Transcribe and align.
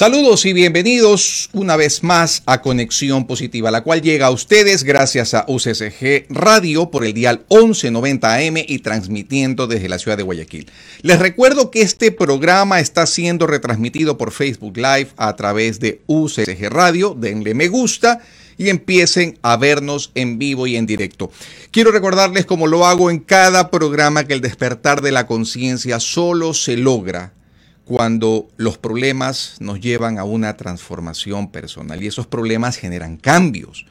Saludos 0.00 0.46
y 0.46 0.54
bienvenidos 0.54 1.50
una 1.52 1.76
vez 1.76 2.02
más 2.02 2.42
a 2.46 2.62
Conexión 2.62 3.26
Positiva, 3.26 3.70
la 3.70 3.82
cual 3.82 4.00
llega 4.00 4.28
a 4.28 4.30
ustedes 4.30 4.82
gracias 4.82 5.34
a 5.34 5.44
UCSG 5.46 6.24
Radio 6.30 6.90
por 6.90 7.04
el 7.04 7.12
dial 7.12 7.44
1190 7.50 8.34
AM 8.34 8.56
y 8.66 8.78
transmitiendo 8.78 9.66
desde 9.66 9.90
la 9.90 9.98
ciudad 9.98 10.16
de 10.16 10.22
Guayaquil. 10.22 10.70
Les 11.02 11.18
recuerdo 11.18 11.70
que 11.70 11.82
este 11.82 12.12
programa 12.12 12.80
está 12.80 13.04
siendo 13.04 13.46
retransmitido 13.46 14.16
por 14.16 14.32
Facebook 14.32 14.78
Live 14.78 15.08
a 15.18 15.36
través 15.36 15.80
de 15.80 16.00
UCSG 16.06 16.70
Radio. 16.70 17.14
Denle 17.14 17.52
me 17.52 17.68
gusta 17.68 18.20
y 18.56 18.70
empiecen 18.70 19.38
a 19.42 19.58
vernos 19.58 20.12
en 20.14 20.38
vivo 20.38 20.66
y 20.66 20.76
en 20.76 20.86
directo. 20.86 21.30
Quiero 21.72 21.92
recordarles 21.92 22.46
como 22.46 22.68
lo 22.68 22.86
hago 22.86 23.10
en 23.10 23.18
cada 23.18 23.70
programa 23.70 24.24
que 24.24 24.32
el 24.32 24.40
despertar 24.40 25.02
de 25.02 25.12
la 25.12 25.26
conciencia 25.26 26.00
solo 26.00 26.54
se 26.54 26.78
logra 26.78 27.34
cuando 27.90 28.46
los 28.56 28.78
problemas 28.78 29.56
nos 29.58 29.80
llevan 29.80 30.20
a 30.20 30.22
una 30.22 30.56
transformación 30.56 31.50
personal 31.50 32.00
y 32.00 32.06
esos 32.06 32.24
problemas 32.24 32.76
generan 32.76 33.16
cambios. 33.16 33.84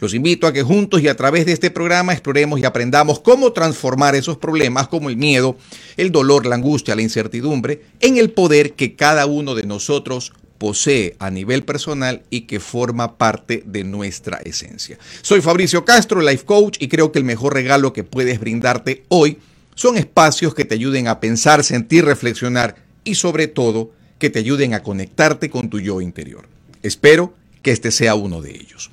Los 0.00 0.12
invito 0.12 0.48
a 0.48 0.52
que 0.52 0.64
juntos 0.64 1.00
y 1.02 1.06
a 1.06 1.16
través 1.16 1.46
de 1.46 1.52
este 1.52 1.70
programa 1.70 2.12
exploremos 2.12 2.58
y 2.58 2.64
aprendamos 2.64 3.20
cómo 3.20 3.52
transformar 3.52 4.16
esos 4.16 4.38
problemas 4.38 4.88
como 4.88 5.08
el 5.08 5.16
miedo, 5.16 5.56
el 5.96 6.10
dolor, 6.10 6.46
la 6.46 6.56
angustia, 6.56 6.96
la 6.96 7.02
incertidumbre, 7.02 7.82
en 8.00 8.16
el 8.16 8.32
poder 8.32 8.72
que 8.72 8.96
cada 8.96 9.24
uno 9.26 9.54
de 9.54 9.62
nosotros 9.62 10.32
posee 10.58 11.14
a 11.20 11.30
nivel 11.30 11.62
personal 11.62 12.22
y 12.30 12.40
que 12.48 12.58
forma 12.58 13.18
parte 13.18 13.62
de 13.64 13.84
nuestra 13.84 14.38
esencia. 14.38 14.98
Soy 15.22 15.40
Fabricio 15.40 15.84
Castro, 15.84 16.20
Life 16.20 16.44
Coach, 16.44 16.78
y 16.80 16.88
creo 16.88 17.12
que 17.12 17.20
el 17.20 17.24
mejor 17.24 17.54
regalo 17.54 17.92
que 17.92 18.02
puedes 18.02 18.40
brindarte 18.40 19.04
hoy 19.10 19.38
son 19.76 19.96
espacios 19.96 20.56
que 20.56 20.64
te 20.64 20.74
ayuden 20.74 21.06
a 21.06 21.20
pensar, 21.20 21.62
sentir, 21.62 22.04
reflexionar 22.04 22.83
y 23.04 23.14
sobre 23.14 23.46
todo 23.46 23.92
que 24.18 24.30
te 24.30 24.40
ayuden 24.40 24.74
a 24.74 24.82
conectarte 24.82 25.50
con 25.50 25.70
tu 25.70 25.80
yo 25.80 26.00
interior. 26.00 26.48
Espero 26.82 27.34
que 27.62 27.72
este 27.72 27.90
sea 27.90 28.14
uno 28.14 28.42
de 28.42 28.52
ellos. 28.52 28.90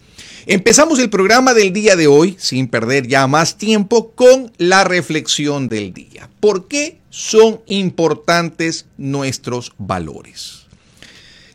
Empezamos 0.48 1.00
el 1.00 1.09
programa 1.09 1.54
del 1.54 1.72
día 1.72 1.95
de 1.95 2.08
hoy, 2.08 2.36
sin 2.39 2.67
perder 2.67 3.08
ya 3.08 3.28
más 3.28 3.58
tiempo, 3.58 4.12
con 4.12 4.52
la 4.58 4.84
reflexión 4.84 5.70
del 5.70 5.94
día. 5.94 6.30
¿Por 6.39 6.67
qué 6.67 7.00
son 7.12 7.62
importantes 7.67 8.88
nuestros 8.98 9.73
valores? 9.78 10.62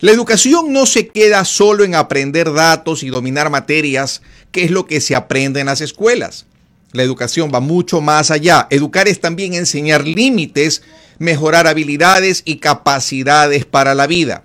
La 0.01 0.13
educación 0.13 0.73
no 0.73 0.87
se 0.87 1.09
queda 1.09 1.45
solo 1.45 1.83
en 1.83 1.95
aprender 1.95 2.53
datos 2.53 3.03
y 3.03 3.09
dominar 3.09 3.51
materias, 3.51 4.23
que 4.53 4.65
es 4.65 4.71
lo 4.71 4.87
que 4.87 5.01
se 5.01 5.17
aprende 5.17 5.61
en 5.61 5.67
las 5.67 5.81
escuelas. 5.81 6.47
La 6.93 7.03
educación 7.03 7.51
va 7.53 7.61
mucho 7.61 8.01
más 8.01 8.31
allá. 8.31 8.69
Educar 8.71 9.09
es 9.09 9.21
también 9.21 9.55
enseñar 9.55 10.07
límites 10.07 10.83
mejorar 11.19 11.67
habilidades 11.67 12.43
y 12.45 12.57
capacidades 12.57 13.65
para 13.65 13.95
la 13.95 14.07
vida. 14.07 14.45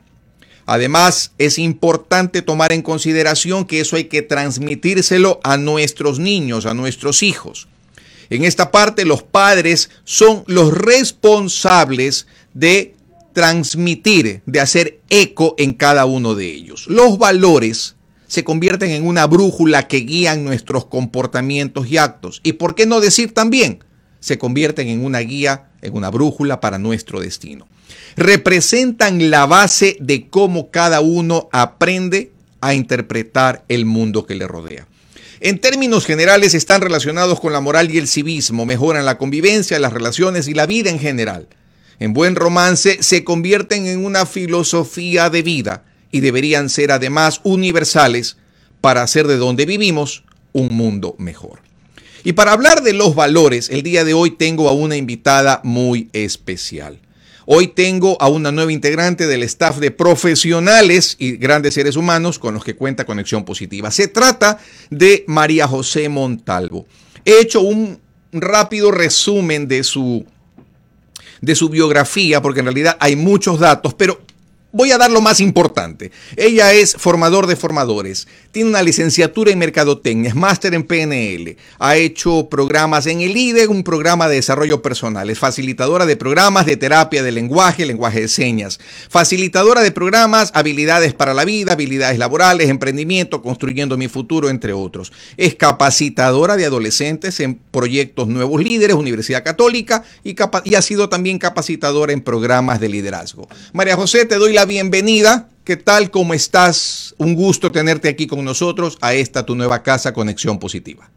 Además, 0.65 1.33
es 1.37 1.57
importante 1.59 2.41
tomar 2.41 2.71
en 2.71 2.81
consideración 2.81 3.65
que 3.65 3.81
eso 3.81 3.95
hay 3.95 4.05
que 4.05 4.21
transmitírselo 4.21 5.39
a 5.43 5.57
nuestros 5.57 6.19
niños, 6.19 6.65
a 6.65 6.73
nuestros 6.73 7.23
hijos. 7.23 7.67
En 8.29 8.45
esta 8.45 8.71
parte, 8.71 9.03
los 9.03 9.23
padres 9.23 9.89
son 10.05 10.43
los 10.47 10.73
responsables 10.73 12.27
de 12.53 12.95
transmitir, 13.33 14.41
de 14.45 14.59
hacer 14.59 14.99
eco 15.09 15.55
en 15.57 15.73
cada 15.73 16.05
uno 16.05 16.35
de 16.35 16.47
ellos. 16.47 16.85
Los 16.87 17.17
valores 17.17 17.95
se 18.27 18.45
convierten 18.45 18.91
en 18.91 19.05
una 19.05 19.27
brújula 19.27 19.89
que 19.89 19.97
guían 19.97 20.45
nuestros 20.45 20.85
comportamientos 20.85 21.87
y 21.87 21.97
actos. 21.97 22.39
¿Y 22.43 22.53
por 22.53 22.75
qué 22.75 22.85
no 22.85 23.01
decir 23.01 23.33
también? 23.33 23.83
Se 24.21 24.37
convierten 24.37 24.87
en 24.87 25.03
una 25.03 25.19
guía 25.19 25.71
en 25.81 25.95
una 25.95 26.09
brújula 26.09 26.61
para 26.61 26.77
nuestro 26.77 27.19
destino. 27.19 27.67
Representan 28.15 29.29
la 29.29 29.45
base 29.45 29.97
de 29.99 30.27
cómo 30.29 30.69
cada 30.71 31.01
uno 31.01 31.49
aprende 31.51 32.31
a 32.61 32.73
interpretar 32.73 33.65
el 33.67 33.85
mundo 33.85 34.25
que 34.25 34.35
le 34.35 34.47
rodea. 34.47 34.87
En 35.39 35.57
términos 35.57 36.05
generales 36.05 36.53
están 36.53 36.81
relacionados 36.81 37.39
con 37.39 37.51
la 37.51 37.61
moral 37.61 37.91
y 37.91 37.97
el 37.97 38.07
civismo, 38.07 38.65
mejoran 38.65 39.05
la 39.05 39.17
convivencia, 39.17 39.79
las 39.79 39.91
relaciones 39.91 40.47
y 40.47 40.53
la 40.53 40.67
vida 40.67 40.91
en 40.91 40.99
general. 40.99 41.47
En 41.99 42.13
buen 42.13 42.35
romance 42.35 43.01
se 43.01 43.23
convierten 43.23 43.87
en 43.87 44.05
una 44.05 44.27
filosofía 44.27 45.29
de 45.31 45.41
vida 45.41 45.83
y 46.11 46.19
deberían 46.19 46.69
ser 46.69 46.91
además 46.91 47.41
universales 47.43 48.37
para 48.81 49.01
hacer 49.01 49.27
de 49.27 49.37
donde 49.37 49.65
vivimos 49.65 50.23
un 50.53 50.69
mundo 50.75 51.15
mejor. 51.17 51.70
Y 52.23 52.33
para 52.33 52.51
hablar 52.51 52.83
de 52.83 52.93
los 52.93 53.15
valores, 53.15 53.69
el 53.69 53.81
día 53.81 54.03
de 54.03 54.13
hoy 54.13 54.31
tengo 54.31 54.69
a 54.69 54.73
una 54.73 54.95
invitada 54.95 55.61
muy 55.63 56.09
especial. 56.13 56.99
Hoy 57.45 57.67
tengo 57.67 58.21
a 58.21 58.27
una 58.27 58.51
nueva 58.51 58.71
integrante 58.71 59.25
del 59.25 59.43
staff 59.43 59.79
de 59.79 59.89
profesionales 59.89 61.15
y 61.17 61.37
grandes 61.37 61.73
seres 61.73 61.95
humanos 61.95 62.37
con 62.37 62.53
los 62.53 62.63
que 62.63 62.75
cuenta 62.75 63.05
Conexión 63.05 63.43
Positiva. 63.43 63.89
Se 63.89 64.07
trata 64.07 64.59
de 64.91 65.25
María 65.27 65.67
José 65.67 66.07
Montalvo. 66.07 66.85
He 67.25 67.41
hecho 67.41 67.61
un 67.61 67.99
rápido 68.31 68.91
resumen 68.91 69.67
de 69.67 69.83
su, 69.83 70.25
de 71.41 71.55
su 71.55 71.69
biografía, 71.69 72.41
porque 72.41 72.59
en 72.59 72.67
realidad 72.67 72.97
hay 72.99 73.15
muchos 73.15 73.59
datos, 73.59 73.95
pero 73.95 74.21
Voy 74.73 74.91
a 74.91 74.97
dar 74.97 75.11
lo 75.11 75.19
más 75.19 75.41
importante. 75.41 76.11
Ella 76.37 76.71
es 76.71 76.95
formador 76.95 77.45
de 77.45 77.57
formadores, 77.57 78.29
tiene 78.53 78.69
una 78.69 78.81
licenciatura 78.81 79.51
en 79.51 79.59
mercadotecnia, 79.59 80.29
es 80.29 80.35
máster 80.35 80.73
en 80.73 80.83
PNL, 80.83 81.57
ha 81.77 81.97
hecho 81.97 82.47
programas 82.49 83.05
en 83.07 83.19
el 83.19 83.35
IDE, 83.35 83.67
un 83.67 83.83
programa 83.83 84.29
de 84.29 84.35
desarrollo 84.35 84.81
personal, 84.81 85.29
es 85.29 85.39
facilitadora 85.39 86.05
de 86.05 86.15
programas 86.15 86.65
de 86.65 86.77
terapia 86.77 87.21
de 87.21 87.33
lenguaje, 87.33 87.85
lenguaje 87.85 88.21
de 88.21 88.27
señas, 88.29 88.79
facilitadora 89.09 89.81
de 89.81 89.91
programas, 89.91 90.51
habilidades 90.53 91.13
para 91.13 91.33
la 91.33 91.43
vida, 91.43 91.73
habilidades 91.73 92.17
laborales, 92.17 92.69
emprendimiento, 92.69 93.41
construyendo 93.41 93.97
mi 93.97 94.07
futuro, 94.07 94.49
entre 94.49 94.71
otros. 94.71 95.11
Es 95.35 95.55
capacitadora 95.55 96.55
de 96.55 96.65
adolescentes 96.65 97.41
en 97.41 97.55
proyectos 97.55 98.29
Nuevos 98.29 98.63
Líderes, 98.63 98.95
Universidad 98.95 99.43
Católica, 99.43 100.03
y, 100.23 100.33
y 100.63 100.75
ha 100.75 100.81
sido 100.81 101.09
también 101.09 101.39
capacitadora 101.39 102.13
en 102.13 102.21
programas 102.21 102.79
de 102.79 102.87
liderazgo. 102.87 103.49
María 103.73 103.97
José, 103.97 104.25
te 104.25 104.35
doy 104.35 104.53
la 104.53 104.60
bienvenida. 104.65 105.49
¿Qué 105.63 105.77
tal? 105.77 106.11
¿Cómo 106.11 106.33
estás? 106.33 107.15
Un 107.17 107.35
gusto 107.35 107.71
tenerte 107.71 108.09
aquí 108.09 108.27
con 108.27 108.43
nosotros 108.43 108.97
a 109.01 109.13
esta 109.13 109.45
tu 109.45 109.55
nueva 109.55 109.81
casa 109.81 110.13
Conexión 110.13 110.59
Positiva. 110.59 111.09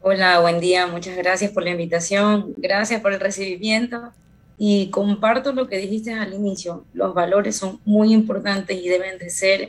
Hola, 0.00 0.40
buen 0.40 0.60
día. 0.60 0.86
Muchas 0.86 1.16
gracias 1.16 1.50
por 1.50 1.64
la 1.64 1.70
invitación. 1.70 2.54
Gracias 2.56 3.00
por 3.00 3.12
el 3.12 3.20
recibimiento. 3.20 4.12
Y 4.56 4.88
comparto 4.90 5.52
lo 5.52 5.68
que 5.68 5.78
dijiste 5.78 6.12
al 6.14 6.32
inicio. 6.32 6.84
Los 6.94 7.14
valores 7.14 7.56
son 7.56 7.80
muy 7.84 8.12
importantes 8.12 8.78
y 8.82 8.88
deben 8.88 9.18
de 9.18 9.30
ser 9.30 9.68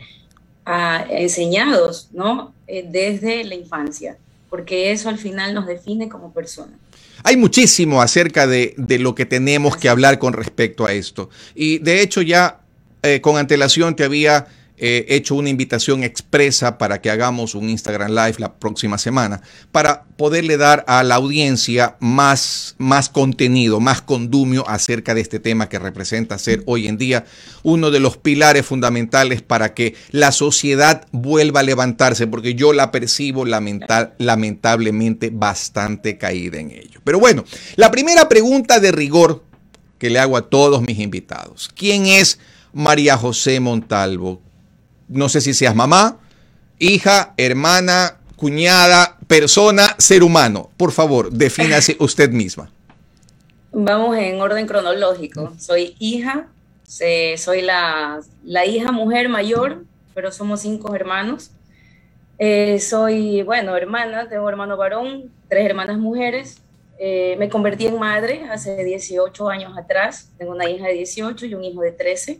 ah, 0.66 1.06
enseñados, 1.09 2.09
¿no? 2.13 2.53
Eh, 2.68 2.85
desde 2.89 3.44
la 3.44 3.56
infancia, 3.56 4.18
porque 4.50 4.91
eso 4.91 5.09
al 5.09 5.18
final 5.18 5.53
nos 5.53 5.68
define 5.68 6.09
como 6.09 6.31
personas. 6.31 6.75
Hay 7.23 7.35
muchísimo 7.35 8.01
acerca 8.01 8.47
de, 8.47 8.73
de, 8.78 8.97
lo 8.97 9.13
que 9.13 9.25
tenemos 9.25 9.75
que 9.75 9.89
hablar 9.89 10.18
con 10.19 10.31
respecto 10.34 10.85
a 10.85 10.94
esto. 10.94 11.29
Y 11.53 11.79
de 11.79 12.01
hecho 12.01 12.22
ya 12.22 12.62
eh, 13.03 13.21
con 13.21 13.37
antelación 13.37 13.95
te 13.95 14.03
había 14.03 14.47
eh, 14.81 15.05
hecho 15.09 15.35
una 15.35 15.49
invitación 15.49 16.05
expresa 16.05 16.77
para 16.77 17.01
que 17.01 17.11
hagamos 17.11 17.53
un 17.53 17.69
Instagram 17.69 18.11
Live 18.11 18.35
la 18.37 18.53
próxima 18.53 18.97
semana, 18.97 19.41
para 19.73 20.05
poderle 20.15 20.55
dar 20.55 20.85
a 20.87 21.03
la 21.03 21.15
audiencia 21.15 21.97
más, 21.99 22.75
más 22.77 23.09
contenido, 23.09 23.81
más 23.81 24.01
condumio 24.01 24.63
acerca 24.69 25.13
de 25.13 25.19
este 25.19 25.41
tema 25.41 25.67
que 25.67 25.79
representa 25.79 26.38
ser 26.38 26.63
hoy 26.65 26.88
en 26.88 26.97
día 26.97 27.25
uno 27.62 27.91
de 27.91 28.00
los 28.00 28.15
pilares 28.15 28.65
fundamentales 28.65 29.41
para 29.41 29.74
que 29.74 29.95
la 30.12 30.31
sociedad 30.31 31.06
vuelva 31.12 31.59
a 31.59 31.63
levantarse, 31.63 32.25
porque 32.25 32.56
yo 32.56 32.71
la 32.71 32.89
percibo 32.89 33.44
lamentablemente 33.45 35.29
bastante 35.29 36.18
caída 36.18 36.57
en 36.57 36.71
ello. 36.71 37.01
Pero 37.03 37.19
bueno, 37.19 37.44
la 37.75 37.91
primera 37.91 38.29
pregunta 38.29 38.79
de 38.79 38.94
rigor 38.94 39.44
que 39.97 40.09
le 40.09 40.19
hago 40.19 40.38
a 40.38 40.50
todos 40.50 40.81
mis 40.81 41.00
invitados, 41.00 41.69
¿quién 41.75 42.06
es 42.06 42.39
María 42.74 43.18
José 43.18 43.60
Montalvo? 43.60 44.42
no 45.10 45.27
sé 45.27 45.42
si 45.42 45.54
seas 45.54 45.75
mamá, 45.75 46.19
hija, 46.77 47.33
hermana, 47.36 48.19
cuñada, 48.36 49.18
persona, 49.27 49.95
ser 49.98 50.24
humano. 50.24 50.69
Por 50.77 50.92
favor, 50.92 51.31
defínase 51.31 51.98
usted 52.00 52.30
misma. 52.30 52.71
Vamos 53.71 54.18
en 54.18 54.39
orden 54.39 54.66
cronológico. 54.66 55.54
Soy 55.60 55.95
hija, 56.00 56.48
soy 56.86 57.62
la, 57.62 58.21
hija 58.66 58.92
mujer 58.92 59.30
mayor, 59.30 59.83
pero 60.13 60.31
somos 60.31 60.62
cinco 60.62 60.95
hermanos. 60.95 61.51
Eh, 62.38 62.80
soy, 62.80 63.42
bueno, 63.44 63.75
hermana, 63.75 64.30
tengo 64.30 64.48
hermano 64.48 64.77
varón, 64.77 65.31
tres 65.50 65.65
hermanas 65.65 65.98
mujeres. 65.98 66.57
Eh, 67.01 67.36
me 67.39 67.50
convertí 67.50 67.88
en 67.88 67.98
madre 67.98 68.45
hace 68.50 68.83
18 68.83 69.50
años 69.50 69.77
atrás. 69.77 70.30
Tengo 70.38 70.51
una 70.51 70.69
hija 70.69 70.88
de 70.88 70.94
18 70.94 71.45
y 71.45 71.54
un 71.54 71.63
hijo 71.63 71.81
de 71.81 71.92
13 71.92 72.39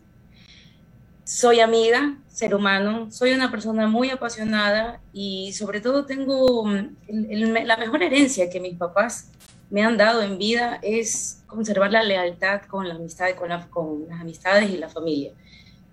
soy 1.30 1.60
amiga, 1.60 2.18
ser 2.28 2.56
humano, 2.56 3.12
soy 3.12 3.34
una 3.34 3.52
persona 3.52 3.88
muy 3.88 4.10
apasionada 4.10 5.00
y 5.14 5.54
sobre 5.54 5.80
todo 5.80 6.04
tengo 6.06 6.66
mm, 6.66 7.66
la 7.66 7.78
mejor 7.78 8.02
herencia 8.02 8.50
que 8.50 8.60
mis 8.60 8.76
papás 8.76 9.30
me 9.70 9.84
han 9.84 9.96
dado 9.96 10.24
en 10.24 10.40
vida 10.40 10.80
es 10.82 11.44
conservar 11.46 11.92
la 11.92 12.02
lealtad 12.02 12.62
con 12.64 12.88
la 12.88 12.96
amistad, 12.96 13.28
con, 13.36 13.50
las 13.50 14.22
amistades 14.22 14.72
y 14.72 14.78
la 14.78 14.90
familia. 14.90 15.32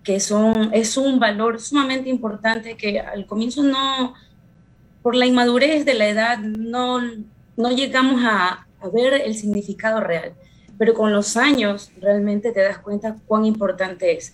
que 0.03 0.21
son, 0.21 0.71
es 0.73 0.97
un 0.97 1.21
valor 1.21 1.61
sumamente 1.61 2.09
importante 2.09 2.79
que 2.79 3.01
al 3.01 3.27
comienzo 3.27 3.63
no, 3.63 4.15
por 5.03 5.15
la 5.15 5.27
inmadurez 5.27 5.85
de 5.85 5.95
la 5.95 6.09
edad, 6.09 6.39
no, 6.39 7.03
no 7.59 7.71
llegamos 7.73 8.23
a 8.25 8.67
ver 8.91 9.13
el 9.13 9.35
significado 9.35 10.01
real. 10.01 10.33
Pero 10.79 10.95
con 10.95 11.13
los 11.13 11.37
años 11.37 11.91
realmente 12.01 12.53
te 12.53 12.63
das 12.63 12.79
cuenta 12.79 13.17
cuán 13.27 13.45
importante 13.45 14.17
es. 14.17 14.33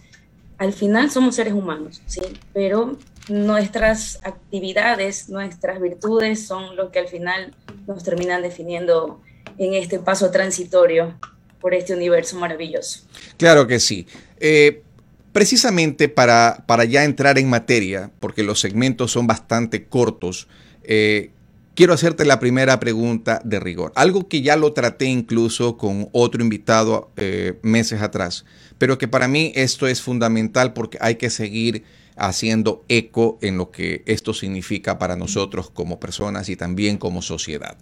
Al 0.62 0.72
final 0.72 1.10
somos 1.10 1.34
seres 1.34 1.54
humanos, 1.54 2.02
¿sí? 2.06 2.20
Pero 2.54 2.96
nuestras 3.28 4.20
actividades, 4.22 5.28
nuestras 5.28 5.80
virtudes 5.80 6.46
son 6.46 6.76
lo 6.76 6.92
que 6.92 7.00
al 7.00 7.08
final 7.08 7.52
nos 7.88 8.04
terminan 8.04 8.42
definiendo 8.42 9.20
en 9.58 9.74
este 9.74 9.98
paso 9.98 10.30
transitorio 10.30 11.18
por 11.60 11.74
este 11.74 11.94
universo 11.94 12.38
maravilloso. 12.38 13.00
Claro 13.38 13.66
que 13.66 13.80
sí. 13.80 14.06
Eh, 14.38 14.84
precisamente 15.32 16.08
para, 16.08 16.62
para, 16.64 16.84
ya 16.84 17.02
entrar 17.02 17.38
en 17.38 17.50
materia, 17.50 18.12
porque 18.20 18.44
los 18.44 18.60
segmentos 18.60 19.10
son 19.10 19.26
bastante 19.26 19.86
cortos, 19.86 20.46
eh, 20.84 21.31
quiero 21.74 21.92
hacerte 21.92 22.24
la 22.24 22.38
primera 22.38 22.78
pregunta 22.80 23.40
de 23.44 23.60
rigor. 23.60 23.92
Algo 23.94 24.28
que 24.28 24.42
ya 24.42 24.56
lo 24.56 24.72
traté 24.72 25.06
incluso 25.06 25.76
con 25.76 26.08
otro 26.12 26.42
invitado 26.42 27.10
eh, 27.16 27.58
meses 27.62 28.02
atrás, 28.02 28.44
pero 28.78 28.98
que 28.98 29.08
para 29.08 29.28
mí 29.28 29.52
esto 29.54 29.86
es 29.86 30.02
fundamental 30.02 30.72
porque 30.72 30.98
hay 31.00 31.16
que 31.16 31.30
seguir 31.30 31.84
haciendo 32.16 32.84
eco 32.88 33.38
en 33.40 33.56
lo 33.56 33.70
que 33.70 34.02
esto 34.06 34.34
significa 34.34 34.98
para 34.98 35.16
nosotros 35.16 35.70
como 35.70 35.98
personas 35.98 36.48
y 36.48 36.56
también 36.56 36.98
como 36.98 37.22
sociedad. 37.22 37.76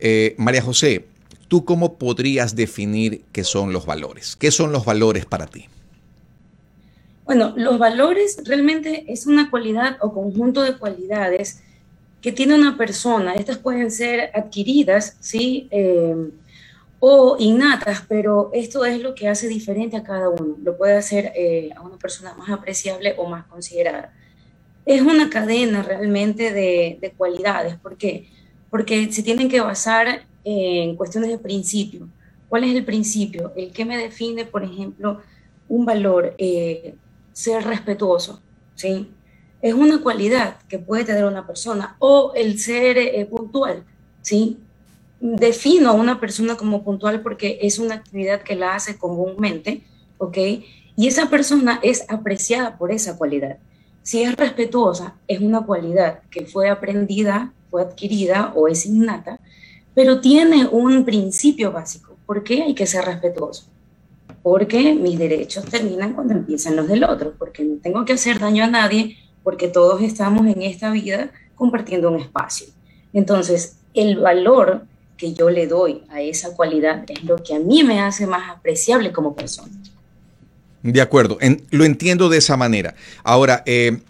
Eh, 0.00 0.34
María 0.36 0.62
José, 0.62 1.06
¿tú 1.48 1.64
cómo 1.64 1.96
podrías 1.96 2.56
definir 2.56 3.22
qué 3.32 3.44
son 3.44 3.72
los 3.72 3.86
valores? 3.86 4.34
¿Qué 4.36 4.50
son 4.50 4.72
los 4.72 4.84
valores 4.84 5.26
para 5.26 5.46
ti? 5.46 5.66
Bueno, 7.24 7.54
los 7.56 7.78
valores 7.78 8.38
realmente 8.44 9.04
es 9.06 9.26
una 9.26 9.50
cualidad 9.50 9.98
o 10.00 10.12
conjunto 10.12 10.62
de 10.62 10.76
cualidades 10.76 11.62
que 12.20 12.32
tiene 12.32 12.54
una 12.54 12.76
persona. 12.76 13.34
Estas 13.34 13.58
pueden 13.58 13.90
ser 13.90 14.30
adquiridas, 14.34 15.16
¿sí? 15.20 15.68
Eh, 15.70 16.30
o 16.98 17.36
innatas, 17.38 18.04
pero 18.06 18.50
esto 18.52 18.84
es 18.84 19.00
lo 19.00 19.14
que 19.14 19.28
hace 19.28 19.48
diferente 19.48 19.96
a 19.96 20.02
cada 20.02 20.28
uno. 20.28 20.56
Lo 20.62 20.76
puede 20.76 20.96
hacer 20.96 21.32
eh, 21.34 21.70
a 21.74 21.82
una 21.82 21.96
persona 21.96 22.34
más 22.34 22.50
apreciable 22.50 23.14
o 23.16 23.28
más 23.28 23.46
considerada. 23.46 24.12
Es 24.84 25.00
una 25.00 25.30
cadena 25.30 25.82
realmente 25.82 26.52
de, 26.52 26.98
de 27.00 27.10
cualidades. 27.12 27.76
¿Por 27.76 27.96
qué? 27.96 28.28
Porque 28.68 29.10
se 29.10 29.22
tienen 29.22 29.48
que 29.48 29.60
basar 29.60 30.26
en 30.44 30.96
cuestiones 30.96 31.30
de 31.30 31.38
principio. 31.38 32.08
¿Cuál 32.48 32.64
es 32.64 32.74
el 32.74 32.84
principio? 32.84 33.52
El 33.56 33.72
que 33.72 33.84
me 33.84 33.96
define, 33.96 34.44
por 34.44 34.64
ejemplo, 34.64 35.20
un 35.68 35.86
valor, 35.86 36.34
eh, 36.36 36.94
ser 37.32 37.64
respetuoso, 37.64 38.42
¿sí? 38.74 39.08
Es 39.62 39.74
una 39.74 40.00
cualidad 40.00 40.56
que 40.68 40.78
puede 40.78 41.04
tener 41.04 41.24
una 41.24 41.46
persona 41.46 41.96
o 41.98 42.32
el 42.34 42.58
ser 42.58 42.98
eh, 42.98 43.26
puntual, 43.26 43.84
¿sí? 44.22 44.58
defino 45.20 45.90
a 45.90 45.92
una 45.92 46.18
persona 46.18 46.56
como 46.56 46.82
puntual 46.82 47.20
porque 47.20 47.58
es 47.62 47.78
una 47.78 47.96
actividad 47.96 48.42
que 48.42 48.56
la 48.56 48.74
hace 48.74 48.96
comúnmente, 48.96 49.82
¿ok? 50.18 50.38
Y 50.96 51.06
esa 51.06 51.28
persona 51.28 51.78
es 51.82 52.04
apreciada 52.08 52.78
por 52.78 52.90
esa 52.90 53.16
cualidad. 53.16 53.58
Si 54.02 54.22
es 54.22 54.34
respetuosa, 54.34 55.14
es 55.28 55.40
una 55.40 55.60
cualidad 55.60 56.20
que 56.30 56.46
fue 56.46 56.70
aprendida, 56.70 57.52
fue 57.70 57.82
adquirida 57.82 58.52
o 58.56 58.66
es 58.66 58.86
innata, 58.86 59.38
pero 59.94 60.20
tiene 60.20 60.66
un 60.66 61.04
principio 61.04 61.70
básico. 61.70 62.16
¿Por 62.24 62.42
qué 62.42 62.62
hay 62.62 62.74
que 62.74 62.86
ser 62.86 63.04
respetuoso? 63.04 63.66
Porque 64.42 64.94
mis 64.94 65.18
derechos 65.18 65.66
terminan 65.66 66.14
cuando 66.14 66.32
empiezan 66.32 66.76
los 66.76 66.88
del 66.88 67.04
otro, 67.04 67.34
porque 67.38 67.62
no 67.62 67.76
tengo 67.82 68.04
que 68.06 68.14
hacer 68.14 68.38
daño 68.38 68.64
a 68.64 68.68
nadie, 68.68 69.16
porque 69.42 69.68
todos 69.68 70.02
estamos 70.02 70.46
en 70.46 70.62
esta 70.62 70.90
vida 70.90 71.30
compartiendo 71.54 72.10
un 72.10 72.20
espacio. 72.20 72.66
Entonces, 73.12 73.76
el 73.94 74.18
valor 74.18 74.84
que 75.16 75.34
yo 75.34 75.50
le 75.50 75.66
doy 75.66 76.02
a 76.08 76.22
esa 76.22 76.54
cualidad 76.54 77.04
es 77.08 77.24
lo 77.24 77.36
que 77.36 77.54
a 77.54 77.58
mí 77.58 77.84
me 77.84 78.00
hace 78.00 78.26
más 78.26 78.50
apreciable 78.50 79.12
como 79.12 79.34
persona. 79.34 79.72
De 80.82 81.00
acuerdo, 81.00 81.38
lo 81.70 81.84
entiendo 81.84 82.30
de 82.30 82.38
esa 82.38 82.56
manera. 82.56 82.94
Ahora, 83.22 83.62
eh, 83.66 84.00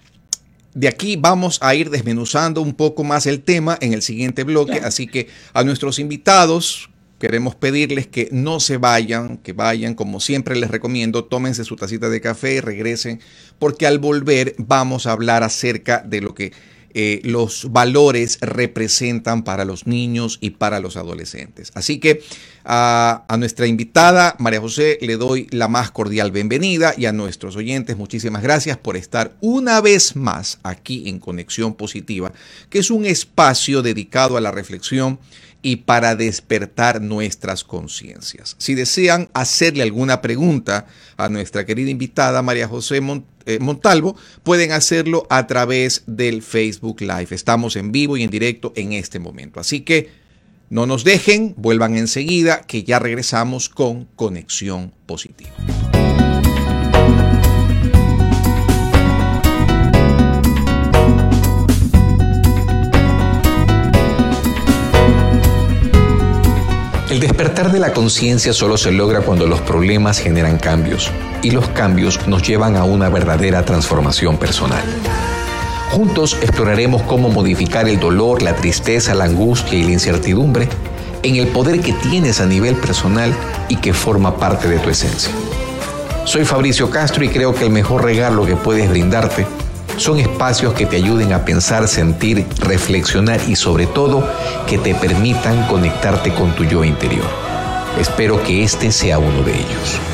de 0.74 0.86
aquí 0.86 1.16
vamos 1.16 1.58
a 1.62 1.74
ir 1.74 1.90
desmenuzando 1.90 2.60
un 2.62 2.74
poco 2.74 3.02
más 3.02 3.26
el 3.26 3.42
tema 3.42 3.76
en 3.80 3.92
el 3.92 4.02
siguiente 4.02 4.44
bloque, 4.44 4.80
así 4.84 5.08
que 5.08 5.26
a 5.52 5.64
nuestros 5.64 5.98
invitados 5.98 6.89
queremos 7.20 7.54
pedirles 7.54 8.06
que 8.06 8.28
no 8.32 8.58
se 8.58 8.78
vayan, 8.78 9.36
que 9.36 9.52
vayan, 9.52 9.94
como 9.94 10.18
siempre 10.18 10.56
les 10.56 10.70
recomiendo, 10.70 11.26
tómense 11.26 11.64
su 11.64 11.76
tacita 11.76 12.08
de 12.08 12.20
café 12.20 12.54
y 12.54 12.60
regresen, 12.60 13.20
porque 13.58 13.86
al 13.86 13.98
volver 13.98 14.54
vamos 14.56 15.06
a 15.06 15.12
hablar 15.12 15.44
acerca 15.44 16.02
de 16.04 16.22
lo 16.22 16.34
que 16.34 16.52
eh, 16.92 17.20
los 17.22 17.70
valores 17.70 18.38
representan 18.40 19.44
para 19.44 19.64
los 19.64 19.86
niños 19.86 20.38
y 20.40 20.50
para 20.50 20.80
los 20.80 20.96
adolescentes. 20.96 21.70
Así 21.74 22.00
que 22.00 22.22
a, 22.64 23.24
a, 23.28 23.36
nuestra 23.36 23.68
invitada, 23.68 24.34
María 24.40 24.60
José, 24.60 24.98
le 25.00 25.16
doy 25.16 25.46
la 25.50 25.68
más 25.68 25.92
cordial 25.92 26.32
bienvenida 26.32 26.92
y 26.96 27.04
a 27.04 27.12
nuestros 27.12 27.54
oyentes 27.54 27.96
muchísimas 27.96 28.42
gracias 28.42 28.76
por 28.76 28.96
estar 28.96 29.36
una 29.40 29.80
vez 29.80 30.16
más 30.16 30.58
aquí 30.64 31.08
en 31.08 31.20
Conexión 31.20 31.74
Positiva, 31.74 32.32
que 32.70 32.80
es 32.80 32.90
un 32.90 33.04
espacio 33.04 33.82
dedicado 33.82 34.36
a 34.36 34.40
la 34.40 34.50
reflexión 34.50 35.20
y 35.62 35.76
para 35.76 36.16
despertar 36.16 37.00
nuestras 37.00 37.64
conciencias. 37.64 38.56
Si 38.58 38.74
desean 38.74 39.28
hacerle 39.34 39.82
alguna 39.82 40.22
pregunta 40.22 40.86
a 41.16 41.28
nuestra 41.28 41.66
querida 41.66 41.90
invitada 41.90 42.42
María 42.42 42.68
José 42.68 43.00
eh, 43.46 43.58
Montalvo, 43.60 44.16
pueden 44.42 44.72
hacerlo 44.72 45.26
a 45.28 45.46
través 45.46 46.04
del 46.06 46.42
Facebook 46.42 47.00
Live. 47.00 47.28
Estamos 47.30 47.76
en 47.76 47.92
vivo 47.92 48.16
y 48.16 48.22
en 48.22 48.30
directo 48.30 48.72
en 48.76 48.92
este 48.92 49.18
momento. 49.18 49.60
Así 49.60 49.80
que 49.80 50.10
no 50.70 50.86
nos 50.86 51.04
dejen, 51.04 51.54
vuelvan 51.56 51.96
enseguida 51.96 52.62
que 52.62 52.84
ya 52.84 52.98
regresamos 52.98 53.68
con 53.68 54.04
Conexión 54.16 54.92
Positiva. 55.04 55.50
El 67.10 67.18
despertar 67.18 67.72
de 67.72 67.80
la 67.80 67.92
conciencia 67.92 68.52
solo 68.52 68.76
se 68.76 68.92
logra 68.92 69.22
cuando 69.22 69.44
los 69.44 69.60
problemas 69.60 70.20
generan 70.20 70.58
cambios 70.58 71.10
y 71.42 71.50
los 71.50 71.68
cambios 71.70 72.24
nos 72.28 72.46
llevan 72.46 72.76
a 72.76 72.84
una 72.84 73.08
verdadera 73.08 73.64
transformación 73.64 74.36
personal. 74.36 74.84
Juntos 75.90 76.38
exploraremos 76.40 77.02
cómo 77.02 77.28
modificar 77.28 77.88
el 77.88 77.98
dolor, 77.98 78.42
la 78.42 78.54
tristeza, 78.54 79.12
la 79.16 79.24
angustia 79.24 79.76
y 79.76 79.82
la 79.82 79.90
incertidumbre 79.90 80.68
en 81.24 81.34
el 81.34 81.48
poder 81.48 81.80
que 81.80 81.94
tienes 81.94 82.40
a 82.40 82.46
nivel 82.46 82.76
personal 82.76 83.34
y 83.68 83.74
que 83.78 83.92
forma 83.92 84.36
parte 84.36 84.68
de 84.68 84.78
tu 84.78 84.88
esencia. 84.88 85.32
Soy 86.26 86.44
Fabricio 86.44 86.90
Castro 86.90 87.24
y 87.24 87.28
creo 87.28 87.56
que 87.56 87.64
el 87.64 87.70
mejor 87.70 88.04
regalo 88.04 88.46
que 88.46 88.54
puedes 88.54 88.88
brindarte 88.88 89.46
son 90.00 90.18
espacios 90.18 90.72
que 90.72 90.86
te 90.86 90.96
ayuden 90.96 91.34
a 91.34 91.44
pensar, 91.44 91.86
sentir, 91.86 92.46
reflexionar 92.60 93.38
y 93.46 93.54
sobre 93.54 93.86
todo 93.86 94.26
que 94.66 94.78
te 94.78 94.94
permitan 94.94 95.66
conectarte 95.66 96.32
con 96.32 96.54
tu 96.56 96.64
yo 96.64 96.84
interior. 96.84 97.28
Espero 97.98 98.42
que 98.42 98.62
este 98.62 98.92
sea 98.92 99.18
uno 99.18 99.42
de 99.42 99.52
ellos. 99.52 100.09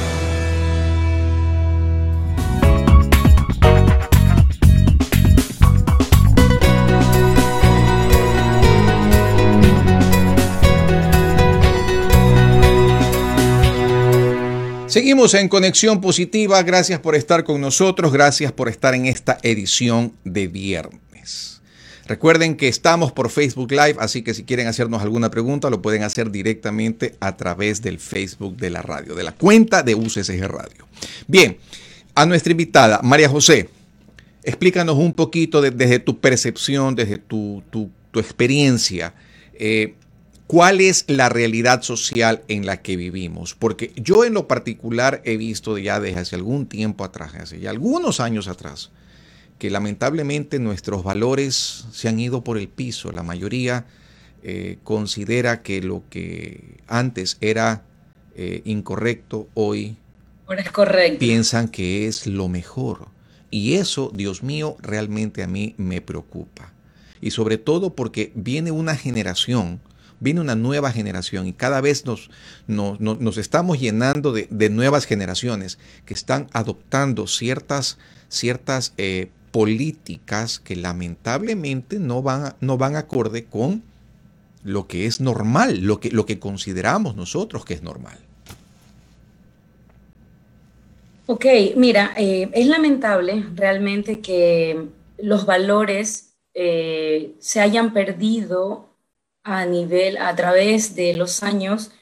Seguimos 14.97 15.35
en 15.35 15.51
Conexión 15.51 16.01
Positiva. 16.01 16.63
Gracias 16.63 17.01
por 17.01 17.15
estar 17.15 17.45
con 17.45 17.61
nosotros. 17.61 18.15
Gracias 18.15 18.51
por 18.51 18.71
estar 18.71 18.95
en 18.95 19.05
esta 19.05 19.37
edición 19.43 20.15
de 20.25 20.49
viernes. 20.49 21.61
Recuerden 22.07 22.57
que 22.57 22.67
estamos 22.69 23.13
por 23.13 23.29
Facebook 23.29 23.73
Live, 23.73 23.97
así 23.99 24.23
que 24.23 24.33
si 24.33 24.45
quieren 24.45 24.69
hacernos 24.69 25.03
alguna 25.03 25.31
pregunta, 25.31 25.69
lo 25.69 25.83
pueden 25.83 26.03
hacer 26.03 26.31
directamente 26.31 27.15
a 27.21 27.37
través 27.37 27.83
del 27.83 27.99
Facebook 27.99 28.57
de 28.57 28.71
la 28.71 28.81
radio, 28.81 29.15
de 29.15 29.23
la 29.23 29.33
cuenta 29.33 29.83
de 29.83 29.95
UCSG 29.95 30.41
Radio. 30.49 30.89
Bien, 31.27 31.59
a 32.15 32.25
nuestra 32.25 32.53
invitada, 32.53 33.01
María 33.03 33.29
José, 33.29 33.69
explícanos 34.45 34.97
un 34.97 35.13
poquito 35.13 35.61
desde 35.61 35.99
tu 35.99 36.21
percepción, 36.21 36.95
desde 36.95 37.19
tu, 37.19 37.63
experiencia. 38.15 39.13
Eh, 39.53 39.93
cuál 40.47 40.81
es 40.81 41.05
la 41.09 41.29
realidad 41.29 41.83
social 41.83 42.43
en 42.49 42.67
la 42.67 42.83
que 42.83 42.97
vivimos. 42.97 43.55
Porque 43.55 43.93
yo 43.97 44.25
en 44.25 44.35
lo 44.35 44.49
particular 44.49 45.23
he 45.25 45.37
visto 45.37 45.79
ya 45.79 46.01
desde 46.01 46.21
hace 46.21 46.37
algún 46.37 46.67
tiempo 46.67 47.05
atrás, 47.05 47.35
hace 47.35 47.61
ya 47.61 47.71
algunos 47.71 48.21
años 48.21 48.49
atrás, 48.49 48.91
que 49.59 49.71
lamentablemente 49.71 50.59
nuestros 50.59 51.03
valores 51.03 51.87
se 51.93 52.09
han 52.09 52.21
ido 52.21 52.45
por 52.45 52.59
el 52.59 52.69
piso. 52.69 53.13
La 53.13 53.23
mayoría 53.23 53.87
eh, 54.43 54.79
considera 54.85 55.63
que 55.63 55.81
lo 55.83 56.03
que 56.11 56.79
antes 56.87 57.39
era 57.41 57.83
eh, 58.35 58.63
incorrecto 58.65 59.49
hoy 59.55 59.97
es 60.57 60.71
correcto. 60.71 61.19
piensan 61.19 61.69
que 61.69 62.07
es 62.07 62.27
lo 62.27 62.49
mejor. 62.49 63.09
Y 63.51 63.75
eso, 63.75 64.13
Dios 64.15 64.43
mío, 64.43 64.77
realmente 64.81 65.43
a 65.43 65.47
mí 65.47 65.75
me 65.77 66.01
preocupa. 66.01 66.73
Y 67.21 67.31
sobre 67.31 67.59
todo 67.59 67.95
porque 67.95 68.33
viene 68.35 68.71
una 68.71 68.95
generación, 68.95 69.81
viene 70.21 70.41
una 70.41 70.55
nueva 70.55 70.93
generación 70.93 71.47
y 71.47 71.53
cada 71.53 71.81
vez 71.81 72.05
nos, 72.07 72.31
nos, 72.67 73.37
estamos 73.37 73.79
llenando 73.79 74.33
de, 74.33 74.71
nuevas 74.71 75.07
generaciones 75.07 75.79
que 76.05 76.15
están 76.15 76.49
adoptando 76.53 77.27
ciertas, 77.27 77.99
ciertas 78.29 78.93
eh, 78.97 79.31
políticas 79.51 80.59
que 80.59 80.77
lamentablemente 80.77 81.99
no 81.99 82.23
van, 82.23 82.55
no 82.61 82.79
van 82.79 82.97
acorde 82.97 83.45
con 83.45 83.83
lo 84.65 84.87
que 84.87 85.07
es 85.07 85.21
normal, 85.21 85.81
lo 85.83 86.01
que, 86.01 86.11
lo 86.11 86.27
que 86.27 86.39
consideramos 86.39 87.15
nosotros 87.17 87.65
que 87.65 87.75
es 87.75 87.83
normal. 87.83 88.19
Ok, 91.29 91.45
mira, 91.77 92.15
eh, 92.17 92.51
es 92.53 92.69
lamentable 92.69 93.45
realmente 93.55 94.21
que 94.21 94.87
los 95.19 95.45
valores 95.45 96.37
eh, 96.55 97.35
se 97.41 97.61
hayan 97.61 97.93
perdido 97.93 98.96
a 99.47 99.65
nivel, 99.65 100.19
a 100.19 100.35
través 100.35 100.95
de 100.97 101.15
los 101.15 101.43
años, 101.43 101.93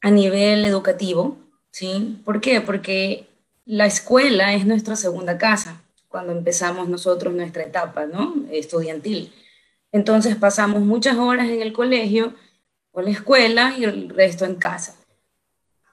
a 0.00 0.10
nivel 0.10 0.64
educativo, 0.64 1.36
¿sí? 1.70 2.20
¿Por 2.24 2.40
qué? 2.40 2.60
Porque 2.60 3.28
la 3.64 3.86
escuela 3.86 4.54
es 4.54 4.66
nuestra 4.66 4.96
segunda 4.96 5.38
casa 5.38 5.82
cuando 6.08 6.32
empezamos 6.32 6.88
nosotros 6.88 7.34
nuestra 7.34 7.64
etapa, 7.64 8.06
¿no? 8.06 8.34
Estudiantil. 8.50 9.32
Entonces 9.92 10.36
pasamos 10.36 10.80
muchas 10.82 11.16
horas 11.16 11.48
en 11.48 11.62
el 11.62 11.72
colegio 11.72 12.34
o 12.92 13.02
la 13.02 13.10
escuela 13.10 13.74
y 13.78 13.84
el 13.84 14.08
resto 14.08 14.44
en 14.44 14.56
casa 14.56 14.96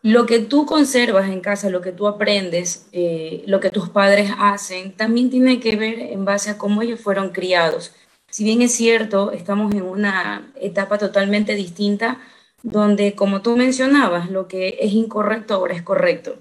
lo 0.03 0.25
que 0.25 0.39
tú 0.39 0.65
conservas 0.65 1.29
en 1.29 1.39
casa, 1.39 1.69
lo 1.69 1.79
que 1.79 1.93
tú 1.93 2.07
aprendes, 2.07 2.87
eh, 2.91 3.41
lo 3.47 3.61
que 3.61 3.69
tus 3.69 3.89
padres 3.89 4.31
hacen, 4.37 4.91
también 4.91 5.29
tiene 5.29 5.61
que 5.61 5.77
ver 5.77 5.97
en 5.97 6.25
base 6.25 6.49
a 6.49 6.57
cómo 6.57 6.81
ellos 6.81 6.99
fueron 6.99 7.29
criados. 7.29 7.93
Si 8.33 8.43
bien 8.43 8.63
es 8.63 8.73
cierto, 8.73 9.31
estamos 9.31 9.75
en 9.75 9.83
una 9.83 10.51
etapa 10.59 10.97
totalmente 10.97 11.53
distinta, 11.53 12.19
donde, 12.63 13.13
como 13.13 13.43
tú 13.43 13.55
mencionabas, 13.55 14.31
lo 14.31 14.47
que 14.47 14.79
es 14.81 14.93
incorrecto 14.93 15.53
ahora 15.53 15.75
es 15.75 15.83
correcto. 15.83 16.37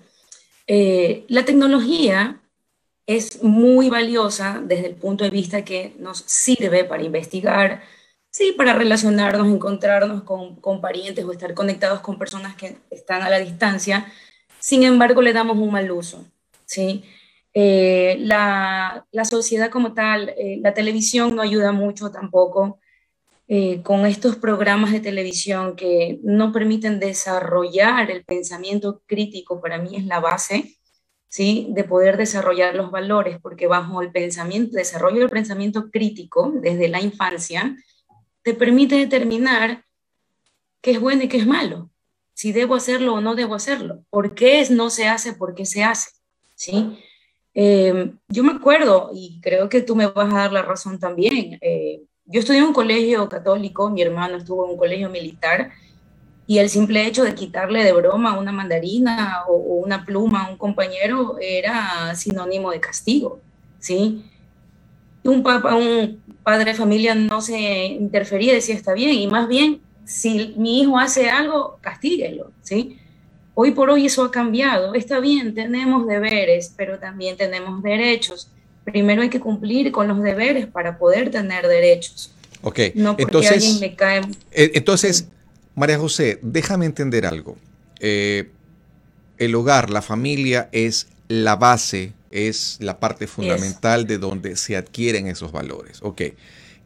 Eh, 0.67 1.27
la 1.29 1.45
tecnología 1.45 2.41
es 3.07 3.43
muy 3.43 3.91
valiosa 3.91 4.63
desde 4.65 4.87
el 4.87 4.95
punto 4.95 5.25
de 5.25 5.31
vista 5.31 5.67
que 5.67 5.95
nos 5.99 6.21
sirve 6.27 6.85
para 6.85 7.03
investigar, 7.03 7.83
Sí, 8.33 8.55
para 8.57 8.73
relacionarnos, 8.73 9.47
encontrarnos 9.49 10.23
con, 10.23 10.81
parientes 10.81 11.23
o 11.25 11.33
estar 11.33 11.53
conectados 11.55 12.01
con 12.01 12.19
personas 12.19 12.57
que 12.57 12.79
están 12.91 13.23
a 13.23 13.29
la 13.29 13.39
distancia. 13.39 14.11
Sin 14.59 14.85
embargo, 14.85 15.21
le 15.21 15.35
damos 15.35 15.59
un 15.59 15.71
mal 15.71 15.91
uso. 15.91 16.25
¿sí? 16.65 17.05
Eh, 17.55 18.17
la, 18.21 19.07
sociedad 19.25 19.71
como 19.71 19.93
tal, 19.93 20.31
eh, 20.31 20.59
la 20.63 20.73
televisión 20.75 21.37
no 21.37 21.43
ayuda 21.43 21.73
mucho 21.73 22.11
tampoco 22.11 22.81
eh, 23.47 23.83
con 23.83 24.07
estos 24.07 24.37
programas 24.37 24.93
de 24.93 25.01
televisión 25.01 25.77
que 25.77 26.19
no 26.23 26.53
permiten 26.53 26.99
desarrollar 26.99 28.11
el 28.11 28.25
pensamiento 28.25 29.03
crítico, 29.07 29.61
para 29.61 29.79
mí 29.79 29.97
es 29.97 30.07
la 30.07 30.21
base. 30.21 30.77
¿sí? 31.29 31.69
de 31.71 31.85
poder 31.85 32.19
desarrollar 32.19 32.75
los 32.75 32.91
valores, 32.91 33.39
porque 33.41 33.67
bajo 33.67 34.03
el 34.03 34.13
pensamiento, 34.13 34.77
desarrollo 34.77 35.21
del 35.21 35.31
pensamiento 35.31 35.91
crítico 35.91 36.53
desde 36.55 36.89
la 36.89 37.01
infancia, 37.01 37.75
te 38.43 38.53
permite 38.53 38.97
determinar 38.97 39.83
qué 40.83 40.91
es 40.91 41.01
bueno 41.01 41.23
y 41.23 41.29
qué 41.29 41.39
es 41.39 41.47
malo, 41.47 41.91
si 42.35 42.53
debo 42.53 42.75
hacerlo 42.75 43.15
o 43.15 43.21
no 43.23 43.35
debo 43.35 43.55
hacerlo, 43.55 44.05
por 44.11 44.35
qué 44.35 44.67
no 44.69 44.91
se 44.91 45.09
hace, 45.09 45.33
por 45.33 45.55
qué 45.55 45.65
se 45.65 45.83
hace, 45.83 46.11
¿sí? 46.55 46.99
Em, 47.55 48.19
yo 48.29 48.45
me 48.45 48.53
acuerdo, 48.53 49.11
y 49.15 49.41
creo 49.41 49.69
que 49.69 49.83
tú 49.83 49.95
me 49.95 50.07
vas 50.07 50.33
a 50.33 50.39
dar 50.39 50.53
la 50.53 50.63
razón 50.63 50.99
también, 50.99 51.59
eh, 51.61 52.03
yo 52.25 52.41
estudié 52.41 52.61
en 52.61 52.67
un 52.67 52.73
colegio 52.73 53.29
católico, 53.29 53.91
mi 53.91 54.03
hermano 54.03 54.37
estuvo 54.39 54.65
en 54.65 54.73
un 54.73 54.79
colegio 54.79 55.11
militar, 55.11 55.71
y 56.47 56.59
el 56.59 56.69
simple 56.69 57.07
hecho 57.07 57.25
de 57.25 57.35
quitarle 57.35 57.85
de 57.85 57.93
broma 57.93 58.39
una 58.39 58.53
mandarina 58.53 59.45
o, 59.49 59.53
o 59.53 59.75
una 59.77 60.05
pluma 60.05 60.45
a 60.45 60.51
un 60.51 60.57
compañero 60.57 61.37
era 61.41 62.15
sinónimo 62.15 62.71
de 62.71 62.81
castigo, 62.81 63.41
¿sí? 63.79 64.25
un, 65.25 65.43
papá, 65.43 65.77
un 65.77 66.21
padre 66.43 66.73
de 66.73 66.75
familia 66.75 67.15
no 67.15 67.41
se 67.41 67.59
interfería, 67.87 68.53
decía 68.53 68.75
está 68.75 68.93
bien, 68.93 69.15
y 69.15 69.27
más 69.27 69.49
bien, 69.49 69.81
si 70.05 70.55
mi 70.57 70.81
hijo 70.81 70.99
hace 70.99 71.31
algo, 71.31 71.79
castíguelo, 71.81 72.51
¿sí? 72.63 72.99
Hoy 73.55 73.73
por 73.73 73.91
hoy 73.91 74.07
eso 74.07 74.25
ha 74.25 74.31
cambiado. 74.31 74.95
Está 74.95 75.21
bien, 75.21 75.55
tenemos 75.55 76.07
deberes, 76.07 76.73
pero 76.77 76.99
también 76.99 77.37
tenemos 77.37 77.83
derechos. 77.83 78.49
Primero 78.85 79.23
hay 79.23 79.29
que 79.29 79.41
cumplir 79.41 79.93
con 79.93 80.09
los 80.09 80.23
deberes 80.23 80.67
para 80.67 80.99
poder 80.99 81.31
tener 81.31 81.67
derechos. 81.67 82.33
Ok, 82.63 82.79
no 82.95 83.17
entonces, 83.19 83.81
me 83.81 83.95
cae... 83.95 84.23
Eh, 84.53 84.73
entonces, 84.75 85.29
María 85.75 85.99
José, 85.99 86.39
déjame 86.43 86.87
entender 86.87 87.27
algo. 87.27 87.57
Eh, 88.01 88.49
el 89.39 89.55
hogar, 89.55 89.91
la 89.91 90.03
familia 90.03 90.69
es 90.73 91.09
la 91.29 91.57
base 91.57 92.13
es 92.33 92.79
la 92.81 92.99
parte 92.99 93.27
fundamental 93.27 94.07
de 94.07 94.19
donde 94.19 94.57
se 94.57 94.77
adquieren 94.77 95.29
esos 95.29 95.53
valores. 95.53 95.99
Ok. 96.01 96.23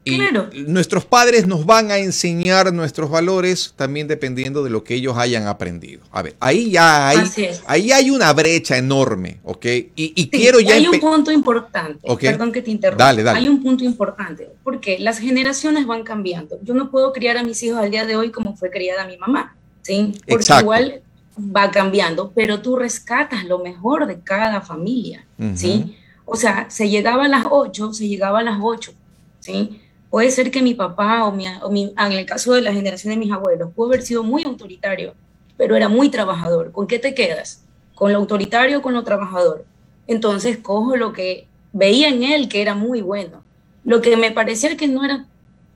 Y 0.06 0.62
nuestros 0.68 1.04
padres 1.04 1.48
nos 1.48 1.66
van 1.66 1.90
a 1.90 1.98
enseñar 1.98 2.72
nuestros 2.72 3.10
valores 3.10 3.74
también 3.74 4.06
dependiendo 4.06 4.62
de 4.62 4.70
lo 4.70 4.84
que 4.84 4.94
ellos 4.94 5.18
hayan 5.18 5.48
aprendido. 5.48 6.02
A 6.12 6.22
ver, 6.22 6.36
ahí 6.38 6.70
ya 6.70 7.08
hay, 7.08 7.18
ahí 7.66 7.90
hay 7.90 8.10
una 8.10 8.32
brecha 8.32 8.78
enorme, 8.78 9.40
¿ok? 9.42 9.66
Y, 9.96 10.28
quiero 10.28 10.60
ya... 10.60 10.74
Hay 10.74 10.86
un 10.86 11.00
punto 11.00 11.32
importante, 11.32 11.98
perdón 12.20 12.52
que 12.52 12.62
te 12.62 12.70
interrumpa. 12.70 13.04
Dale, 13.04 13.24
dale. 13.24 13.40
Hay 13.40 13.48
un 13.48 13.60
punto 13.60 13.82
importante, 13.82 14.48
porque 14.62 14.98
las 15.00 15.18
generaciones 15.18 15.86
van 15.86 16.04
cambiando. 16.04 16.58
Yo 16.62 16.74
no 16.74 16.90
puedo 16.90 17.12
criar 17.12 17.36
a 17.36 17.42
mis 17.42 17.60
hijos 17.64 17.80
al 17.80 17.90
día 17.90 18.06
de 18.06 18.14
hoy 18.14 18.30
como 18.30 18.56
fue 18.56 18.70
criada 18.70 19.08
mi 19.08 19.16
mamá, 19.16 19.56
¿sí? 19.82 20.14
Porque 20.28 20.46
igual 20.60 21.02
va 21.36 21.72
cambiando, 21.72 22.30
pero 22.32 22.62
tú 22.62 22.76
rescatas 22.76 23.44
lo 23.44 23.58
mejor 23.58 24.06
de 24.06 24.20
cada 24.20 24.60
familia, 24.60 25.26
¿sí? 25.54 25.96
O 26.24 26.36
sea, 26.36 26.70
se 26.70 26.88
llegaba 26.88 27.24
a 27.24 27.28
las 27.28 27.46
8, 27.50 27.92
se 27.92 28.06
llegaba 28.06 28.38
a 28.38 28.42
las 28.42 28.58
8, 28.62 28.92
¿sí? 29.40 29.80
Puede 30.10 30.30
ser 30.30 30.50
que 30.50 30.62
mi 30.62 30.74
papá 30.74 31.24
o, 31.24 31.32
mi, 31.32 31.46
en 31.46 32.12
el 32.12 32.26
caso 32.26 32.54
de 32.54 32.62
la 32.62 32.72
generación 32.72 33.12
de 33.12 33.18
mis 33.18 33.32
abuelos, 33.32 33.72
pudo 33.74 33.88
haber 33.88 34.02
sido 34.02 34.22
muy 34.22 34.44
autoritario, 34.44 35.14
pero 35.56 35.76
era 35.76 35.88
muy 35.88 36.08
trabajador. 36.08 36.72
¿Con 36.72 36.86
qué 36.86 36.98
te 36.98 37.14
quedas? 37.14 37.64
¿Con 37.94 38.12
lo 38.12 38.18
autoritario 38.18 38.78
o 38.78 38.82
con 38.82 38.94
lo 38.94 39.04
trabajador? 39.04 39.64
Entonces 40.06 40.58
cojo 40.58 40.96
lo 40.96 41.12
que 41.12 41.48
veía 41.72 42.08
en 42.08 42.22
él 42.22 42.48
que 42.48 42.62
era 42.62 42.74
muy 42.74 43.00
bueno. 43.00 43.42
Lo 43.84 44.00
que 44.00 44.16
me 44.16 44.32
parecía 44.32 44.76
que 44.76 44.88
no 44.88 45.04
era 45.04 45.26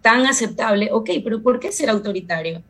tan 0.02 0.26
aceptable, 0.26 0.90
ok, 0.92 1.10
pero 1.22 1.42
¿por 1.42 1.60
qué 1.60 1.72
ser 1.72 1.90
autoritario? 1.90 2.62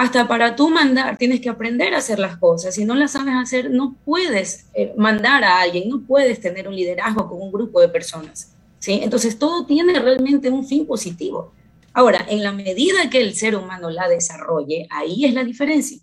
hasta 0.00 0.26
para 0.26 0.56
tú 0.56 0.70
mandar 0.70 1.18
tienes 1.18 1.42
que 1.42 1.50
aprender 1.50 1.94
a 1.94 1.98
hacer 1.98 2.18
las 2.18 2.38
cosas. 2.38 2.74
Si 2.74 2.86
no 2.86 2.94
las 2.94 3.12
sabes 3.12 3.34
hacer, 3.34 3.70
no 3.70 3.96
puedes 4.06 4.66
eh, 4.72 4.94
mandar 4.96 5.44
a 5.44 5.60
alguien, 5.60 5.90
no 5.90 6.00
puedes 6.00 6.40
tener 6.40 6.68
un 6.68 6.74
liderazgo 6.74 7.28
con 7.28 7.42
un 7.42 7.52
grupo 7.52 7.82
de 7.82 7.88
personas. 7.88 8.54
¿Sí? 8.80 9.00
Entonces 9.02 9.38
todo 9.38 9.64
tiene 9.64 9.96
realmente 10.00 10.50
un 10.50 10.66
fin 10.66 10.84
positivo. 10.86 11.52
Ahora, 11.92 12.26
en 12.28 12.42
la 12.42 12.50
medida 12.50 13.08
que 13.08 13.20
el 13.20 13.34
ser 13.36 13.54
humano 13.54 13.90
la 13.90 14.08
desarrolle, 14.08 14.88
ahí 14.90 15.24
es 15.24 15.34
la 15.34 15.44
diferencia. 15.44 15.98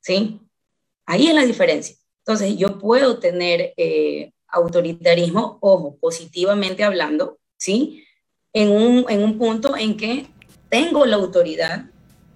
¿sí? 0.00 0.40
Ahí 1.04 1.28
es 1.28 1.34
la 1.34 1.44
diferencia. 1.44 1.94
Entonces 2.24 2.56
yo 2.56 2.78
puedo 2.78 3.18
tener 3.18 3.74
eh, 3.76 4.32
autoritarismo, 4.48 5.58
ojo, 5.60 5.98
positivamente 6.00 6.84
hablando, 6.84 7.38
¿sí? 7.58 8.04
En 8.52 8.70
un, 8.70 9.04
en 9.08 9.22
un 9.22 9.38
punto 9.38 9.76
en 9.76 9.96
que 9.96 10.26
tengo 10.68 11.04
la 11.06 11.16
autoridad, 11.16 11.90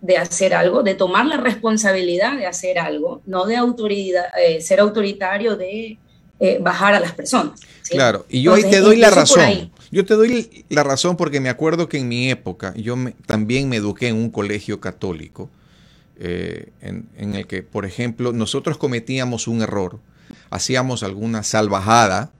de 0.04 0.18
hacer 0.18 0.52
algo, 0.52 0.82
de 0.82 0.94
tomar 0.94 1.24
la 1.24 1.38
responsabilidad 1.38 2.36
de 2.36 2.44
hacer 2.44 2.78
algo, 2.78 3.22
no 3.24 3.46
de 3.46 3.56
autoridad, 3.56 4.26
eh, 4.38 4.60
ser 4.60 4.80
autoritario, 4.80 5.56
de 5.56 5.96
eh, 6.40 6.58
bajar 6.60 6.92
a 6.92 7.00
las 7.00 7.12
personas. 7.12 7.58
Claro, 7.88 8.26
y 8.28 8.42
yo 8.42 8.52
ahí 8.52 8.64
te 8.64 8.80
doy 8.80 8.98
la 8.98 9.08
razón. 9.08 9.72
Yo 9.94 10.04
te 10.04 10.14
doy 10.14 10.64
la 10.70 10.82
razón 10.82 11.16
porque 11.16 11.38
me 11.38 11.48
acuerdo 11.48 11.88
que 11.88 11.98
en 11.98 12.08
mi 12.08 12.28
época 12.28 12.74
yo 12.74 12.96
también 13.26 13.68
me 13.68 13.76
eduqué 13.76 14.08
en 14.08 14.16
un 14.16 14.28
colegio 14.28 14.80
católico, 14.80 15.50
eh, 16.18 16.72
en, 16.80 17.34
el 17.36 17.46
que, 17.46 17.62
por 17.62 17.86
ejemplo, 17.86 18.32
nosotros 18.32 18.76
cometíamos 18.76 19.46
un 19.46 19.62
error, 19.62 20.00
hacíamos 20.50 21.04
alguna 21.04 21.44
salvajada 21.44 22.32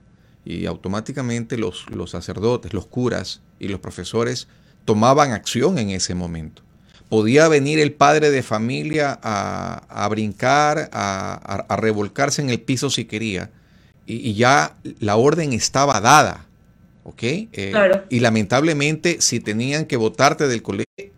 y 0.43 0.65
automáticamente 0.65 1.57
los, 1.57 1.89
los 1.89 2.11
sacerdotes, 2.11 2.73
los 2.73 2.87
curas 2.87 3.39
y 3.57 3.69
los 3.69 3.79
profesores 3.79 4.49
tomaban 4.83 5.31
acción 5.31 5.77
en 5.77 5.91
ese 5.91 6.13
momento. 6.13 6.61
Podía 7.07 7.47
venir 7.47 7.79
el 7.79 7.93
padre 7.93 8.31
de 8.31 8.43
familia 8.43 9.17
a, 9.23 10.05
brincar, 10.09 10.89
a, 10.91 11.77
revolcarse 11.77 12.41
en 12.41 12.49
el 12.49 12.59
piso 12.59 12.89
si 12.89 13.05
quería, 13.05 13.49
y, 14.05 14.33
ya 14.33 14.75
la 14.99 15.15
orden 15.15 15.53
estaba 15.53 16.01
dada, 16.01 16.44
¿ok? 17.05 17.23
Eh, 17.23 17.73
y 18.09 18.19
lamentablemente, 18.19 19.21
si 19.21 19.39
tenían 19.39 19.85
que 19.85 19.95
votarte 19.95 20.47
del 20.47 20.61
colegio, 20.61 21.13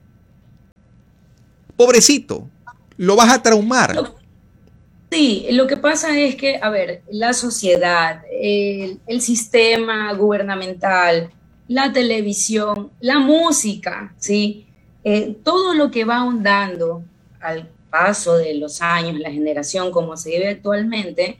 pobrecito, 1.75 2.48
lo 2.98 3.15
vas 3.15 3.34
a 3.34 3.41
traumar. 3.41 3.96
Sí, 5.10 5.48
lo 5.51 5.65
que 5.65 5.77
pasa 5.77 6.20
es 6.20 6.36
que, 6.36 6.60
a 6.62 6.70
ver, 6.70 7.01
la 7.10 7.32
sociedad, 7.32 8.22
el, 8.29 9.22
sistema 9.22 10.13
gubernamental, 10.13 11.32
la 11.70 11.94
televisión, 11.94 12.91
la 13.00 13.20
música, 13.20 14.13
¿sí? 14.17 14.67
Eh, 15.06 15.38
todo 15.41 15.74
lo 15.74 15.89
que 15.89 16.03
va 16.03 16.17
ahondando 16.17 17.03
al 17.39 17.70
paso 17.89 18.38
de 18.38 18.56
los 18.56 18.82
años, 18.82 19.17
la 19.20 19.32
generación 19.32 19.91
como 19.91 20.17
se 20.17 20.32
vive 20.32 20.50
actualmente, 20.50 21.38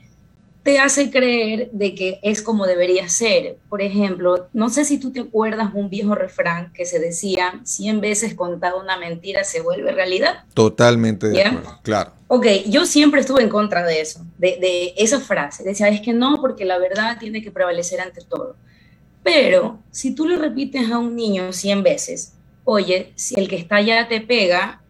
te 0.62 0.78
hace 0.78 1.10
creer 1.10 1.70
de 1.72 1.94
que 1.94 2.18
es 2.22 2.42
como 2.42 2.66
debería 2.66 3.08
ser. 3.08 3.56
Por 3.68 3.80
ejemplo, 3.80 4.48
no 4.52 4.68
sé 4.68 4.84
si 4.84 4.98
tú 4.98 5.12
te 5.12 5.20
acuerdas 5.20 5.70
un 5.74 5.88
viejo 5.88 6.14
refrán 6.14 6.72
que 6.72 6.84
se 6.84 6.98
decía, 6.98 7.60
100 7.64 8.00
veces 8.00 8.34
contada 8.34 8.76
una 8.76 8.96
mentira 8.98 9.44
se 9.44 9.62
vuelve 9.62 9.92
realidad. 9.92 10.44
Totalmente 10.54 11.28
de 11.28 11.42
acuerdo, 11.42 11.78
claro. 11.82 12.12
Ok, 12.26 12.46
yo 12.66 12.84
siempre 12.84 13.20
estuve 13.20 13.42
en 13.42 13.48
contra 13.48 13.84
de 13.84 14.00
eso, 14.00 14.26
de, 14.36 14.58
de 14.60 14.94
esa 14.98 15.20
frase. 15.20 15.64
Decía, 15.64 15.88
es 15.88 16.02
que 16.02 16.12
no, 16.12 16.36
porque 16.40 16.66
la 16.66 16.78
verdad 16.78 17.16
tiene 17.18 17.42
que 17.42 17.50
prevalecer 17.50 18.00
ante 18.00 18.20
todo. 18.22 18.56
Pero 19.22 19.78
si 19.90 20.14
tú 20.14 20.26
le 20.26 20.36
repites 20.36 20.90
a 20.90 20.98
un 20.98 21.16
niño 21.16 21.52
100 21.52 21.82
veces, 21.82 22.34
oye, 22.64 23.12
si 23.14 23.38
el 23.40 23.48
que 23.48 23.56
está 23.56 23.76
allá 23.76 24.08
te 24.08 24.20
pega, 24.20 24.82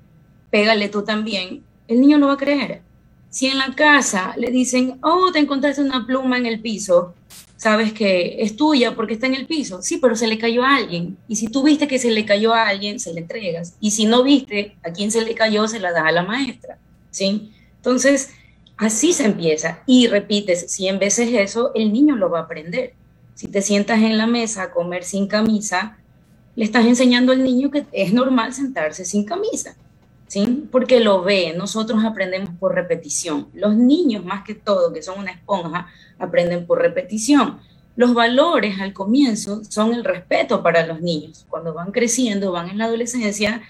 pégale 0.50 0.88
tú 0.88 1.02
también, 1.02 1.62
el 1.86 2.00
niño 2.00 2.18
no 2.18 2.26
va 2.26 2.32
a 2.32 2.38
creer 2.38 2.87
si 3.30 3.46
en 3.46 3.58
la 3.58 3.74
casa 3.74 4.34
le 4.36 4.50
dicen, 4.50 4.98
oh, 5.02 5.30
te 5.32 5.38
encontraste 5.38 5.82
una 5.82 6.06
pluma 6.06 6.38
en 6.38 6.46
el 6.46 6.60
piso, 6.60 7.14
sabes 7.56 7.92
que 7.92 8.36
es 8.40 8.56
tuya 8.56 8.94
porque 8.94 9.14
está 9.14 9.26
en 9.26 9.34
el 9.34 9.46
piso. 9.46 9.82
Sí, 9.82 9.98
pero 9.98 10.16
se 10.16 10.26
le 10.26 10.38
cayó 10.38 10.64
a 10.64 10.76
alguien. 10.76 11.18
Y 11.28 11.36
si 11.36 11.48
tú 11.48 11.62
viste 11.62 11.88
que 11.88 11.98
se 11.98 12.10
le 12.10 12.24
cayó 12.24 12.54
a 12.54 12.68
alguien, 12.68 12.98
se 13.00 13.12
le 13.12 13.20
entregas. 13.20 13.74
Y 13.80 13.90
si 13.90 14.06
no 14.06 14.22
viste 14.22 14.76
a 14.82 14.92
quién 14.92 15.10
se 15.10 15.22
le 15.22 15.34
cayó, 15.34 15.68
se 15.68 15.80
la 15.80 15.92
das 15.92 16.06
a 16.06 16.12
la 16.12 16.22
maestra. 16.22 16.78
¿Sí? 17.10 17.52
Entonces, 17.76 18.30
así 18.76 19.12
se 19.12 19.24
empieza. 19.24 19.82
Y 19.86 20.06
repites 20.06 20.70
100 20.70 20.98
veces 20.98 21.30
eso, 21.32 21.72
el 21.74 21.92
niño 21.92 22.16
lo 22.16 22.30
va 22.30 22.40
a 22.40 22.42
aprender. 22.42 22.94
Si 23.34 23.48
te 23.48 23.60
sientas 23.60 23.98
en 24.00 24.16
la 24.18 24.26
mesa 24.26 24.62
a 24.62 24.70
comer 24.70 25.04
sin 25.04 25.26
camisa, 25.26 25.98
le 26.56 26.64
estás 26.64 26.86
enseñando 26.86 27.32
al 27.32 27.42
niño 27.42 27.70
que 27.70 27.86
es 27.92 28.12
normal 28.12 28.52
sentarse 28.52 29.04
sin 29.04 29.24
camisa. 29.24 29.76
¿Sí? 30.28 30.68
Porque 30.70 31.00
lo 31.00 31.22
ve, 31.22 31.54
nosotros 31.56 32.04
aprendemos 32.04 32.50
por 32.60 32.74
repetición. 32.74 33.48
Los 33.54 33.76
niños, 33.76 34.24
más 34.24 34.44
que 34.44 34.54
todo, 34.54 34.92
que 34.92 35.02
son 35.02 35.18
una 35.18 35.32
esponja, 35.32 35.88
aprenden 36.18 36.66
por 36.66 36.80
repetición. 36.80 37.58
Los 37.96 38.14
valores 38.14 38.80
al 38.80 38.92
comienzo 38.92 39.62
son 39.68 39.92
el 39.92 40.04
respeto 40.04 40.62
para 40.62 40.86
los 40.86 41.00
niños. 41.00 41.44
Cuando 41.48 41.74
van 41.74 41.90
creciendo, 41.90 42.52
van 42.52 42.68
en 42.68 42.78
la 42.78 42.84
adolescencia, 42.84 43.62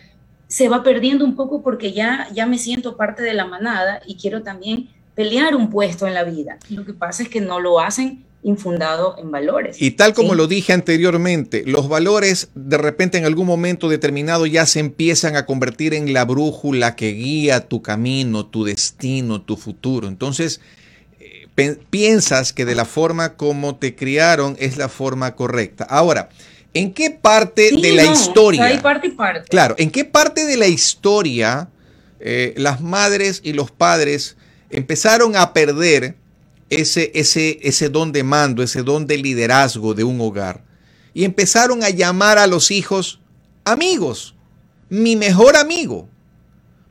se 0.48 0.68
va 0.68 0.82
perdiendo 0.82 1.24
un 1.24 1.34
poco 1.34 1.62
porque 1.62 1.92
ya, 1.92 2.28
ya 2.34 2.44
me 2.46 2.58
siento 2.58 2.96
parte 2.96 3.22
de 3.22 3.32
la 3.32 3.46
manada 3.46 4.02
y 4.06 4.16
quiero 4.16 4.42
también 4.42 4.90
pelear 5.14 5.56
un 5.56 5.70
puesto 5.70 6.06
en 6.06 6.14
la 6.14 6.24
vida. 6.24 6.58
Lo 6.68 6.84
que 6.84 6.92
pasa 6.92 7.22
es 7.22 7.28
que 7.28 7.40
no 7.40 7.58
lo 7.58 7.80
hacen 7.80 8.24
infundado 8.42 9.16
en 9.18 9.30
valores. 9.30 9.80
Y 9.80 9.92
tal 9.92 10.14
como 10.14 10.34
lo 10.34 10.46
dije 10.46 10.72
anteriormente, 10.72 11.64
los 11.66 11.88
valores 11.88 12.50
de 12.54 12.78
repente 12.78 13.18
en 13.18 13.24
algún 13.24 13.46
momento 13.46 13.88
determinado 13.88 14.46
ya 14.46 14.64
se 14.66 14.80
empiezan 14.80 15.36
a 15.36 15.44
convertir 15.44 15.94
en 15.94 16.12
la 16.12 16.24
brújula 16.24 16.94
que 16.94 17.12
guía 17.12 17.68
tu 17.68 17.82
camino, 17.82 18.46
tu 18.46 18.64
destino, 18.64 19.42
tu 19.42 19.56
futuro. 19.56 20.08
Entonces, 20.08 20.60
eh, 21.20 21.78
piensas 21.90 22.52
que 22.52 22.64
de 22.64 22.74
la 22.74 22.84
forma 22.84 23.34
como 23.34 23.76
te 23.76 23.94
criaron 23.94 24.56
es 24.58 24.76
la 24.76 24.88
forma 24.88 25.34
correcta. 25.34 25.84
Ahora, 25.84 26.28
¿en 26.74 26.94
qué 26.94 27.10
parte 27.10 27.72
de 27.72 27.92
la 27.92 28.04
historia? 28.04 28.64
Hay 28.64 28.78
parte 28.78 29.08
y 29.08 29.10
parte. 29.10 29.48
Claro, 29.48 29.74
¿en 29.78 29.90
qué 29.90 30.04
parte 30.04 30.44
de 30.44 30.56
la 30.56 30.68
historia 30.68 31.68
eh, 32.20 32.54
las 32.56 32.80
madres 32.80 33.40
y 33.44 33.52
los 33.52 33.70
padres 33.70 34.36
empezaron 34.70 35.36
a 35.36 35.52
perder 35.52 36.16
ese, 36.70 37.10
ese, 37.14 37.58
ese 37.62 37.88
don 37.88 38.12
de 38.12 38.22
mando, 38.22 38.62
ese 38.62 38.82
don 38.82 39.06
de 39.06 39.18
liderazgo 39.18 39.94
de 39.94 40.04
un 40.04 40.20
hogar. 40.20 40.64
Y 41.14 41.24
empezaron 41.24 41.82
a 41.82 41.90
llamar 41.90 42.38
a 42.38 42.46
los 42.46 42.70
hijos 42.70 43.20
amigos, 43.64 44.34
mi 44.88 45.16
mejor 45.16 45.56
amigo. 45.56 46.08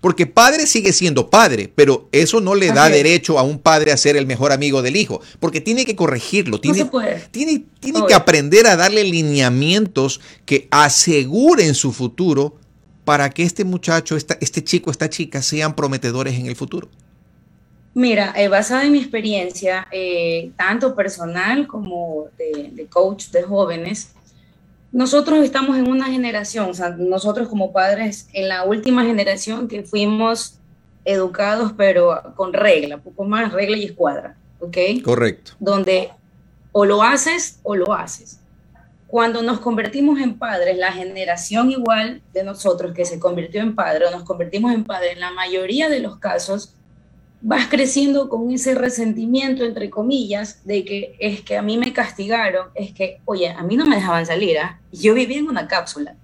Porque 0.02 0.28
padre 0.28 0.68
sigue 0.68 0.94
siendo 0.94 1.30
padre, 1.30 1.72
pero 1.74 2.08
eso 2.12 2.40
no 2.40 2.54
le 2.54 2.68
da 2.68 2.88
derecho 2.88 3.40
a 3.40 3.44
un 3.44 3.58
padre 3.58 3.92
a 3.92 3.98
ser 3.98 4.16
el 4.16 4.28
mejor 4.28 4.52
amigo 4.52 4.84
del 4.84 4.96
hijo, 4.96 5.22
porque 5.40 5.60
tiene 5.60 5.86
que 5.86 5.96
corregirlo, 5.96 6.62
tiene, 6.62 6.90
tiene, 7.32 7.66
tiene 7.80 8.06
que 8.08 8.13
aprender 8.13 8.68
a 8.68 8.76
darle 8.76 9.04
lineamientos 9.04 10.22
que 10.46 10.68
aseguren 10.70 11.74
su 11.74 11.92
futuro 11.92 12.58
para 13.06 13.32
que 13.32 13.42
este 13.42 13.63
muchacho, 13.63 14.16
este 14.16 14.63
chico, 14.63 14.92
esta 14.92 15.10
chica 15.10 15.42
sean 15.42 15.76
prometedores 15.76 16.36
en 16.36 16.46
el 16.46 16.56
futuro. 16.56 16.90
Mira, 17.97 18.31
eh, 18.38 18.47
basada 18.47 18.83
en 18.83 18.91
mi 18.91 18.99
experiencia, 18.99 19.88
eh, 19.89 20.51
tanto 20.55 20.93
personal 20.93 21.65
como 21.65 22.27
de, 22.38 22.86
coach 22.91 23.29
de 23.29 23.41
jóvenes, 23.41 24.13
nosotros 24.91 25.43
estamos 25.43 25.75
en 25.77 25.89
una 25.89 26.05
generación, 26.05 26.69
o 26.69 26.73
sea, 26.75 26.89
nosotros 26.91 27.47
como 27.47 27.73
padres, 27.73 28.29
en 28.33 28.49
la 28.49 28.65
última 28.65 29.03
generación 29.03 29.67
que 29.67 29.81
fuimos 29.81 30.60
educados, 31.05 31.73
pero 31.75 32.21
con 32.36 32.53
regla, 32.53 32.99
poco 32.99 33.23
más 33.23 33.51
regla 33.51 33.77
y 33.77 33.86
escuadra, 33.86 34.38
¿ok? 34.60 34.77
Correcto. 35.03 35.53
Donde 35.60 36.12
o 36.73 36.86
lo 36.86 37.01
haces 37.01 37.60
o 37.63 37.75
lo 37.75 37.93
haces. 37.93 38.41
Cuando 39.07 39.41
nos 39.41 39.60
convertimos 39.60 40.19
en 40.19 40.38
padres, 40.38 40.77
la 40.77 40.91
generación 40.91 41.71
igual 41.71 42.21
de 42.31 42.43
nosotros 42.43 42.93
que 42.93 43.05
se 43.05 43.17
convirtió 43.17 43.60
en 43.60 43.73
padre 43.73 44.05
o 44.05 44.12
nos 44.12 44.21
convertimos 44.21 44.71
en 44.71 44.83
padres, 44.83 45.13
en 45.13 45.19
la 45.19 45.31
mayoría 45.31 45.89
de 45.89 45.99
los 45.99 46.19
casos, 46.19 46.75
vas 47.41 47.67
creciendo 47.67 48.30
con 48.30 48.52
ese 48.52 48.76
resentimiento, 48.76 49.63
entre 49.63 49.89
comillas, 49.89 50.62
de 50.65 50.84
que 50.84 51.15
es 51.19 51.41
que 51.41 51.58
a 51.58 51.62
mí 51.62 51.78
me 51.78 51.93
castigaron, 51.93 52.67
es 52.76 52.93
que, 52.93 53.19
oye, 53.26 53.50
a 53.50 53.63
mí 53.63 53.76
no 53.76 53.86
me 53.86 53.95
dejaban 53.95 54.26
salir, 54.26 54.58
¿ah? 54.60 54.80
yo 54.91 55.13
vivía 55.13 55.38
en 55.38 55.47
una 55.47 55.67
cápsula. 55.67 56.15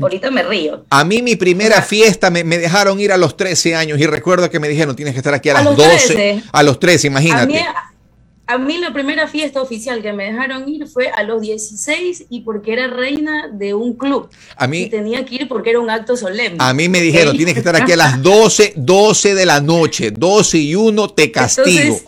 Ahorita 0.00 0.32
me 0.32 0.42
río. 0.42 0.84
A 0.90 1.04
mí 1.04 1.22
mi 1.22 1.36
primera 1.36 1.80
fiesta 1.82 2.30
me, 2.30 2.42
dejaron 2.42 2.98
ir 2.98 3.12
a 3.12 3.16
los 3.16 3.36
13 3.36 3.76
años 3.76 4.00
y 4.00 4.06
recuerdo 4.06 4.50
que 4.50 4.58
me 4.58 4.68
dijeron, 4.68 4.96
tienes 4.96 5.14
que 5.14 5.18
estar 5.18 5.32
aquí 5.32 5.50
a, 5.50 5.54
las 5.54 5.76
12. 5.76 6.42
A 6.50 6.62
los 6.64 6.80
13, 6.80 7.06
imagínate 7.06 7.42
a 7.42 7.46
mí 7.46 7.58
la 8.56 8.92
primera 8.92 9.26
fiesta 9.26 9.60
oficial 9.60 10.00
que 10.00 10.12
me 10.12 10.24
dejaron 10.24 10.68
ir 10.68 10.86
fue 10.86 11.08
a 11.08 11.22
los 11.22 11.42
16 11.42 12.26
y 12.30 12.40
porque 12.40 12.72
era 12.72 12.88
reina 12.88 13.48
de 13.52 13.74
un 13.74 13.94
club. 13.94 14.30
A 14.56 14.66
mí, 14.66 14.82
y 14.82 14.88
tenía 14.88 15.24
que 15.24 15.34
ir 15.36 15.48
porque 15.48 15.70
era 15.70 15.80
un 15.80 15.90
acto 15.90 16.16
solemne. 16.16 16.56
A 16.58 16.72
mí 16.72 16.88
me 16.88 17.00
dijeron, 17.00 17.36
tienes 17.36 17.54
que 17.54 17.60
estar 17.60 17.76
aquí 17.76 17.92
a 17.92 17.96
las 17.96 18.22
12, 18.22 18.74
12 18.76 19.34
de 19.34 19.46
la 19.46 19.60
noche, 19.60 20.10
12 20.10 20.58
y 20.58 20.74
1 20.74 21.08
te 21.10 21.30
castigo. 21.30 22.00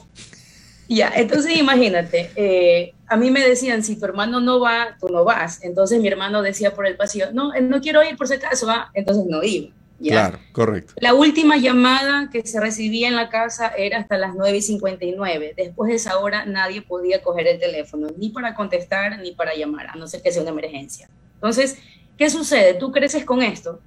ya, 0.89 1.13
entonces 1.15 1.57
imagínate, 1.57 2.31
eh, 2.37 2.95
a 3.07 3.17
mí 3.17 3.31
me 3.31 3.47
decían, 3.47 3.83
si 3.83 3.97
tu 3.97 4.05
hermano 4.07 4.41
no 4.41 4.61
va, 4.61 4.97
tú 4.99 5.09
no 5.09 5.25
vas. 5.25 5.63
Entonces 5.63 6.01
mi 6.01 6.09
hermano 6.09 6.43
decía 6.43 6.75
por 6.75 6.87
el 6.87 6.97
pasillo, 6.97 7.33
no, 7.33 7.53
no 7.61 7.81
quiero 7.81 8.03
ir 8.03 8.17
por 8.17 8.29
si 8.29 8.35
acaso, 8.35 8.67
va. 8.67 8.91
Entonces 8.95 9.25
no 9.29 9.43
iba. 9.43 9.69
Claro, 10.09 10.39
correcto. 10.53 10.95
La 10.97 11.15
última 11.15 11.57
llamada 11.59 12.31
que 12.33 12.47
se 12.47 12.59
recibía 12.59 13.09
en 13.09 13.17
la 13.17 13.29
casa 13.29 13.69
era 13.69 13.99
hasta 13.99 14.17
las 14.17 14.35
9 14.35 14.57
y 14.57 14.63
59. 14.63 15.55
Después 15.57 15.91
de 15.91 15.97
esa 15.97 16.19
hora 16.19 16.47
nadie 16.47 16.81
podía 16.83 17.23
coger 17.23 17.47
el 17.47 17.59
teléfono, 17.59 18.09
ni 18.17 18.31
para 18.31 18.55
contestar, 18.55 19.19
ni 19.19 19.33
para 19.33 19.55
llamar, 19.55 19.89
a 19.89 19.97
no 19.97 20.07
ser 20.07 20.23
que 20.23 20.33
sea 20.33 20.43
una 20.43 20.53
emergencia. 20.53 21.09
Entonces, 21.35 21.77
¿qué 22.17 22.31
sucede? 22.31 22.75
Tú 22.75 22.91
creces 22.93 23.25
con 23.25 23.43
esto 23.43 23.81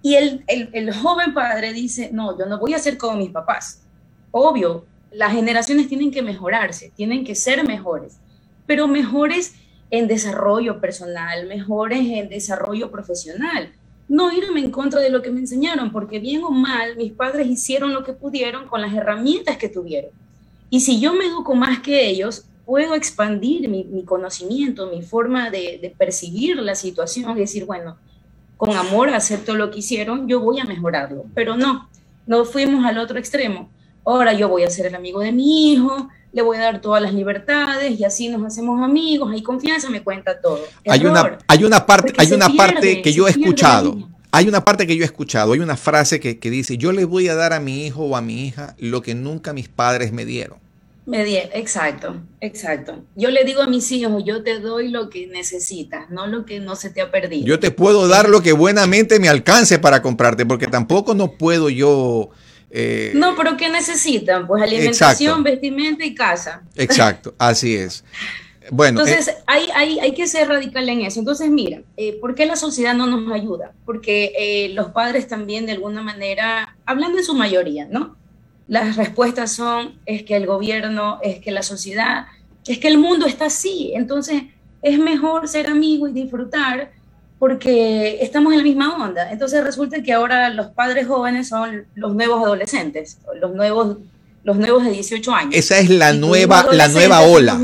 y 0.00 0.14
el, 0.14 0.44
el, 0.46 0.70
el 0.72 0.94
joven 0.94 1.34
padre 1.34 1.72
dice, 1.72 2.10
no, 2.12 2.38
yo 2.38 2.46
no 2.46 2.58
voy 2.58 2.74
a 2.74 2.78
ser 2.78 2.96
como 2.96 3.16
mis 3.16 3.30
papás. 3.30 3.82
Obvio, 4.30 4.84
las 5.10 5.32
generaciones 5.32 5.88
tienen 5.88 6.12
que 6.12 6.22
mejorarse, 6.22 6.92
tienen 6.94 7.24
que 7.24 7.34
ser 7.34 7.66
mejores, 7.66 8.18
pero 8.66 8.86
mejores 8.86 9.54
en 9.90 10.06
desarrollo 10.06 10.80
personal, 10.80 11.46
mejores 11.46 12.00
en 12.00 12.28
desarrollo 12.28 12.90
profesional 12.90 13.72
no 14.08 14.32
irme 14.32 14.60
en 14.60 14.70
contra 14.70 15.00
de 15.00 15.10
lo 15.10 15.22
que 15.22 15.30
me 15.30 15.40
enseñaron, 15.40 15.92
porque 15.92 16.18
bien 16.18 16.42
o 16.42 16.50
mal, 16.50 16.96
mis 16.96 17.12
padres 17.12 17.46
hicieron 17.46 17.92
lo 17.92 18.04
que 18.04 18.14
pudieron 18.14 18.66
con 18.66 18.80
las 18.80 18.94
herramientas 18.94 19.58
que 19.58 19.68
tuvieron. 19.68 20.10
Y 20.70 20.80
si 20.80 20.98
yo 20.98 21.12
me 21.12 21.26
educo 21.26 21.54
más 21.54 21.80
que 21.80 22.08
ellos, 22.08 22.44
puedo 22.64 22.94
expandir 22.94 23.68
mi, 23.68 24.02
conocimiento, 24.04 24.88
mi 24.88 25.02
forma 25.02 25.50
de, 25.50 25.94
percibir 25.96 26.56
la 26.56 26.74
situación 26.74 27.36
y 27.36 27.40
decir, 27.40 27.64
bueno, 27.64 27.96
con 28.56 28.76
amor 28.76 29.10
acepto 29.10 29.54
lo 29.54 29.70
que 29.70 29.78
hicieron, 29.78 30.28
yo 30.28 30.40
voy 30.40 30.58
a 30.58 30.64
mejorarlo. 30.64 31.24
Pero 31.34 31.56
no, 31.56 31.88
no 32.26 32.44
fuimos 32.44 32.84
al 32.84 32.98
otro 32.98 33.18
extremo. 33.18 33.70
Ahora 34.04 34.32
yo 34.32 34.48
voy 34.48 34.64
a 34.64 34.70
ser 34.70 34.86
el 34.86 34.94
amigo 34.94 35.20
de 35.20 35.32
mi 35.32 35.72
hijo, 35.72 36.08
le 36.32 36.42
voy 36.42 36.56
a 36.58 36.60
dar 36.60 36.80
todas 36.80 37.02
las 37.02 37.14
libertades 37.14 37.98
y 37.98 38.04
así 38.04 38.28
nos 38.28 38.44
hacemos 38.44 38.82
amigos, 38.82 39.32
hay 39.32 39.42
confianza, 39.42 39.88
me 39.90 40.02
cuenta 40.02 40.40
todo. 40.40 40.60
hay 40.86 41.04
una, 41.04 41.38
hay 41.46 41.64
una 41.64 41.86
parte, 41.86 42.12
hay 42.16 42.32
una 42.32 42.48
parte 42.48 43.02
que 43.02 43.12
yo 43.12 43.26
he 43.26 43.30
escuchado. 43.30 44.08
Hay 44.30 44.46
una 44.46 44.62
parte 44.62 44.86
que 44.86 44.94
yo 44.94 45.02
he 45.02 45.06
escuchado, 45.06 45.54
hay 45.54 45.60
una 45.60 45.78
frase 45.78 46.20
que, 46.20 46.50
dice, 46.50 46.76
yo 46.76 46.92
le 46.92 47.06
voy 47.06 47.28
a 47.28 47.34
dar 47.34 47.54
a 47.54 47.60
mi 47.60 47.86
hijo 47.86 48.04
o 48.04 48.14
a 48.14 48.20
mi 48.20 48.46
hija 48.46 48.76
lo 48.78 49.00
que 49.00 49.14
nunca 49.14 49.54
mis 49.54 49.68
padres 49.68 50.12
me 50.12 50.26
dieron. 50.26 50.58
Me 51.06 51.24
dieron, 51.24 51.48
exacto, 51.54 52.20
exacto. 52.42 53.02
Yo 53.16 53.30
le 53.30 53.44
digo 53.44 53.62
a 53.62 53.66
mis 53.66 53.90
hijos, 53.90 54.22
yo 54.26 54.42
te 54.42 54.60
doy 54.60 54.88
lo 54.88 55.08
que 55.08 55.28
necesitas, 55.28 56.10
no 56.10 56.26
lo 56.26 56.44
que 56.44 56.60
no 56.60 56.76
se 56.76 56.90
te 56.90 57.00
ha 57.00 57.10
perdido. 57.10 57.46
Yo 57.46 57.58
te 57.58 57.70
puedo 57.70 58.06
dar 58.06 58.28
lo 58.28 58.42
que 58.42 58.52
buenamente 58.52 59.18
me 59.18 59.30
alcance 59.30 59.78
para 59.78 60.02
comprarte, 60.02 60.44
porque 60.44 60.66
tampoco 60.66 61.14
no 61.14 61.32
puedo 61.32 61.70
yo 61.70 62.28
Eh, 62.70 63.12
no, 63.14 63.34
pero 63.34 63.56
¿qué 63.56 63.68
necesitan? 63.68 64.46
Pues 64.46 64.62
alimentación, 64.62 65.42
vestimenta 65.42 66.04
y 66.04 66.14
casa. 66.14 66.62
Exacto, 66.76 67.34
así 67.38 67.74
es. 67.74 68.04
Bueno, 68.70 69.00
entonces 69.00 69.28
eh, 69.28 69.42
hay, 69.46 69.68
hay, 69.74 70.00
hay, 70.00 70.12
que 70.12 70.26
ser 70.26 70.48
radical 70.48 70.88
en 70.88 71.02
eso. 71.02 71.20
Entonces, 71.20 71.50
mira, 71.50 71.82
eh, 71.96 72.18
¿por 72.20 72.34
qué 72.34 72.46
la 72.46 72.56
sociedad 72.56 72.94
no 72.94 73.06
nos 73.06 73.32
ayuda? 73.32 73.72
Porque 73.84 74.32
eh, 74.38 74.70
los 74.74 74.88
padres 74.88 75.26
también, 75.28 75.66
de 75.66 75.72
alguna 75.72 76.02
manera, 76.02 76.76
hablando 76.84 77.18
en 77.18 77.24
su 77.24 77.34
mayoría, 77.34 77.86
¿no? 77.90 78.16
Las 78.66 78.96
respuestas 78.96 79.52
son, 79.52 79.98
es 80.04 80.24
que 80.24 80.36
el 80.36 80.46
gobierno, 80.46 81.18
es 81.22 81.40
que 81.40 81.50
la 81.50 81.62
sociedad, 81.62 82.26
es 82.66 82.78
que 82.78 82.88
el 82.88 82.98
mundo 82.98 83.26
está 83.26 83.46
así. 83.46 83.92
Entonces, 83.94 84.42
es 84.82 84.98
mejor 84.98 85.48
ser 85.48 85.68
amigo 85.68 86.06
y 86.06 86.12
disfrutar 86.12 86.92
porque 87.38 88.18
estamos 88.20 88.52
en 88.52 88.58
la 88.58 88.64
misma 88.64 89.04
onda. 89.04 89.30
Entonces, 89.30 89.62
resulta 89.62 90.02
que 90.02 90.12
ahora 90.12 90.50
los 90.50 90.68
padres 90.68 91.06
jóvenes 91.06 91.48
son 91.48 91.86
los 91.94 92.14
nuevos 92.14 92.42
adolescentes, 92.42 93.18
los 93.40 93.54
nuevos, 93.54 93.98
los 94.44 94.56
nuevos 94.56 94.84
de 94.84 94.90
18 94.90 95.32
años. 95.32 95.54
Esa 95.54 95.78
es 95.78 95.88
la 95.90 96.12
nueva, 96.12 96.66
la 96.72 96.88
nueva 96.88 97.20
ola. 97.20 97.60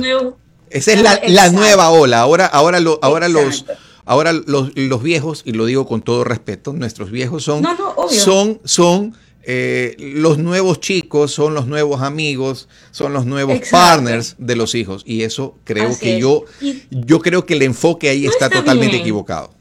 Esa 0.70 0.92
es 0.92 1.02
la, 1.02 1.50
nueva 1.50 1.90
ola. 1.90 2.20
Ahora, 2.20 2.46
ahora, 2.46 2.80
lo, 2.80 2.98
ahora 3.02 3.28
los 3.28 3.64
ahora 4.04 4.32
los, 4.32 4.76
los, 4.76 5.02
viejos, 5.02 5.42
y 5.44 5.52
lo 5.52 5.66
digo 5.66 5.86
con 5.86 6.02
todo 6.02 6.24
respeto, 6.24 6.72
nuestros 6.72 7.10
viejos 7.10 7.42
son, 7.44 7.64
son, 8.10 8.60
son 8.64 9.14
eh, 9.44 9.96
los 9.98 10.38
nuevos 10.38 10.80
chicos, 10.80 11.32
son 11.32 11.54
los 11.54 11.66
nuevos 11.66 12.02
amigos, 12.02 12.68
son 12.90 13.12
los 13.12 13.26
nuevos 13.26 13.58
partners 13.70 14.36
de 14.38 14.56
los 14.56 14.74
hijos. 14.74 15.02
Y 15.06 15.22
eso 15.22 15.56
creo 15.64 15.98
que 15.98 16.18
yo, 16.18 16.44
yo 16.90 17.20
creo 17.20 17.44
que 17.44 17.54
el 17.54 17.62
enfoque 17.62 18.08
ahí 18.08 18.26
está, 18.26 18.48
totalmente 18.48 18.96
equivocado. 18.96 19.53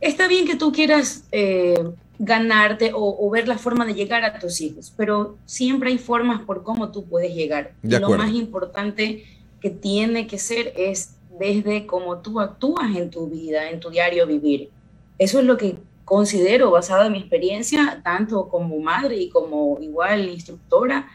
Está 0.00 0.28
bien 0.28 0.46
que 0.46 0.56
tú 0.56 0.72
quieras 0.72 1.24
eh, 1.32 1.92
ganarte 2.18 2.92
o, 2.94 3.30
ver 3.30 3.48
la 3.48 3.58
forma 3.58 3.84
de 3.84 3.94
llegar 3.94 4.24
a 4.24 4.38
tus 4.38 4.60
hijos, 4.60 4.92
pero 4.96 5.36
siempre 5.46 5.90
hay 5.90 5.98
formas 5.98 6.42
por 6.42 6.62
cómo 6.62 6.90
tú 6.90 7.04
puedes 7.04 7.34
llegar. 7.34 7.72
y 7.82 7.88
lo 7.88 8.10
más 8.10 8.32
importante 8.32 9.24
que 9.60 9.70
tiene 9.70 10.26
que 10.26 10.38
ser 10.38 10.72
es 10.76 11.14
desde 11.38 11.86
cómo 11.86 12.18
tú 12.18 12.40
actúas 12.40 12.96
en 12.96 13.10
tu 13.10 13.28
vida, 13.28 13.70
en 13.70 13.80
tu 13.80 13.90
diario 13.90 14.26
vivir. 14.26 14.70
Eso 15.18 15.40
es 15.40 15.44
lo 15.44 15.56
que 15.56 15.76
considero, 16.04 16.70
basado 16.70 17.04
en 17.04 17.12
mi 17.12 17.18
experiencia, 17.18 18.00
tanto 18.02 18.48
como 18.48 18.78
madre 18.78 19.16
y 19.16 19.28
como 19.28 19.78
igual 19.80 20.28
instructora, 20.28 21.08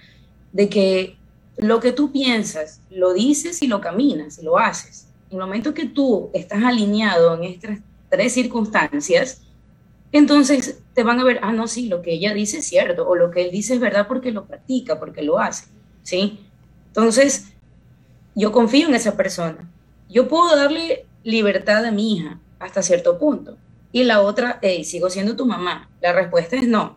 de 0.52 0.70
que 0.70 1.18
lo 1.58 1.80
que 1.80 1.92
tú 1.92 2.12
piensas, 2.12 2.82
lo 2.90 3.14
dices 3.14 3.62
y 3.62 3.68
lo 3.68 3.82
caminas, 3.82 4.40
y 4.40 4.44
lo 4.44 4.58
haces. 4.58 5.08
En 5.30 5.38
el 5.38 5.46
momento 5.46 5.74
que 5.74 5.86
tú 5.86 6.30
estás 6.34 6.64
alineado 6.64 7.36
en 7.36 7.44
estas 7.44 7.80
tres 8.14 8.32
circunstancias, 8.34 9.42
entonces 10.12 10.78
te 10.94 11.02
van 11.02 11.20
a 11.20 11.24
ver, 11.24 11.40
ah, 11.42 11.52
no, 11.52 11.68
sí, 11.68 11.88
lo 11.88 12.04
que 12.04 12.14
ella 12.14 12.32
dice 12.36 12.60
es 12.60 12.68
cierto, 12.68 13.10
o 13.10 13.16
lo 13.16 13.32
que 13.32 13.42
él 13.42 13.50
dice 13.50 13.74
es 13.74 13.80
verdad 13.80 14.08
porque 14.08 14.32
lo 14.32 14.46
practica, 14.46 15.00
porque 15.00 15.24
lo 15.24 15.40
hace, 15.40 15.66
¿sí? 16.04 16.40
Entonces, 16.90 17.48
yo 18.36 18.52
confío 18.52 18.88
en 18.88 18.94
esa 18.94 19.18
persona. 19.18 19.68
Yo 20.12 20.28
puedo 20.28 20.56
darle 20.56 21.08
libertad 21.24 21.84
a 21.86 21.92
mi 21.92 22.18
hija 22.18 22.40
hasta 22.60 22.84
cierto 22.84 23.18
punto. 23.18 23.58
Y 23.92 24.04
la 24.04 24.22
otra, 24.22 24.60
hey, 24.62 24.84
sigo 24.84 25.10
siendo 25.10 25.36
tu 25.36 25.48
mamá. 25.48 25.90
La 26.00 26.14
respuesta 26.14 26.56
es 26.56 26.68
no. 26.68 26.96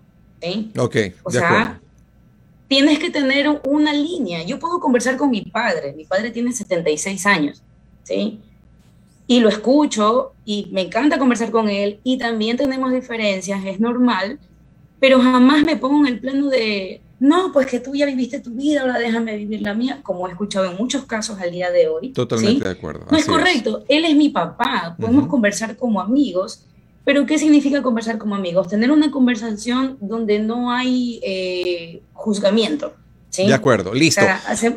Ok. 0.77 0.97
O 1.23 1.31
sea, 1.31 1.81
tienes 2.69 2.99
que 2.99 3.09
tener 3.09 3.63
una 3.65 3.95
línea. 3.95 4.43
Yo 4.43 4.59
puedo 4.59 4.79
conversar 4.81 5.17
con 5.17 5.31
mi 5.31 5.41
padre. 5.41 5.95
Mi 5.95 6.05
padre 6.05 6.31
tiene 6.31 6.53
76 6.53 7.25
años. 7.25 7.63
¿sí? 8.03 8.41
Y 9.27 9.41
lo 9.41 9.49
escucho 9.49 10.33
y 10.45 10.69
me 10.73 10.83
encanta 10.83 11.19
conversar 11.19 11.51
con 11.51 11.69
él. 11.69 12.01
Y 12.05 12.19
también 12.19 12.57
tenemos 12.57 12.93
diferencias, 12.93 13.65
es 13.65 13.81
normal. 13.81 14.39
Pero 15.01 15.21
jamás 15.21 15.65
me 15.65 15.77
pongo 15.77 16.07
en 16.07 16.15
el 16.15 16.21
plano 16.21 16.49
de, 16.49 17.01
no, 17.19 17.51
pues 17.53 17.67
que 17.67 17.81
tú 17.81 17.95
ya 17.95 18.07
viviste 18.07 18.41
tu 18.41 18.51
vida, 18.51 18.83
ahora 18.83 18.99
déjame 18.99 19.37
vivir 19.37 19.63
la 19.63 19.75
mía, 19.75 20.01
como 20.03 20.27
he 20.27 20.31
escuchado 20.31 20.67
en 20.67 20.77
muchos 20.77 21.05
casos 21.05 21.41
al 21.41 21.51
día 21.51 21.71
de 21.71 21.89
hoy. 21.89 22.11
Totalmente 22.11 22.65
de 22.65 22.71
acuerdo. 22.71 23.07
No 23.11 23.17
es 23.17 23.27
correcto, 23.27 23.85
él 23.89 24.05
es 24.05 24.15
mi 24.15 24.29
papá, 24.29 24.97
podemos 24.99 25.27
conversar 25.27 25.77
como 25.77 26.01
amigos, 26.01 26.65
pero 27.05 27.25
¿qué 27.25 27.39
significa 27.39 27.83
conversar 27.83 28.19
como 28.19 28.35
amigos? 28.35 28.69
Tener 28.69 28.91
una 28.91 29.11
conversación 29.11 29.97
donde 30.01 30.41
no 30.41 30.71
hay 30.71 31.21
eh, 31.23 32.03
juzgamiento. 32.13 32.95
De 33.37 33.55
acuerdo, 33.55 33.93
listo. 33.93 34.23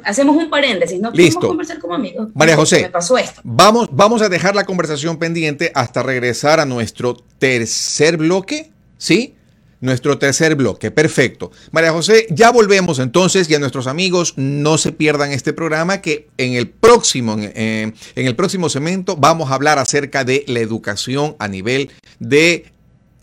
hacemos 0.03 0.35
un 0.35 0.49
paréntesis, 0.49 0.99
no 0.99 1.11
listo. 1.11 1.47
conversar 1.47 1.79
como 1.79 1.95
amigos. 1.95 2.29
María 2.33 2.55
José, 2.55 2.81
me 2.81 2.89
pasó 2.89 3.17
esto. 3.17 3.41
Vamos, 3.43 3.89
vamos 3.91 4.21
a 4.21 4.29
dejar 4.29 4.55
la 4.55 4.65
conversación 4.65 5.17
pendiente 5.17 5.71
hasta 5.75 6.03
regresar 6.03 6.59
a 6.59 6.65
nuestro 6.65 7.17
tercer 7.37 8.17
bloque, 8.17 8.71
¿sí? 8.97 9.35
nuestro 9.81 10.17
tercer 10.17 10.55
bloque. 10.55 10.91
Perfecto. 10.91 11.51
María 11.71 11.91
José, 11.91 12.27
ya 12.29 12.51
volvemos 12.51 12.99
entonces 12.99 13.49
y 13.49 13.55
a 13.55 13.59
nuestros 13.59 13.87
amigos 13.87 14.33
no 14.35 14.77
se 14.77 14.91
pierdan 14.91 15.31
este 15.31 15.53
programa 15.53 16.01
que 16.01 16.27
en 16.37 16.53
el 16.53 16.69
próximo, 16.69 17.37
en, 17.39 17.93
el 18.15 18.35
próximo 18.35 18.69
segmento 18.69 19.15
vamos 19.15 19.51
a 19.51 19.55
hablar 19.55 19.79
acerca 19.79 20.23
de 20.23 20.43
la 20.47 20.59
educación 20.59 21.35
a 21.39 21.47
nivel 21.47 21.91
de 22.19 22.65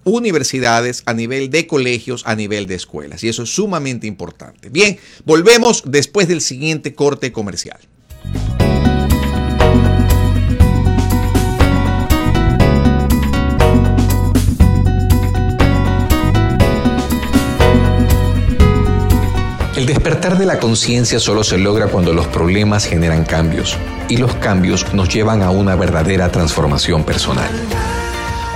universidades, 0.07 1.03
a 1.05 1.13
nivel 1.13 1.51
de 1.51 1.67
colegios, 1.67 2.23
a 2.27 2.35
nivel 2.37 2.67
de 2.67 2.77
escuelas. 2.77 3.23
Y 3.25 3.29
eso 3.29 3.43
es 3.43 3.51
sumamente 3.55 4.07
importante. 4.07 4.71
Bien, 4.71 4.99
volvemos 5.25 5.83
después 5.85 6.29
del 6.29 6.41
siguiente 6.41 6.95
corte 6.95 7.33
comercial. 7.33 7.79
El 19.77 19.85
despertar 19.85 20.39
de 20.39 20.47
la 20.47 20.59
conciencia 20.59 21.19
solo 21.19 21.45
se 21.45 21.59
logra 21.59 21.89
cuando 21.89 22.15
los 22.15 22.27
problemas 22.29 22.87
generan 22.87 23.25
cambios 23.25 23.77
y 24.09 24.17
los 24.17 24.35
cambios 24.37 24.95
nos 24.95 25.13
llevan 25.13 25.43
a 25.43 25.51
una 25.51 25.77
verdadera 25.77 26.31
transformación 26.31 27.05
personal. 27.05 27.51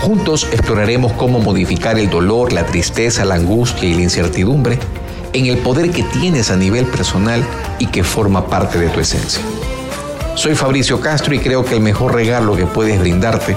Juntos 0.00 0.48
exploraremos 0.50 1.12
cómo 1.12 1.40
modificar 1.40 1.98
el 1.98 2.08
dolor, 2.08 2.52
la 2.52 2.64
tristeza, 2.64 3.24
la 3.26 3.34
angustia 3.34 3.86
y 3.86 3.94
la 3.94 4.02
incertidumbre 4.02 4.78
en 5.34 5.46
el 5.46 5.58
poder 5.58 5.90
que 5.90 6.02
tienes 6.02 6.50
a 6.50 6.56
nivel 6.56 6.86
personal 6.86 7.44
y 7.78 7.86
que 7.86 8.02
forma 8.02 8.46
parte 8.46 8.78
de 8.78 8.88
tu 8.88 9.00
esencia. 9.00 9.42
Soy 10.36 10.54
Fabricio 10.54 11.00
Castro 11.00 11.34
y 11.34 11.38
creo 11.38 11.64
que 11.66 11.74
el 11.74 11.82
mejor 11.82 12.14
regalo 12.14 12.56
que 12.56 12.64
puedes 12.64 12.98
brindarte 12.98 13.56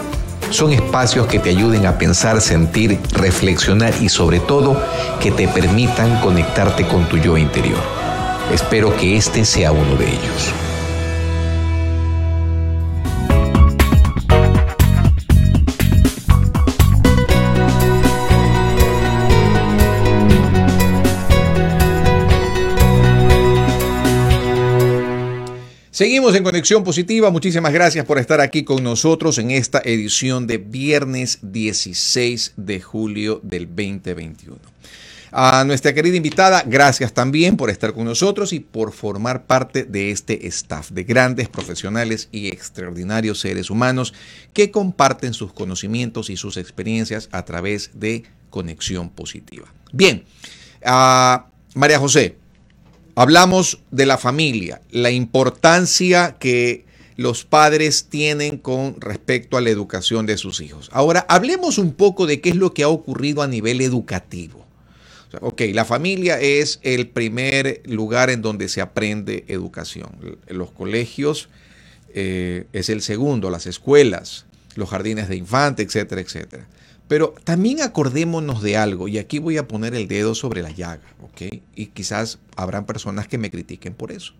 son 0.49 0.73
espacios 0.73 1.27
que 1.27 1.39
te 1.39 1.49
ayuden 1.49 1.85
a 1.85 1.97
pensar, 1.97 2.41
sentir, 2.41 2.99
reflexionar 3.13 3.93
y 4.01 4.09
sobre 4.09 4.39
todo 4.39 4.79
que 5.21 5.31
te 5.31 5.47
permitan 5.47 6.19
conectarte 6.19 6.85
con 6.87 7.07
tu 7.07 7.17
yo 7.17 7.37
interior. 7.37 7.79
Espero 8.53 8.95
que 8.97 9.15
este 9.15 9.45
sea 9.45 9.71
uno 9.71 9.95
de 9.95 10.09
ellos. 10.09 10.53
Seguimos 26.03 26.35
en 26.35 26.43
Conexión 26.43 26.83
Positiva. 26.83 27.31
Muchísimas 27.31 27.71
gracias 27.71 28.05
por 28.05 28.19
estar 28.19 28.41
aquí 28.41 28.65
con 28.65 28.83
nosotros 28.83 29.37
en 29.37 29.51
esta 29.51 29.81
edición 29.85 30.47
de 30.47 30.57
viernes 30.57 31.39
16 31.41 32.55
de 32.57 32.81
julio 32.81 33.39
del 33.41 33.67
2021. 33.67 34.57
A 35.31 35.63
nuestra 35.63 35.93
querida 35.93 36.17
invitada, 36.17 36.61
gracias 36.67 37.13
también 37.13 37.55
por 37.55 37.69
estar 37.69 37.93
con 37.93 38.03
nosotros 38.03 38.51
y 38.51 38.59
por 38.59 38.91
formar 38.91 39.45
parte 39.45 39.85
de 39.85 40.11
este 40.11 40.45
staff 40.47 40.91
de 40.91 41.05
grandes 41.05 41.47
profesionales 41.47 42.27
y 42.33 42.49
extraordinarios 42.49 43.39
seres 43.39 43.69
humanos 43.69 44.13
que 44.51 44.71
comparten 44.71 45.33
sus 45.33 45.53
conocimientos 45.53 46.29
y 46.29 46.35
sus 46.35 46.57
experiencias 46.57 47.29
a 47.31 47.45
través 47.45 47.91
de 47.93 48.23
Conexión 48.49 49.09
Positiva. 49.09 49.73
Bien, 49.93 50.25
a 50.83 51.45
María 51.75 51.97
José, 51.97 52.42
Hablamos 53.15 53.79
de 53.91 54.07
la 54.07 54.17
familia, 54.17 54.81
la 54.89 55.11
importancia 55.11 56.35
que 56.39 56.85
los 57.15 57.43
padres 57.43 58.07
tienen 58.09 58.57
con 58.57 58.99
respecto 58.99 59.55
a 59.55 59.61
la 59.61 59.69
educación 59.69 60.25
de 60.25 60.37
sus 60.37 60.61
hijos. 60.61 60.89
Ahora, 60.91 61.25
hablemos 61.29 61.77
un 61.77 61.93
poco 61.93 62.25
de 62.25 62.41
qué 62.41 62.49
es 62.49 62.55
lo 62.55 62.73
que 62.73 62.81
ha 62.81 62.87
ocurrido 62.87 63.43
a 63.43 63.47
nivel 63.47 63.81
educativo. 63.81 64.65
ok, 65.41 65.61
la 65.73 65.85
familia 65.85 66.39
es 66.39 66.79
el 66.81 67.07
primer 67.07 67.81
lugar 67.85 68.31
en 68.31 68.41
donde 68.41 68.67
se 68.67 68.81
aprende 68.81 69.45
educación. 69.47 70.37
Los 70.47 70.71
colegios 70.71 71.49
eh, 72.15 72.65
es 72.73 72.89
el 72.89 73.01
segundo, 73.01 73.51
las 73.51 73.67
escuelas, 73.67 74.45
los 74.75 74.89
jardines 74.89 75.29
de 75.29 75.35
infante, 75.35 75.83
etcétera, 75.83 76.21
etcétera. 76.21 76.67
Pero 77.13 77.35
también 77.43 77.79
acordémonos 77.83 78.63
de 78.63 78.75
algo, 78.75 79.07
y 79.07 79.19
aquí 79.19 79.37
voy 79.37 79.59
a 79.59 79.67
poner 79.67 79.93
el 79.93 80.07
dedo 80.07 80.33
sobre 80.33 80.63
la 80.63 80.71
llaga, 80.71 81.03
¿ok? 81.21 81.59
Y 81.75 81.85
quizás 81.85 82.39
habrán 82.55 82.87
personas 82.87 83.27
que 83.27 83.37
me 83.37 83.51
critiquen 83.51 83.93
por 83.93 84.11
eso. 84.11 84.33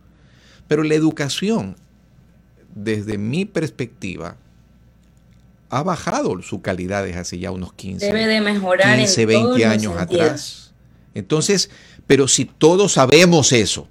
Pero 0.68 0.82
la 0.82 0.96
educación, 0.96 1.76
desde 2.74 3.20
mi 3.20 3.46
perspectiva, 3.46 4.38
ha 5.70 5.84
bajado 5.84 6.42
su 6.42 6.64
calidad 6.64 7.04
desde 7.04 7.20
hace 7.20 7.38
ya 7.38 7.52
unos 7.52 7.74
15, 7.74 8.08
Debe 8.08 8.26
de 8.26 8.42
mejorar 8.42 8.98
15 8.98 9.24
20 9.28 9.66
años 9.68 9.96
atrás. 9.96 10.74
Entonces, 11.14 11.70
Pero 12.08 12.28
si 12.28 12.46
todos 12.46 12.94
sabemos 12.94 13.52
eso, 13.52 13.88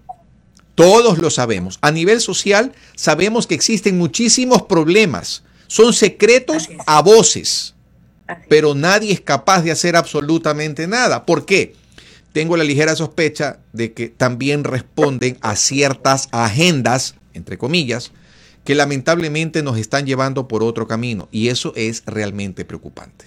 todos 0.75 1.19
lo 1.19 1.31
sabemos, 1.31 1.79
a 1.83 1.93
nivel 1.93 2.21
social 2.21 2.73
sabemos 2.97 3.47
que 3.47 3.55
existen 3.55 3.97
muchísimos 3.97 4.63
problemas, 4.63 5.45
son 5.69 5.93
secretos 5.93 6.69
a 6.85 7.01
voces, 7.01 7.72
pero 8.49 8.75
nadie 8.75 9.13
es 9.13 9.21
capaz 9.21 9.63
de 9.63 9.71
hacer 9.71 9.97
absolutamente 9.97 10.87
nada. 10.87 11.25
¿Por 11.27 11.45
qué? 11.45 11.75
Tengo 12.33 12.57
la 12.57 12.65
ligera 12.65 12.97
sospecha 12.97 13.59
de 13.73 13.93
que 13.93 14.09
también 14.09 14.65
responden 14.65 15.37
a 15.43 15.57
ciertas 15.57 16.29
agendas, 16.33 17.15
entre 17.35 17.59
comillas, 17.59 18.13
que 18.65 18.75
lamentablemente 18.75 19.63
nos 19.63 19.77
están 19.79 20.07
llevando 20.07 20.49
por 20.49 20.63
otro 20.63 20.87
camino 20.87 21.29
y 21.31 21.49
eso 21.49 21.73
es 21.77 22.03
realmente 22.07 22.65
preocupante. 22.65 23.27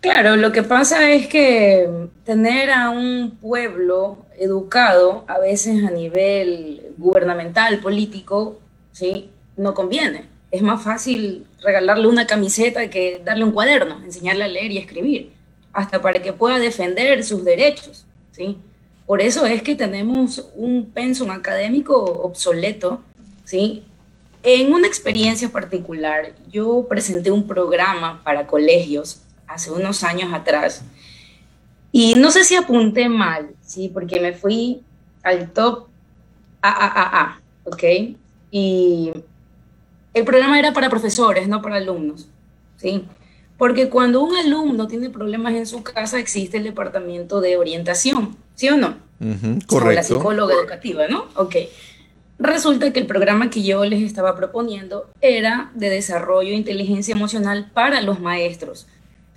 Claro, 0.00 0.36
lo 0.36 0.52
que 0.52 0.62
pasa 0.62 1.10
es 1.10 1.26
que 1.26 1.88
tener 2.24 2.70
a 2.70 2.90
un 2.90 3.38
pueblo 3.40 4.24
educado, 4.38 5.24
a 5.26 5.38
veces 5.38 5.84
a 5.84 5.90
nivel 5.90 6.80
gubernamental, 6.96 7.80
político, 7.80 8.60
¿sí? 8.92 9.30
no 9.56 9.74
conviene. 9.74 10.26
Es 10.56 10.62
más 10.62 10.82
fácil 10.82 11.44
regalarle 11.60 12.08
una 12.08 12.26
camiseta 12.26 12.88
que 12.88 13.20
darle 13.22 13.44
un 13.44 13.52
cuaderno, 13.52 14.02
enseñarle 14.02 14.44
a 14.44 14.48
leer 14.48 14.72
y 14.72 14.78
escribir, 14.78 15.32
hasta 15.70 16.00
para 16.00 16.22
que 16.22 16.32
pueda 16.32 16.58
defender 16.58 17.22
sus 17.24 17.44
derechos. 17.44 18.06
¿sí? 18.32 18.56
Por 19.04 19.20
eso 19.20 19.44
es 19.44 19.60
que 19.60 19.74
tenemos 19.74 20.48
un 20.54 20.86
pensum 20.86 21.30
académico 21.30 21.94
obsoleto, 22.02 23.02
¿sí? 23.44 23.84
En 24.42 24.72
una 24.72 24.86
experiencia 24.86 25.50
particular, 25.50 26.32
yo 26.50 26.86
presenté 26.88 27.30
un 27.30 27.46
programa 27.46 28.22
para 28.24 28.46
colegios 28.46 29.20
hace 29.46 29.70
unos 29.70 30.04
años 30.04 30.32
atrás 30.32 30.84
y 31.92 32.14
no 32.14 32.30
sé 32.30 32.44
si 32.44 32.56
apunté 32.56 33.10
mal, 33.10 33.50
sí, 33.60 33.90
porque 33.92 34.20
me 34.20 34.32
fui 34.32 34.80
al 35.22 35.52
top 35.52 35.88
AAAA, 36.62 37.42
¿ok? 37.64 37.84
Y 38.50 39.12
el 40.16 40.24
programa 40.24 40.58
era 40.58 40.72
para 40.72 40.88
profesores, 40.88 41.46
no 41.46 41.60
para 41.60 41.76
alumnos, 41.76 42.26
¿sí? 42.78 43.04
Porque 43.58 43.90
cuando 43.90 44.22
un 44.22 44.34
alumno 44.34 44.86
tiene 44.86 45.10
problemas 45.10 45.52
en 45.52 45.66
su 45.66 45.82
casa, 45.82 46.18
existe 46.18 46.56
el 46.56 46.64
departamento 46.64 47.42
de 47.42 47.58
orientación, 47.58 48.34
¿sí 48.54 48.70
o 48.70 48.78
no? 48.78 48.96
correcto. 49.66 49.76
O 49.76 49.92
la 49.92 50.02
psicóloga 50.02 50.54
educativa, 50.54 51.06
¿no? 51.06 51.26
Ok. 51.36 51.56
Resulta 52.38 52.94
que 52.94 53.00
el 53.00 53.06
programa 53.06 53.50
que 53.50 53.62
yo 53.62 53.84
les 53.84 54.02
estaba 54.02 54.34
proponiendo 54.36 55.06
era 55.20 55.70
de 55.74 55.90
desarrollo 55.90 56.48
de 56.48 56.56
inteligencia 56.56 57.12
emocional 57.14 57.70
para 57.74 58.00
los 58.00 58.18
maestros. 58.18 58.86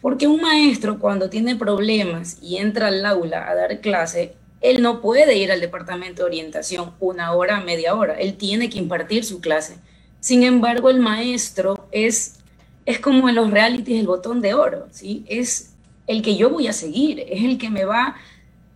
Porque 0.01 0.27
un 0.27 0.39
maestro 0.39 0.97
cuando 0.99 1.29
tiene 1.29 1.57
problemas 1.57 2.37
y 2.41 2.55
entra 2.55 2.87
al 2.87 3.05
aula 3.05 3.49
a 3.49 3.55
dar 3.55 3.81
clase, 3.81 4.33
él 4.61 4.81
no 4.81 5.01
puede 5.01 5.35
ir 5.35 5.51
al 5.51 5.59
departamento 5.59 6.21
de 6.21 6.27
orientación 6.27 6.91
una 7.01 7.33
hora, 7.33 7.59
media 7.59 7.95
hora. 7.95 8.13
Él 8.13 8.35
tiene 8.35 8.69
que 8.69 8.79
impartir 8.79 9.25
su 9.25 9.41
clase. 9.41 9.77
Sin 10.19 10.43
embargo, 10.43 10.89
el 10.89 10.99
maestro 10.99 11.87
es, 11.91 12.39
es 12.85 12.99
como 12.99 13.29
en 13.29 13.35
los 13.35 13.51
realities 13.51 13.99
el 13.99 14.07
botón 14.07 14.41
de 14.41 14.53
oro, 14.53 14.87
¿sí? 14.91 15.23
Es 15.27 15.73
el 16.07 16.21
que 16.21 16.35
yo 16.35 16.49
voy 16.49 16.67
a 16.67 16.73
seguir, 16.73 17.19
es 17.29 17.43
el 17.43 17.57
que 17.57 17.69
me 17.69 17.85
va 17.85 18.15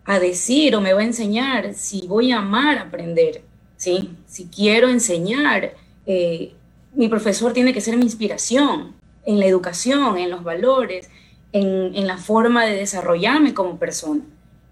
a 0.05 0.19
decir 0.19 0.75
o 0.75 0.81
me 0.81 0.93
va 0.93 1.01
a 1.01 1.05
enseñar 1.05 1.73
si 1.73 2.07
voy 2.07 2.31
a 2.31 2.39
amar 2.39 2.77
aprender. 2.77 3.41
¿sí? 3.77 4.11
Si 4.27 4.45
quiero 4.45 4.87
enseñar, 4.87 5.73
eh, 6.05 6.53
mi 6.93 7.07
profesor 7.07 7.53
tiene 7.53 7.73
que 7.73 7.81
ser 7.81 7.97
mi 7.97 8.03
inspiración 8.03 8.93
en 9.25 9.39
la 9.39 9.45
educación, 9.45 10.17
en 10.17 10.29
los 10.29 10.43
valores, 10.43 11.09
en, 11.51 12.07
la 12.07 12.17
forma 12.17 12.65
de 12.65 12.75
desarrollarme 12.75 13.53
como 13.53 13.77
persona. 13.77 14.21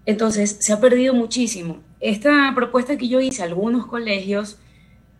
Entonces, 0.04 0.56
se 0.60 0.72
ha 0.72 0.80
perdido 0.80 1.14
muchísimo. 1.14 1.78
Esta 2.00 2.52
propuesta 2.54 2.96
que 2.96 3.08
yo 3.08 3.20
hice 3.20 3.42
a 3.42 3.46
algunos 3.46 3.86
colegios, 3.86 4.58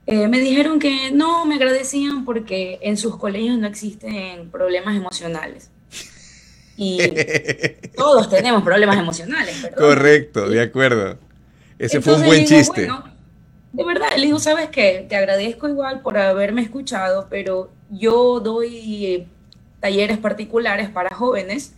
eh, 0.07 0.29
me 0.29 0.41
dijeron 0.41 0.79
que 0.79 1.11
no, 1.12 1.45
me 1.45 1.57
agradecían 1.57 2.25
porque 2.25 2.79
en 2.83 2.97
sus 2.97 3.17
colegios 3.17 3.59
no 3.59 3.67
existen 3.67 4.51
problemas 4.51 4.97
emocionales. 4.97 5.71
Y 6.77 6.99
todos 7.97 8.29
tenemos 8.29 8.62
problemas 8.62 8.99
emocionales. 8.99 9.69
Correcto, 9.77 10.49
de 10.49 10.62
acuerdo. 10.62 11.19
Ese 11.79 12.01
fue 12.01 12.15
un 12.17 12.25
buen 12.25 12.45
chiste 12.45 12.88
de 13.73 13.85
verdad, 13.85 14.09
le 14.17 14.27
digo, 14.27 14.38
sabes 14.38 14.69
qué, 14.69 15.07
te 15.09 15.17
agradezco 15.17 15.69
igual 15.69 16.03
por 16.03 16.19
haberme 16.19 16.61
escuchado, 16.61 17.27
pero 17.31 17.71
yo 17.91 18.41
doy 18.41 19.07
eh, 19.07 19.27
talleres 19.81 20.19
particulares 20.19 20.91
para 20.91 21.15
jóvenes 21.15 21.73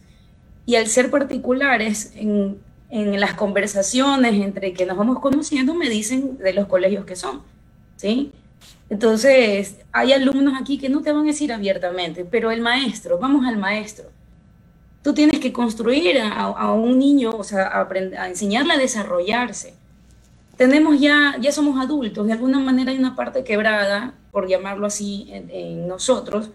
y 0.67 0.75
al 0.75 0.89
ser 0.89 1.11
particulares 1.11 2.13
en, 2.17 2.59
en, 2.91 3.21
las 3.21 3.35
conversaciones 3.35 4.35
entre 4.35 4.73
que 4.73 4.87
nos 4.87 4.97
vamos 4.97 5.21
conociendo 5.21 5.75
me 5.75 5.89
dicen 5.89 6.37
de 6.39 6.53
los 6.53 6.67
colegios 6.67 7.05
que 7.05 7.15
son, 7.15 7.43
¿sí? 7.97 8.33
Entonces, 8.91 9.77
hay 9.93 10.13
alumnos 10.13 10.55
aquí 10.61 10.79
que 10.79 10.89
no 10.89 11.03
te 11.03 11.13
van 11.13 11.25
a 11.25 11.27
decir 11.27 11.53
abiertamente, 11.53 12.25
pero 12.25 12.51
el 12.51 12.61
maestro, 12.61 13.19
vamos 13.19 13.47
al 13.47 13.57
maestro. 13.57 14.11
Tú 15.03 15.15
tienes 15.15 15.41
que 15.41 15.53
construir 15.53 16.19
a, 16.21 16.73
un 16.73 16.99
niño, 16.99 17.33
o 17.37 17.45
sea, 17.45 17.67
a, 17.67 17.89
a 18.19 18.29
enseñarle 18.29 18.75
a 18.75 18.79
desarrollarse 18.79 19.75
tenemos 20.57 21.01
ya, 21.01 21.37
ya 21.41 21.53
somos 21.53 21.81
adultos, 21.81 22.27
de 22.27 22.33
alguna 22.33 22.59
manera 22.59 22.93
hay 22.93 22.99
una 22.99 23.17
parte 23.17 23.45
quebrada, 23.45 24.15
por 24.31 24.49
llamarlo 24.49 24.87
así, 24.87 25.29
en, 25.31 25.89
nosotros, 25.89 26.51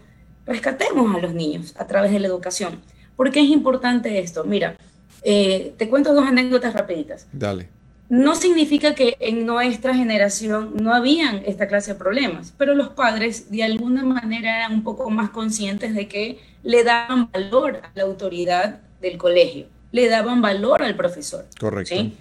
rescatemos 0.46 1.14
a 1.14 1.18
los 1.18 1.34
niños 1.34 1.74
a 1.78 1.86
través 1.86 2.10
de 2.10 2.20
la 2.20 2.26
educación. 2.26 2.80
¿Por 3.16 3.30
qué 3.30 3.40
es 3.40 3.48
importante 3.48 4.18
esto? 4.18 4.44
Mira, 4.44 4.76
eh, 5.22 5.74
te 5.76 5.88
cuento 5.88 6.14
dos 6.14 6.26
anécdotas 6.26 6.72
rapiditas. 6.72 7.26
Dale. 7.32 7.68
No 8.10 8.34
significa 8.34 8.94
que 8.94 9.16
en 9.20 9.46
nuestra 9.46 9.94
generación 9.94 10.74
no 10.82 10.92
habían 10.92 11.42
esta 11.46 11.66
clase 11.66 11.92
de 11.92 11.98
problemas, 11.98 12.52
pero 12.58 12.74
los 12.74 12.90
padres 12.90 13.50
de 13.50 13.62
alguna 13.62 14.02
manera 14.02 14.58
eran 14.58 14.74
un 14.74 14.82
poco 14.82 15.08
más 15.08 15.30
conscientes 15.30 15.94
de 15.94 16.08
que 16.08 16.38
le 16.62 16.84
daban 16.84 17.30
valor 17.32 17.80
a 17.82 17.90
la 17.94 18.02
autoridad 18.02 18.80
del 19.00 19.16
colegio, 19.16 19.68
le 19.92 20.08
daban 20.08 20.42
valor 20.42 20.82
al 20.82 20.96
profesor. 20.96 21.46
Correcto. 21.58 21.94
¿sí? 21.94 22.16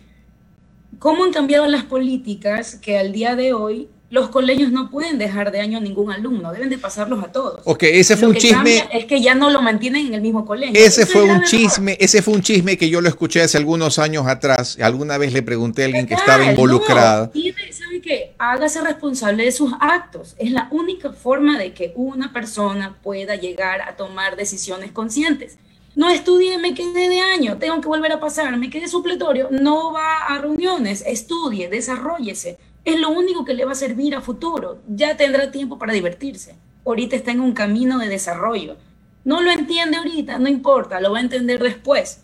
cómo 0.98 1.24
han 1.24 1.32
cambiado 1.32 1.68
las 1.68 1.84
políticas 1.84 2.76
que 2.76 2.98
al 2.98 3.12
día 3.12 3.36
de 3.36 3.54
hoy 3.54 3.90
los 4.10 4.30
colegios 4.30 4.72
no 4.72 4.90
pueden 4.90 5.20
dejar 5.20 5.52
de 5.52 5.60
año 5.60 5.78
a 5.78 5.82
ningún 5.82 6.12
alumno, 6.12 6.52
deben 6.52 6.70
de 6.70 6.78
pasarlos 6.78 7.24
a 7.24 7.32
todos. 7.32 7.62
Ok, 7.66 7.84
ese 7.84 8.18
fue 8.18 8.30
un 8.30 8.36
chisme. 8.36 8.88
Es 8.92 9.06
que 9.06 9.22
ya 9.22 9.36
no 9.36 9.50
lo 9.50 9.62
mantienen 9.62 10.08
en 10.08 10.14
el 10.16 10.22
mismo 10.22 10.46
colegio. 10.46 10.74
Ese 10.80 11.06
fue 11.06 11.24
un 11.24 11.44
chisme, 11.44 11.96
ese 12.00 12.22
fue 12.22 12.34
un 12.34 12.42
chisme 12.42 12.78
que 12.78 12.90
yo 12.90 13.02
lo 13.02 13.10
escuché 13.10 13.42
hace 13.42 13.58
algunos 13.58 14.00
años 14.00 14.26
atrás. 14.28 14.78
Alguna 14.82 15.18
vez 15.18 15.32
le 15.34 15.44
pregunté 15.44 15.84
a 15.84 15.86
alguien 15.86 16.08
que 16.08 16.16
estaba 16.16 16.44
involucrado. 16.44 17.32
¿Sabe 17.72 18.02
qué? 18.02 18.34
Hágase 18.40 18.82
responsable 18.82 19.46
de 19.46 19.52
sus 19.52 19.72
actos. 19.80 20.36
Es 20.40 20.52
la 20.52 20.68
única 20.72 21.12
forma 21.12 21.60
de 21.60 21.74
que 21.74 21.94
una 21.96 22.34
persona 22.34 22.98
pueda 23.04 23.36
llegar 23.36 23.82
a 23.82 23.96
tomar 23.96 24.36
decisiones 24.36 24.92
conscientes 24.92 25.58
no 26.00 26.10
estudié, 26.10 26.58
me 26.58 26.74
quedé 26.74 27.10
de 27.10 27.20
año, 27.20 27.58
tengo 27.58 27.82
que 27.82 27.88
volver 27.90 28.14
a 28.14 28.22
pasar, 28.22 28.56
me 28.58 28.70
quedé 28.70 28.88
supletorio, 28.88 29.50
no 29.52 29.92
va 29.92 30.20
a 30.30 30.38
reuniones, 30.38 31.04
estudie, 31.06 31.68
desarrollese. 31.68 32.58
Es 32.86 33.00
lo 33.00 33.10
único 33.10 33.46
que 33.46 33.54
le 33.54 33.66
va 33.66 33.74
a 33.74 33.76
servir 33.76 34.16
a 34.16 34.22
futuro. 34.22 34.80
Ya 34.88 35.18
tendrá 35.18 35.52
tiempo 35.52 35.78
para 35.78 35.94
divertirse. 35.94 36.56
Ahorita 36.86 37.16
está 37.16 37.32
en 37.32 37.42
un 37.42 37.54
camino 37.54 38.00
de 38.00 38.08
desarrollo. 38.08 38.78
No 39.26 39.42
lo 39.42 39.52
entiende 39.52 39.98
ahorita, 39.98 40.40
no 40.40 40.48
importa, 40.48 41.00
lo 41.02 41.12
va 41.12 41.20
a 41.20 41.22
entender 41.22 41.62
después. 41.62 42.20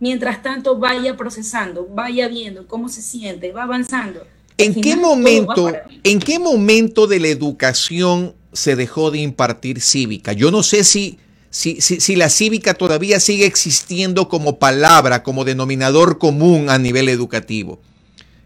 Mientras 0.00 0.42
tanto, 0.42 0.78
vaya 0.78 1.16
procesando, 1.16 1.86
vaya 1.86 2.26
viendo 2.28 2.66
cómo 2.66 2.88
se 2.88 3.02
siente, 3.02 3.52
va 3.52 3.62
avanzando. 3.62 4.26
¿En 4.58 4.74
qué 4.74 4.96
momento, 4.96 5.72
en 6.02 6.18
qué 6.18 6.38
momento 6.38 7.06
de 7.06 7.20
la 7.20 7.28
educación 7.28 8.34
se 8.52 8.76
dejó 8.76 9.10
de 9.10 9.18
impartir 9.18 9.80
cívica? 9.80 10.32
Yo 10.32 10.50
no 10.50 10.62
sé 10.62 10.84
si 10.84 11.18
si, 11.50 12.16
la 12.16 12.28
cívica 12.28 12.74
todavía 12.74 13.18
sigue 13.18 13.44
existiendo 13.44 14.28
como 14.28 14.58
palabra, 14.58 15.22
como 15.22 15.44
denominador 15.44 16.18
común 16.18 16.70
a 16.70 16.78
nivel 16.78 17.08
educativo. 17.08 17.80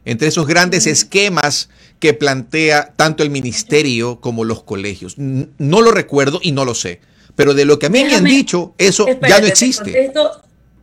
Entre 0.05 0.29
esos 0.29 0.47
grandes 0.47 0.87
esquemas 0.87 1.71
que 1.99 2.13
plantea 2.13 2.93
tanto 2.97 3.23
el 3.23 3.31
ministerio 3.31 4.21
como 4.21 4.45
los 4.45 4.63
colegios. 4.63 5.15
No 5.17 5.81
lo 5.81 5.91
recuerdo 5.91 6.41
y 6.43 6.53
no 6.53 6.65
lo 6.65 6.75
sé, 6.75 7.01
pero 7.35 7.55
de 7.55 7.65
lo 7.65 7.79
que 7.79 7.87
a 7.87 7.91
mí 7.91 8.05
me 8.05 8.15
han 8.15 8.25
dicho, 8.25 8.75
eso 8.79 9.07
ya 9.27 9.41
no 9.41 9.47
existe. 9.47 10.13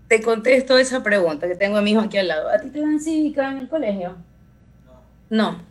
Te 0.08 0.22
contesto, 0.22 0.78
esa 0.78 1.02
pregunta 1.04 1.48
que 1.48 1.56
tengo 1.56 1.78
a 1.78 1.82
mi 1.82 1.92
hijo 1.92 2.02
aquí 2.02 2.18
al 2.18 2.28
lado. 2.28 2.50
¿A 2.50 2.60
ti 2.60 2.70
te 2.70 2.82
dan 2.82 3.00
cívica 3.00 3.50
en 3.50 3.60
el 3.60 3.70
colegio? 3.70 4.18
No. 5.30 5.64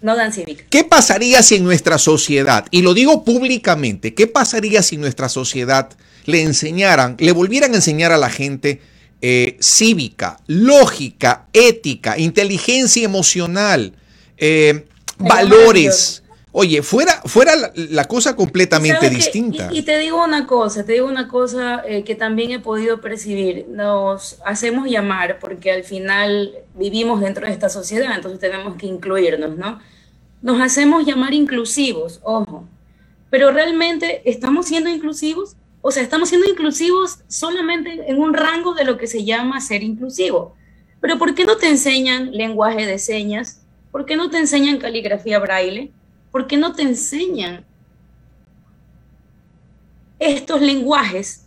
No 0.00 0.14
dan 0.14 0.32
cívica. 0.32 0.62
¿Qué 0.70 0.84
pasaría 0.84 1.42
si 1.42 1.56
en 1.56 1.64
nuestra 1.64 1.98
sociedad, 1.98 2.66
y 2.70 2.82
lo 2.82 2.94
digo 2.94 3.24
públicamente, 3.24 4.14
qué 4.14 4.28
pasaría 4.28 4.84
si 4.84 4.94
en 4.94 5.00
nuestra 5.00 5.28
sociedad 5.28 5.90
le 6.26 6.42
enseñaran, 6.42 7.16
le 7.18 7.32
volvieran 7.32 7.72
a 7.72 7.76
enseñar 7.76 8.12
a 8.12 8.18
la 8.18 8.30
gente 8.30 8.80
eh, 9.20 9.56
cívica, 9.60 10.38
lógica, 10.46 11.46
ética, 11.52 12.18
inteligencia 12.18 13.04
emocional, 13.04 13.92
eh, 14.36 14.86
valores, 15.18 16.22
Oye, 16.60 16.82
fuera, 16.82 17.20
fuera 17.26 17.52
la, 17.74 18.06
cosa 18.06 18.34
completamente 18.34 19.10
distinta. 19.10 19.68
y, 19.70 19.82
te 19.82 19.98
digo 19.98 20.24
una 20.24 20.46
cosa, 20.46 20.84
te 20.84 20.94
digo 20.94 21.06
una 21.06 21.28
cosa 21.28 21.82
eh, 21.86 22.04
que 22.04 22.14
también 22.14 22.50
he 22.50 22.58
podido 22.58 23.00
percibir. 23.00 23.66
Nos 23.68 24.38
hacemos 24.44 24.88
llamar 24.88 25.38
porque 25.40 25.70
al 25.70 25.84
final 25.84 26.52
vivimos 26.74 27.20
dentro 27.20 27.46
de 27.46 27.52
esta 27.52 27.68
sociedad, 27.68 28.12
entonces 28.16 28.40
tenemos 28.40 28.76
que 28.76 28.86
incluirnos, 28.86 29.56
¿no? 29.56 29.78
Nos 30.40 30.60
hacemos 30.60 31.04
llamar 31.06 31.34
inclusivos, 31.34 32.18
ojo, 32.22 32.64
pero 33.30 33.52
realmente 33.52 34.22
estamos 34.24 34.66
siendo 34.66 34.88
inclusivos, 34.88 35.54
o 35.88 35.90
sea, 35.90 36.02
estamos 36.02 36.28
siendo 36.28 36.46
inclusivos 36.46 37.20
solamente 37.28 38.10
en 38.10 38.18
un 38.18 38.34
rango 38.34 38.74
de 38.74 38.84
lo 38.84 38.98
que 38.98 39.06
se 39.06 39.24
llama 39.24 39.58
ser 39.62 39.82
inclusivo. 39.82 40.54
Pero 41.00 41.16
¿por 41.16 41.34
qué 41.34 41.46
no 41.46 41.56
te 41.56 41.66
enseñan 41.66 42.30
lenguaje 42.30 42.84
de 42.84 42.98
señas? 42.98 43.62
¿Por 43.90 44.04
qué 44.04 44.14
no 44.14 44.28
te 44.28 44.36
enseñan 44.36 44.76
caligrafía 44.76 45.38
braille? 45.38 45.90
¿Por 46.30 46.46
qué 46.46 46.58
no 46.58 46.74
te 46.74 46.82
enseñan 46.82 47.64
estos 50.18 50.60
lenguajes 50.60 51.46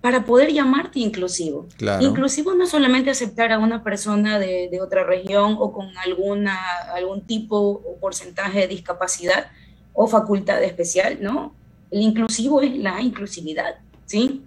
para 0.00 0.24
poder 0.24 0.52
llamarte 0.52 0.98
inclusivo? 0.98 1.68
Inclusivo 2.00 2.54
no 2.54 2.64
es 2.64 2.70
solamente 2.70 3.10
aceptar 3.10 3.52
a 3.52 3.60
una 3.60 3.84
persona 3.84 4.40
de, 4.40 4.80
otra 4.82 5.04
región 5.04 5.54
o 5.60 5.72
con 5.72 5.96
alguna, 5.98 6.58
algún 6.92 7.20
tipo 7.20 7.56
o 7.56 7.96
porcentaje 8.00 8.58
de 8.62 8.66
discapacidad 8.66 9.46
o 9.92 10.08
facultad 10.08 10.60
especial, 10.60 11.18
¿no? 11.20 11.54
El 11.90 12.02
inclusivo 12.02 12.62
es 12.62 12.76
la 12.76 13.00
inclusividad, 13.00 13.76
¿sí? 14.06 14.42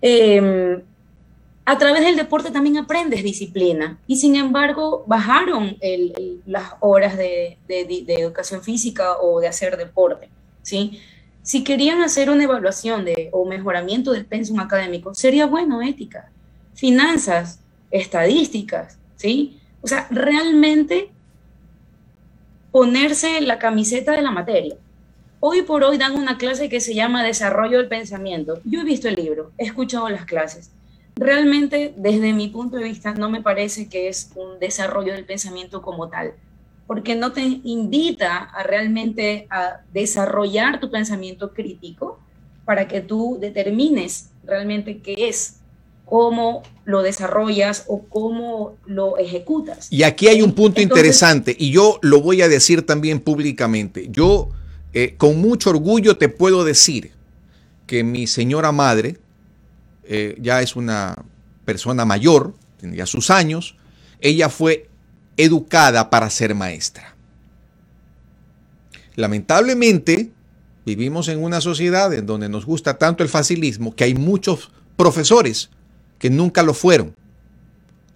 Em, 0.00 0.80
a 1.64 1.76
través 1.76 2.02
del 2.02 2.16
deporte 2.16 2.50
también 2.50 2.78
aprendes 2.78 3.22
disciplina 3.22 3.98
y 4.06 4.16
sin 4.16 4.36
embargo 4.36 5.04
bajaron 5.06 5.76
las 6.46 6.72
horas 6.80 7.16
de, 7.18 7.58
educación 7.68 8.62
física 8.62 9.18
o 9.18 9.40
de 9.40 9.48
hacer 9.48 9.76
deporte, 9.76 10.30
¿sí? 10.62 11.00
Si 11.42 11.64
querían 11.64 12.00
hacer 12.02 12.30
una 12.30 12.44
evaluación 12.44 13.04
de, 13.04 13.28
o 13.32 13.44
mejoramiento 13.44 14.12
del 14.12 14.24
pensum 14.24 14.60
académico, 14.60 15.14
sería 15.14 15.46
bueno 15.46 15.82
ética, 15.82 16.30
finanzas, 16.74 17.60
estadísticas, 17.90 18.98
¿sí? 19.16 19.58
O 19.82 19.88
sea, 19.88 20.06
realmente 20.10 21.10
ponerse 22.70 23.40
la 23.40 23.58
camiseta 23.58 24.12
de 24.12 24.22
la 24.22 24.30
materia. 24.30 24.76
Hoy 25.40 25.62
por 25.62 25.84
hoy 25.84 25.98
dan 25.98 26.16
una 26.16 26.38
clase 26.38 26.68
que 26.68 26.80
se 26.80 26.94
llama 26.94 27.22
Desarrollo 27.22 27.78
del 27.78 27.88
Pensamiento. 27.88 28.60
Yo 28.64 28.80
he 28.80 28.84
visto 28.84 29.08
el 29.08 29.14
libro, 29.14 29.52
he 29.58 29.64
escuchado 29.64 30.08
las 30.08 30.24
clases 30.24 30.70
realmente 31.18 31.92
desde 31.96 32.32
mi 32.32 32.48
punto 32.48 32.76
de 32.76 32.84
vista 32.84 33.12
no 33.14 33.28
me 33.28 33.42
parece 33.42 33.88
que 33.88 34.08
es 34.08 34.30
un 34.34 34.58
desarrollo 34.58 35.12
del 35.12 35.24
pensamiento 35.24 35.82
como 35.82 36.08
tal, 36.08 36.32
porque 36.86 37.16
no 37.16 37.32
te 37.32 37.42
invita 37.42 38.36
a 38.36 38.62
realmente 38.62 39.46
a 39.50 39.80
desarrollar 39.92 40.80
tu 40.80 40.90
pensamiento 40.90 41.52
crítico 41.52 42.18
para 42.64 42.86
que 42.88 43.00
tú 43.00 43.38
determines 43.40 44.30
realmente 44.44 44.98
qué 44.98 45.28
es, 45.28 45.56
cómo 46.04 46.62
lo 46.84 47.02
desarrollas 47.02 47.84
o 47.88 48.02
cómo 48.04 48.76
lo 48.86 49.18
ejecutas. 49.18 49.92
Y 49.92 50.04
aquí 50.04 50.28
hay 50.28 50.40
un 50.40 50.52
punto 50.52 50.80
interesante 50.80 51.54
y 51.58 51.70
yo 51.70 51.98
lo 52.02 52.20
voy 52.20 52.42
a 52.42 52.48
decir 52.48 52.86
también 52.86 53.20
públicamente. 53.20 54.08
Yo 54.10 54.50
eh, 54.92 55.14
con 55.16 55.40
mucho 55.40 55.70
orgullo 55.70 56.16
te 56.16 56.28
puedo 56.28 56.64
decir 56.64 57.12
que 57.86 58.04
mi 58.04 58.26
señora 58.26 58.72
madre, 58.72 59.18
eh, 60.04 60.36
ya 60.40 60.62
es 60.62 60.76
una 60.76 61.16
persona 61.64 62.04
mayor, 62.04 62.54
tendría 62.78 63.06
sus 63.06 63.30
años, 63.30 63.76
ella 64.20 64.48
fue 64.48 64.88
educada 65.36 66.10
para 66.10 66.30
ser 66.30 66.54
maestra. 66.54 67.14
Lamentablemente, 69.14 70.30
vivimos 70.86 71.28
en 71.28 71.42
una 71.42 71.60
sociedad 71.60 72.12
en 72.14 72.26
donde 72.26 72.48
nos 72.48 72.66
gusta 72.66 72.98
tanto 72.98 73.22
el 73.22 73.28
facilismo 73.28 73.94
que 73.94 74.04
hay 74.04 74.14
muchos 74.14 74.70
profesores 74.96 75.70
que 76.18 76.30
nunca 76.30 76.62
lo 76.62 76.74
fueron, 76.74 77.14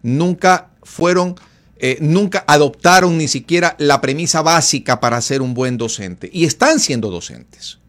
nunca 0.02 0.70
fueron, 0.82 1.36
eh, 1.84 1.98
nunca 2.00 2.44
adoptaron 2.46 3.18
ni 3.18 3.26
siquiera 3.26 3.74
la 3.76 4.00
premisa 4.00 4.40
básica 4.40 5.00
para 5.00 5.20
ser 5.20 5.42
un 5.42 5.52
buen 5.52 5.78
docente 5.78 6.30
y 6.32 6.44
están 6.44 6.78
siendo 6.78 7.10
docentes. 7.10 7.80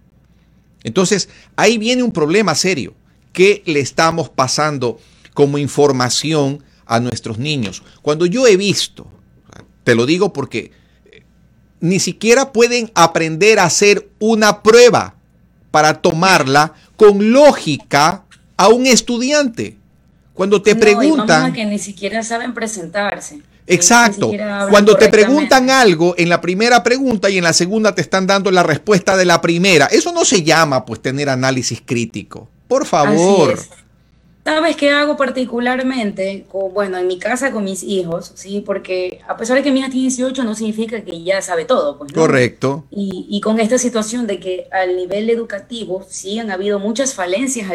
Entonces, 0.84 1.30
ahí 1.56 1.78
viene 1.78 2.02
un 2.02 2.12
problema 2.12 2.56
serio 2.56 2.96
qué 3.34 3.62
le 3.68 3.82
estamos 3.82 4.30
pasando 4.30 5.00
como 5.36 5.60
información 5.60 6.64
a 6.88 7.00
nuestros 7.00 7.38
niños. 7.38 7.84
Cuando 8.02 8.26
yo 8.26 8.48
he 8.48 8.58
visto, 8.58 9.06
te 9.84 9.94
lo 9.94 10.08
digo 10.08 10.34
porque 10.34 10.72
eh, 11.12 11.22
ni 11.80 12.00
siquiera 12.00 12.52
pueden 12.52 12.92
aprender 12.96 13.60
a 13.60 13.66
hacer 13.66 14.10
una 14.18 14.64
prueba 14.64 15.18
para 15.70 16.02
tomarla 16.02 16.74
con 16.96 17.32
lógica 17.32 18.24
a 18.58 18.70
un 18.70 18.88
estudiante. 18.88 19.78
Cuando 20.34 20.64
te 20.64 20.76
preguntan... 20.76 21.54
que 21.54 21.66
ni 21.66 21.78
siquiera 21.78 22.24
saben 22.24 22.56
presentarse. 22.56 23.44
Exacto. 23.68 24.32
Cuando 24.70 24.96
te 24.98 25.10
preguntan 25.10 25.70
algo 25.70 26.16
en 26.18 26.30
la 26.30 26.42
primera 26.42 26.84
pregunta 26.84 27.30
y 27.30 27.38
en 27.38 27.44
la 27.44 27.54
segunda 27.54 27.96
te 27.96 28.02
están 28.02 28.28
dando 28.28 28.52
la 28.52 28.64
respuesta 28.64 29.16
de 29.16 29.26
la 29.26 29.42
primera, 29.42 29.86
eso 29.88 30.12
no 30.12 30.26
se 30.26 30.44
llama 30.44 30.86
pues 30.86 31.02
tener 31.02 31.30
análisis 31.30 31.82
crítico. 31.86 32.50
Por 32.68 32.86
favor. 32.86 33.60
¿Sabes 34.44 34.76
qué 34.76 34.90
hago 34.90 35.16
particularmente? 35.16 36.46
bueno, 36.74 36.98
en 36.98 37.08
mi 37.08 37.18
casa 37.18 37.52
con 37.52 37.64
mis 37.64 37.82
hijos, 37.82 38.34
¿sí? 38.36 38.62
Porque 38.66 39.22
a 39.26 39.38
pesar 39.38 39.56
de 39.56 39.64
que 39.64 39.72
mi 39.72 39.80
hija 39.80 39.90
tiene 39.90 40.10
18, 40.10 40.44
no 40.44 40.54
significa 40.54 41.02
que 41.02 41.24
ya 41.24 41.42
sabe 41.42 41.64
todo. 41.64 41.98
Pues, 41.98 42.12
Correcto. 42.12 42.84
Y, 42.92 43.40
con 43.42 43.62
esta 43.62 43.78
situación 43.78 44.28
de 44.28 44.42
que 44.42 44.68
al 44.72 44.98
nivel 44.98 45.30
educativo 45.30 46.06
sí 46.10 46.40
han 46.40 46.52
habido 46.52 46.78
muchas 46.80 47.14
falencias 47.14 47.72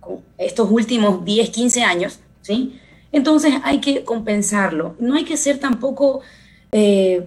con 0.00 0.20
estos 0.36 0.70
últimos 0.70 1.24
10, 1.24 1.48
15 1.48 1.82
años, 1.84 2.18
¿sí? 2.42 2.78
Entonces 3.14 3.54
hay 3.62 3.80
que 3.80 4.02
compensarlo. 4.02 4.96
No 4.98 5.14
hay 5.14 5.24
que 5.24 5.36
ser 5.36 5.60
tampoco 5.60 6.20
eh, 6.72 7.24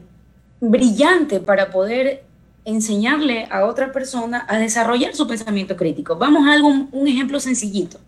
brillante 0.59 1.39
para 1.39 1.71
poder 1.71 2.25
enseñarle 2.65 3.47
a 3.49 3.65
otra 3.65 3.93
persona 3.93 4.45
a 4.49 4.59
desarrollar 4.59 5.15
su 5.15 5.25
pensamiento 5.29 5.77
crítico. 5.77 6.17
Vamos 6.17 6.45
a 6.45 6.51
algo, 6.51 6.67
un 6.67 7.07
ejemplo 7.07 7.39
sencillito. 7.39 7.99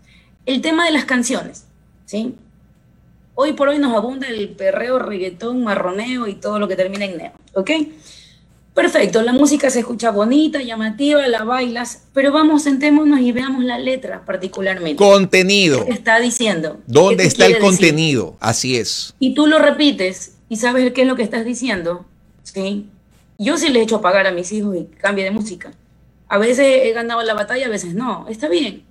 El 0.44 0.60
tema 0.60 0.84
de 0.84 0.92
las 0.92 1.06
canciones, 1.06 1.64
¿sí? 2.04 2.34
Hoy 3.34 3.54
por 3.54 3.68
hoy 3.68 3.78
nos 3.78 3.96
abunda 3.96 4.28
el 4.28 4.50
perreo, 4.50 4.98
reggaetón, 4.98 5.64
marroneo 5.64 6.26
y 6.26 6.34
todo 6.34 6.58
lo 6.58 6.68
que 6.68 6.76
termina 6.76 7.06
en 7.06 7.16
neo, 7.16 7.32
¿ok? 7.54 7.70
Perfecto, 8.74 9.22
la 9.22 9.32
música 9.32 9.68
se 9.68 9.80
escucha 9.80 10.10
bonita, 10.10 10.62
llamativa, 10.62 11.26
la 11.26 11.44
bailas, 11.44 12.04
pero 12.14 12.32
vamos, 12.32 12.62
sentémonos 12.62 13.20
y 13.20 13.32
veamos 13.32 13.64
la 13.64 13.78
letra 13.78 14.24
particularmente. 14.24 14.96
Contenido. 14.96 15.84
¿Qué 15.84 15.92
está 15.92 16.20
diciendo? 16.20 16.78
¿Dónde 16.86 17.24
está 17.24 17.46
el 17.46 17.58
contenido? 17.58 18.36
Así 18.40 18.76
es. 18.76 19.14
Y 19.18 19.34
tú 19.34 19.46
lo 19.46 19.58
repites 19.58 20.36
y 20.48 20.56
sabes 20.56 20.92
qué 20.92 21.02
es 21.02 21.08
lo 21.08 21.16
que 21.16 21.22
estás 21.22 21.44
diciendo, 21.44 22.06
¿sí? 22.44 22.88
Yo 23.38 23.56
sí 23.56 23.70
le 23.70 23.80
he 23.80 23.82
hecho 23.82 24.00
pagar 24.00 24.26
a 24.26 24.32
mis 24.32 24.52
hijos 24.52 24.76
y 24.76 24.84
cambie 24.98 25.24
de 25.24 25.30
música. 25.30 25.72
A 26.28 26.38
veces 26.38 26.66
he 26.84 26.92
ganado 26.92 27.22
la 27.22 27.34
batalla, 27.34 27.66
a 27.66 27.70
veces 27.70 27.94
no. 27.94 28.26
Está 28.28 28.48
bien. 28.48 28.84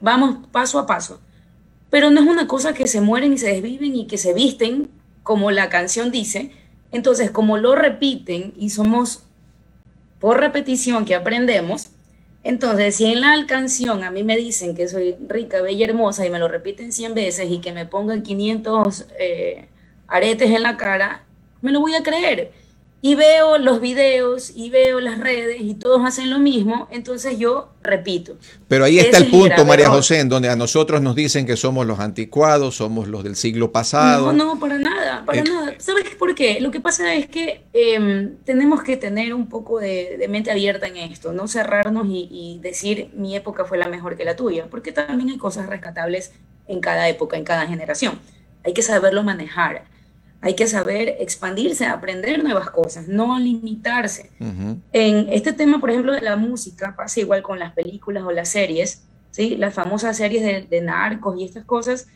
Vamos 0.00 0.46
paso 0.52 0.78
a 0.78 0.86
paso. 0.86 1.20
Pero 1.88 2.10
no 2.10 2.20
es 2.20 2.26
una 2.26 2.46
cosa 2.46 2.74
que 2.74 2.86
se 2.86 3.00
mueren 3.00 3.32
y 3.32 3.38
se 3.38 3.46
desviven 3.48 3.96
y 3.96 4.06
que 4.06 4.18
se 4.18 4.34
visten 4.34 4.90
como 5.22 5.50
la 5.50 5.68
canción 5.68 6.10
dice. 6.10 6.50
Entonces, 6.96 7.30
como 7.30 7.58
lo 7.58 7.74
repiten 7.74 8.54
y 8.56 8.70
somos 8.70 9.24
por 10.18 10.40
repetición 10.40 11.04
que 11.04 11.14
aprendemos, 11.14 11.90
entonces 12.42 12.96
si 12.96 13.04
en 13.04 13.20
la 13.20 13.44
canción 13.46 14.02
a 14.02 14.10
mí 14.10 14.24
me 14.24 14.34
dicen 14.34 14.74
que 14.74 14.88
soy 14.88 15.14
rica, 15.28 15.60
bella, 15.60 15.84
hermosa 15.84 16.24
y 16.24 16.30
me 16.30 16.38
lo 16.38 16.48
repiten 16.48 16.92
100 16.92 17.12
veces 17.12 17.50
y 17.50 17.58
que 17.58 17.72
me 17.72 17.84
pongan 17.84 18.22
500 18.22 19.08
eh, 19.18 19.68
aretes 20.08 20.50
en 20.50 20.62
la 20.62 20.78
cara, 20.78 21.22
me 21.60 21.70
lo 21.70 21.80
voy 21.80 21.94
a 21.94 22.02
creer 22.02 22.50
y 23.06 23.14
veo 23.14 23.56
los 23.58 23.80
videos 23.80 24.50
y 24.52 24.68
veo 24.68 24.98
las 24.98 25.20
redes 25.20 25.60
y 25.60 25.74
todos 25.74 26.04
hacen 26.04 26.28
lo 26.28 26.40
mismo, 26.40 26.88
entonces 26.90 27.38
yo 27.38 27.68
repito. 27.80 28.36
Pero 28.66 28.84
ahí 28.84 28.98
está 28.98 29.18
el 29.18 29.30
punto, 29.30 29.64
María 29.64 29.88
José, 29.88 30.18
en 30.18 30.28
donde 30.28 30.48
a 30.48 30.56
nosotros 30.56 31.00
nos 31.00 31.14
dicen 31.14 31.46
que 31.46 31.56
somos 31.56 31.86
los 31.86 32.00
anticuados, 32.00 32.74
somos 32.74 33.06
los 33.06 33.22
del 33.22 33.36
siglo 33.36 33.70
pasado. 33.70 34.32
No, 34.32 34.54
no, 34.54 34.58
para 34.58 34.76
nada, 34.80 35.24
para 35.24 35.38
eh, 35.38 35.44
nada. 35.44 35.74
¿Sabes 35.78 36.16
por 36.16 36.34
qué? 36.34 36.58
Lo 36.60 36.72
que 36.72 36.80
pasa 36.80 37.14
es 37.14 37.28
que 37.28 37.62
em, 37.72 38.38
tenemos 38.38 38.82
que 38.82 38.96
tener 38.96 39.34
un 39.34 39.48
poco 39.48 39.78
de, 39.78 40.26
mente 40.28 40.50
abierta 40.50 40.88
en 40.88 40.96
esto, 40.96 41.32
no 41.32 41.46
cerrarnos 41.46 42.08
y, 42.08 42.28
y 42.28 42.58
decir 42.60 43.10
mi 43.14 43.36
época 43.36 43.64
fue 43.66 43.78
la 43.78 43.86
mejor 43.86 44.16
que 44.16 44.24
la 44.24 44.34
tuya, 44.34 44.66
porque 44.68 44.90
también 44.90 45.30
hay 45.30 45.38
cosas 45.38 45.66
rescatables 45.66 46.32
en 46.66 46.80
cada 46.80 47.08
época, 47.08 47.36
en 47.36 47.44
cada 47.44 47.68
generación. 47.68 48.18
Hay 48.64 48.72
que 48.72 48.82
saberlo 48.82 49.22
manejar 49.22 49.84
hay 50.40 50.54
que 50.54 50.66
saber 50.66 51.16
expandirse, 51.20 51.86
aprender 51.86 52.42
nuevas 52.42 52.70
cosas, 52.70 53.08
no 53.08 53.38
limitarse. 53.38 54.30
En 54.92 55.28
este 55.30 55.52
tema, 55.52 55.80
por 55.80 55.90
ejemplo, 55.90 56.12
de 56.12 56.20
la 56.20 56.36
música, 56.36 56.94
pasa 56.96 57.20
igual 57.20 57.42
con 57.42 57.58
las 57.58 57.72
películas 57.72 58.22
o 58.24 58.30
las 58.30 58.48
series, 58.48 59.02
¿sí? 59.30 59.56
las 59.56 59.74
famosas 59.74 60.16
series 60.16 60.68
de, 60.68 60.80
narcos 60.80 61.38
y 61.38 61.44
estas 61.44 61.64
cosas, 61.64 62.06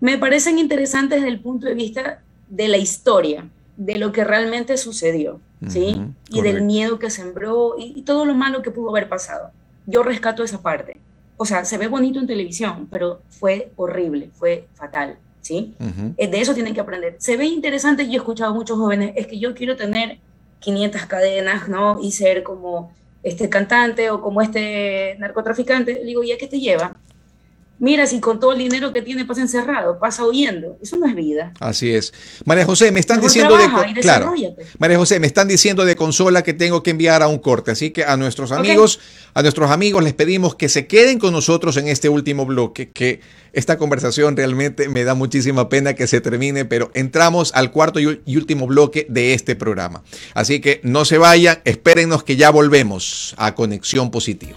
me 0.00 0.18
parecen 0.18 0.58
interesantes 0.58 1.20
desde 1.20 1.32
el 1.32 1.40
punto 1.40 1.66
de 1.66 1.74
vista 1.74 2.22
de 2.48 2.68
la 2.68 2.76
historia, 2.76 3.48
de 3.76 3.96
lo 3.96 4.12
que 4.12 4.24
realmente 4.24 4.76
sucedió, 4.76 5.40
¿sí? 5.68 6.00
y 6.28 6.42
del 6.42 6.62
miedo 6.62 6.98
que 6.98 7.10
sembró 7.10 7.76
y, 7.78 8.02
todo 8.02 8.26
lo 8.26 8.34
malo 8.34 8.62
que 8.62 8.70
pudo 8.70 8.90
haber 8.90 9.08
pasado. 9.08 9.50
Yo 9.86 10.02
rescato 10.02 10.42
esa 10.42 10.60
parte. 10.60 10.98
O 11.38 11.44
sea, 11.44 11.64
se 11.64 11.78
ve 11.78 11.86
bonito 11.86 12.18
en 12.18 12.26
televisión, 12.26 12.88
pero 12.90 13.20
fue 13.28 13.70
horrible, 13.76 14.30
fue 14.34 14.66
fatal, 14.74 15.18
¿sí? 15.46 15.74
Eh, 16.16 16.28
de 16.28 16.40
eso 16.40 16.54
tienen 16.54 16.74
que 16.74 16.80
aprender. 16.80 17.16
Se 17.18 17.36
ve 17.36 17.46
interesante, 17.46 18.02
y 18.02 18.14
he 18.14 18.16
escuchado 18.16 18.50
a 18.50 18.54
muchos 18.54 18.76
jóvenes, 18.76 19.12
es 19.16 19.26
que 19.26 19.38
yo 19.38 19.54
quiero 19.54 19.76
tener 19.76 20.18
500 20.60 21.06
cadenas, 21.06 21.68
¿no? 21.68 21.98
Y 22.02 22.12
ser 22.12 22.42
como 22.42 22.92
este 23.22 23.48
cantante 23.48 24.10
o 24.10 24.20
como 24.20 24.42
este 24.42 25.16
narcotraficante. 25.18 25.94
Le 25.94 26.04
digo, 26.04 26.24
¿y 26.24 26.32
a 26.32 26.38
qué 26.38 26.48
te 26.48 26.58
lleva? 26.58 26.96
Mira, 27.78 28.06
si 28.06 28.20
con 28.20 28.40
todo 28.40 28.52
el 28.52 28.58
dinero 28.58 28.92
que 28.92 29.02
tiene 29.02 29.26
pasa 29.26 29.42
encerrado, 29.42 29.98
pasa 29.98 30.24
huyendo. 30.24 30.78
Eso 30.80 30.96
no 30.96 31.06
es 31.06 31.14
vida. 31.14 31.52
Así 31.60 31.92
es. 31.92 32.14
María 32.46 32.64
José, 32.64 32.90
me 32.90 33.00
están 33.00 33.20
diciendo 33.20 33.56
de 33.56 33.68
claro. 34.00 34.32
María 34.78 34.96
José, 34.96 35.20
me 35.20 35.26
están 35.26 35.46
diciendo 35.46 35.84
de 35.84 35.94
consola 35.94 36.42
que 36.42 36.54
tengo 36.54 36.82
que 36.82 36.90
enviar 36.90 37.22
a 37.22 37.28
un 37.28 37.38
corte. 37.38 37.72
Así 37.72 37.90
que 37.90 38.04
a 38.04 38.16
nuestros 38.16 38.50
amigos, 38.52 39.00
a 39.34 39.42
nuestros 39.42 39.70
amigos 39.70 40.02
les 40.02 40.14
pedimos 40.14 40.54
que 40.54 40.70
se 40.70 40.86
queden 40.86 41.18
con 41.18 41.32
nosotros 41.32 41.76
en 41.76 41.88
este 41.88 42.08
último 42.08 42.46
bloque, 42.46 42.90
que 42.90 43.20
esta 43.52 43.76
conversación 43.76 44.36
realmente 44.36 44.88
me 44.88 45.04
da 45.04 45.14
muchísima 45.14 45.68
pena 45.68 45.94
que 45.94 46.06
se 46.06 46.20
termine, 46.20 46.64
pero 46.64 46.90
entramos 46.94 47.52
al 47.54 47.70
cuarto 47.72 48.00
y 48.00 48.36
último 48.36 48.66
bloque 48.66 49.06
de 49.08 49.34
este 49.34 49.56
programa. 49.56 50.02
Así 50.34 50.60
que 50.60 50.80
no 50.82 51.04
se 51.04 51.18
vayan, 51.18 51.60
espérennos 51.64 52.22
que 52.22 52.36
ya 52.36 52.50
volvemos 52.50 53.34
a 53.36 53.54
Conexión 53.54 54.10
Positiva. 54.10 54.56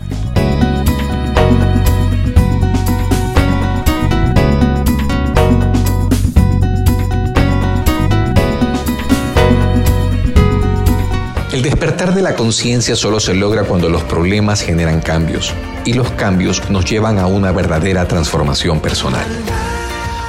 Despertar 11.69 12.15
de 12.15 12.23
la 12.23 12.33
conciencia 12.33 12.95
solo 12.95 13.19
se 13.19 13.35
logra 13.35 13.63
cuando 13.63 13.89
los 13.89 14.03
problemas 14.03 14.61
generan 14.61 15.01
cambios 15.01 15.53
y 15.85 15.93
los 15.93 16.09
cambios 16.09 16.67
nos 16.71 16.83
llevan 16.83 17.19
a 17.19 17.27
una 17.27 17.51
verdadera 17.51 18.07
transformación 18.07 18.79
personal. 18.79 19.23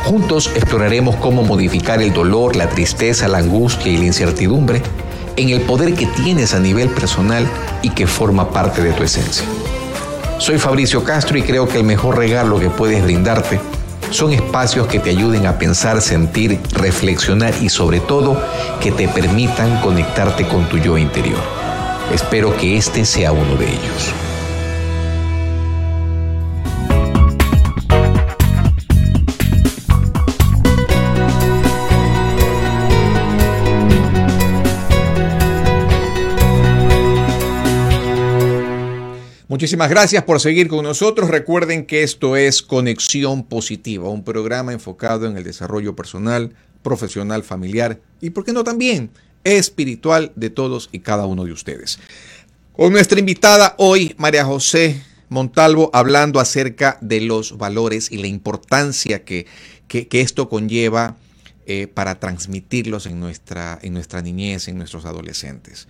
Juntos 0.05 0.51
exploraremos 0.55 1.17
cómo 1.17 1.43
modificar 1.43 2.03
el 2.03 2.13
dolor, 2.13 2.57
la 2.57 2.69
tristeza, 2.69 3.27
la 3.27 3.39
angustia 3.39 3.91
y 3.91 3.97
la 3.97 4.05
incertidumbre 4.05 4.83
en 5.37 5.49
el 5.49 5.63
poder 5.63 5.95
que 5.95 6.05
tienes 6.05 6.53
a 6.53 6.61
nivel 6.61 6.91
personal 6.91 7.49
y 7.81 7.89
que 7.89 8.07
forma 8.07 8.51
parte 8.51 8.83
de 8.83 8.93
tu 8.93 9.03
esencia. 9.03 9.47
Soy 10.37 10.59
Fabricio 10.59 11.05
Castro 11.05 11.39
y 11.39 11.43
creo 11.43 11.67
que 11.67 11.79
el 11.79 11.85
mejor 11.85 12.19
regalo 12.19 12.61
que 12.61 12.69
puedes 12.69 13.03
brindarte 13.03 13.59
son 14.11 14.33
espacios 14.33 14.87
que 14.87 14.99
te 14.99 15.11
ayuden 15.11 15.47
a 15.47 15.59
pensar, 15.59 16.01
sentir, 16.01 16.61
reflexionar 16.73 17.55
y 17.61 17.69
sobre 17.69 18.01
todo 18.01 18.41
que 18.81 18.93
te 18.93 19.09
permitan 19.09 19.81
conectarte 19.81 20.47
con 20.47 20.69
tu 20.69 20.79
yo 20.79 20.99
interior. 20.99 21.41
Espero 22.13 22.57
que 22.57 22.77
este 22.77 23.05
sea 23.05 23.33
uno 23.33 23.57
de 23.57 23.67
ellos. 23.67 24.30
Muchísimas 39.51 39.91
gracias 39.91 40.23
por 40.23 40.39
seguir 40.39 40.69
con 40.69 40.85
nosotros. 40.85 41.29
Recuerden 41.29 41.85
que 41.85 42.05
esto 42.05 42.37
es 42.37 42.63
Conexión 42.63 43.43
Positiva, 43.43 44.09
un 44.09 44.23
programa 44.23 44.73
enfocado 44.73 45.27
en 45.27 45.37
el 45.37 45.43
desarrollo 45.43 45.97
personal, 45.97 46.55
profesional, 46.85 47.43
familiar 47.43 47.99
y, 48.21 48.31
por 48.31 48.45
qué 48.45 48.53
no 48.53 48.63
también, 48.63 49.11
espiritual 49.43 50.31
de 50.37 50.51
todos 50.51 50.89
y 50.93 51.01
cada 51.01 51.27
uno 51.27 51.45
de 51.47 51.51
ustedes. 51.51 51.99
Con 52.75 52.93
nuestra 52.93 53.19
invitada 53.19 53.75
hoy, 53.79 54.15
María 54.19 54.45
José 54.45 55.03
Montalvo, 55.29 55.91
hablando 55.93 56.39
acerca 56.39 56.97
de 57.01 57.21
los 57.21 57.59
valores 57.59 58.13
y 58.13 58.19
la 58.19 58.29
importancia 58.29 59.25
que, 59.25 59.47
que, 59.89 60.07
esto 60.21 60.49
conlleva 60.49 61.17
eh, 61.67 61.87
para 61.87 62.19
transmitirlos 62.19 63.07
en 63.07 63.21
nuestra, 63.21 63.79
en 63.83 63.93
nuestra 63.93 64.23
niñez, 64.23 64.69
en 64.69 64.79
nuestros 64.79 65.05
adolescentes. 65.05 65.89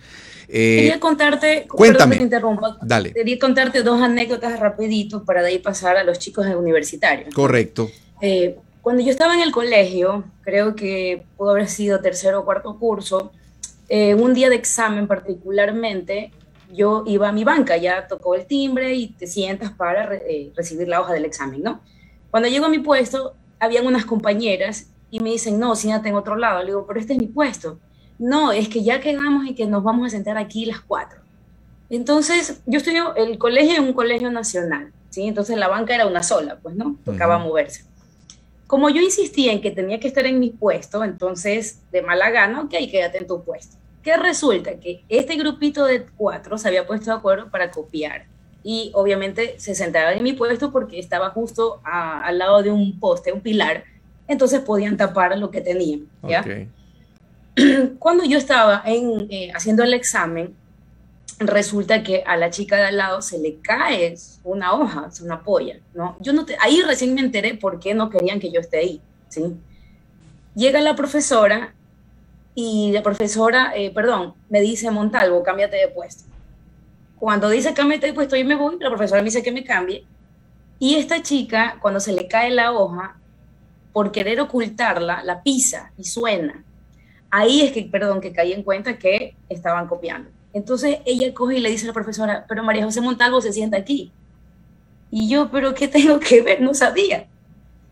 Eh, 0.53 0.77
quería 0.79 0.99
contarte, 0.99 1.65
cuéntame, 1.67 2.17
interrumpa, 2.17 2.77
dale. 2.81 3.13
Quería 3.13 3.39
contarte 3.39 3.83
dos 3.83 4.01
anécdotas 4.01 4.59
rapidito 4.59 5.23
para 5.23 5.41
de 5.41 5.47
ahí 5.47 5.59
pasar 5.59 5.95
a 5.95 6.03
los 6.03 6.19
chicos 6.19 6.45
universitarios. 6.45 7.33
Correcto. 7.33 7.89
Eh, 8.21 8.57
cuando 8.81 9.01
yo 9.01 9.11
estaba 9.11 9.33
en 9.33 9.41
el 9.41 9.51
colegio, 9.51 10.25
creo 10.41 10.75
que 10.75 11.23
pudo 11.37 11.51
haber 11.51 11.69
sido 11.69 12.01
tercero 12.01 12.41
o 12.41 12.45
cuarto 12.45 12.77
curso, 12.77 13.31
eh, 13.87 14.13
un 14.13 14.33
día 14.33 14.49
de 14.49 14.55
examen 14.55 15.07
particularmente, 15.07 16.31
yo 16.73 17.05
iba 17.07 17.29
a 17.29 17.31
mi 17.31 17.45
banca, 17.45 17.77
ya 17.77 18.07
tocó 18.07 18.35
el 18.35 18.45
timbre 18.45 18.93
y 18.93 19.07
te 19.07 19.27
sientas 19.27 19.71
para 19.71 20.09
recibir 20.55 20.87
la 20.89 20.99
hoja 20.99 21.13
del 21.13 21.25
examen, 21.25 21.63
¿no? 21.63 21.81
Cuando 22.29 22.49
llego 22.49 22.65
a 22.65 22.69
mi 22.69 22.79
puesto, 22.79 23.35
habían 23.59 23.85
unas 23.85 24.05
compañeras 24.05 24.87
y 25.11 25.19
me 25.19 25.29
dicen, 25.29 25.59
no, 25.59 25.75
siéntate 25.75 26.09
en 26.09 26.15
otro 26.15 26.35
lado. 26.35 26.61
Le 26.61 26.67
digo, 26.67 26.87
pero 26.87 26.99
este 26.99 27.13
es 27.13 27.19
mi 27.19 27.27
puesto 27.27 27.79
no, 28.21 28.51
es 28.51 28.69
que 28.69 28.83
ya 28.83 29.01
quedamos 29.01 29.47
y 29.47 29.55
que 29.55 29.65
nos 29.65 29.83
vamos 29.83 30.05
a 30.05 30.09
sentar 30.11 30.37
aquí 30.37 30.65
las 30.65 30.79
cuatro. 30.79 31.21
Entonces, 31.89 32.61
yo 32.67 32.77
estudio 32.77 33.15
el 33.15 33.39
colegio 33.39 33.75
en 33.77 33.83
un 33.83 33.93
colegio 33.93 34.29
nacional, 34.29 34.93
¿sí? 35.09 35.23
Entonces 35.23 35.57
la 35.57 35.67
banca 35.67 35.95
era 35.95 36.05
una 36.05 36.21
sola, 36.21 36.59
pues, 36.61 36.75
¿no? 36.75 36.97
Tocaba 37.03 37.39
moverse. 37.39 37.83
Como 38.67 38.91
yo 38.91 39.01
insistía 39.01 39.51
en 39.51 39.59
que 39.59 39.71
tenía 39.71 39.99
que 39.99 40.07
estar 40.07 40.27
en 40.27 40.39
mi 40.39 40.51
puesto, 40.51 41.03
entonces, 41.03 41.81
de 41.91 42.03
mala 42.03 42.29
gana, 42.29 42.61
ok, 42.61 42.69
quédate 42.91 43.17
en 43.17 43.25
tu 43.25 43.43
puesto. 43.43 43.75
¿Qué 44.03 44.15
resulta? 44.17 44.79
Que 44.79 45.03
este 45.09 45.35
grupito 45.35 45.85
de 45.85 46.05
cuatro 46.15 46.59
se 46.59 46.67
había 46.67 46.85
puesto 46.85 47.09
de 47.09 47.17
acuerdo 47.17 47.49
para 47.49 47.71
copiar. 47.71 48.27
Y 48.63 48.91
obviamente 48.93 49.55
se 49.57 49.73
sentaban 49.73 50.15
en 50.15 50.23
mi 50.23 50.33
puesto 50.33 50.71
porque 50.71 50.99
estaba 50.99 51.31
justo 51.31 51.81
al 51.83 52.37
lado 52.37 52.61
de 52.61 52.69
un 52.69 52.99
poste, 52.99 53.33
un 53.33 53.41
pilar. 53.41 53.83
Entonces 54.31 54.61
podían 54.61 54.95
tapar 54.95 55.37
lo 55.37 55.51
que 55.51 55.59
tenían, 55.59 56.07
¿ya? 56.23 56.41
cuando 57.99 58.23
yo 58.23 58.37
estaba 58.37 58.81
en, 58.85 59.27
eh, 59.29 59.51
haciendo 59.53 59.83
el 59.83 59.93
examen, 59.93 60.55
resulta 61.37 62.01
que 62.01 62.23
a 62.25 62.37
la 62.37 62.49
chica 62.49 62.77
de 62.77 62.83
al 62.83 62.95
lado 62.95 63.21
se 63.21 63.39
le 63.39 63.59
cae 63.59 64.15
una 64.45 64.73
hoja, 64.73 65.09
una 65.21 65.43
polla, 65.43 65.79
¿no? 65.93 66.15
Yo 66.21 66.31
no 66.31 66.45
ahí 66.61 66.81
recién 66.81 67.13
me 67.13 67.19
enteré 67.19 67.55
por 67.55 67.81
qué 67.81 67.93
no 67.93 68.09
querían 68.09 68.39
que 68.39 68.53
yo 68.53 68.61
esté 68.61 68.77
ahí, 68.77 69.01
¿sí? 69.27 69.43
Llega 70.55 70.79
la 70.79 70.95
profesora 70.95 71.73
y 72.55 72.93
la 72.93 73.03
profesora, 73.03 73.73
eh, 73.75 73.91
perdón, 73.91 74.33
me 74.47 74.61
dice, 74.61 74.89
Montalvo, 74.91 75.43
cámbiate 75.43 75.75
de 75.75 75.89
puesto. 75.89 76.23
Cuando 77.19 77.49
dice 77.49 77.73
cámbiate 77.73 78.07
de 78.07 78.13
puesto, 78.13 78.37
yo 78.37 78.45
me 78.45 78.55
voy, 78.55 78.77
la 78.79 78.87
profesora 78.87 79.21
me 79.21 79.25
dice 79.25 79.43
que 79.43 79.51
me 79.51 79.65
cambie. 79.65 80.05
Y 80.79 80.95
esta 80.95 81.21
chica, 81.21 81.79
cuando 81.81 81.99
se 81.99 82.13
le 82.13 82.29
cae 82.29 82.49
la 82.49 82.71
hoja, 82.71 83.17
por 83.93 84.11
querer 84.11 84.39
ocultarla, 84.39 85.23
la 85.23 85.43
pisa 85.43 85.91
y 85.97 86.03
suena 86.03 86.63
ahí 87.31 87.61
es 87.61 87.71
que, 87.71 87.83
perdón, 87.83 88.21
que 88.21 88.33
caí 88.33 88.51
en 88.51 88.61
cuenta 88.61 88.99
que 88.99 89.33
estaban 89.49 89.87
copiando. 89.87 90.29
Entonces 90.53 90.99
ella 91.05 91.33
coge 91.33 91.57
y 91.57 91.61
le 91.61 91.71
dice 91.71 91.85
a 91.85 91.87
la 91.87 91.93
profesora, 91.93 92.45
pero 92.47 92.61
María 92.61 92.83
José 92.83 93.01
Montalvo 93.01 93.41
se 93.41 93.53
sienta 93.53 93.77
aquí. 93.77 94.11
Y 95.09 95.29
yo, 95.29 95.49
pero 95.49 95.73
¿qué 95.73 95.87
tengo 95.87 96.19
que 96.19 96.41
ver? 96.41 96.61
No 96.61 96.73
sabía. 96.73 97.27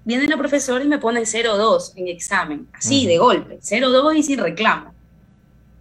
Viene 0.03 0.27
la 0.27 0.37
profesora 0.37 0.83
y 0.83 0.87
me 0.87 0.99
pone 0.99 1.21
0-2 1.21 1.93
en 1.95 2.07
examen, 2.07 2.67
así 2.73 3.05
de 3.05 3.17
golpe, 3.17 3.59
0-2 3.61 4.17
y 4.17 4.23
sin 4.23 4.39
reclamo. 4.39 4.93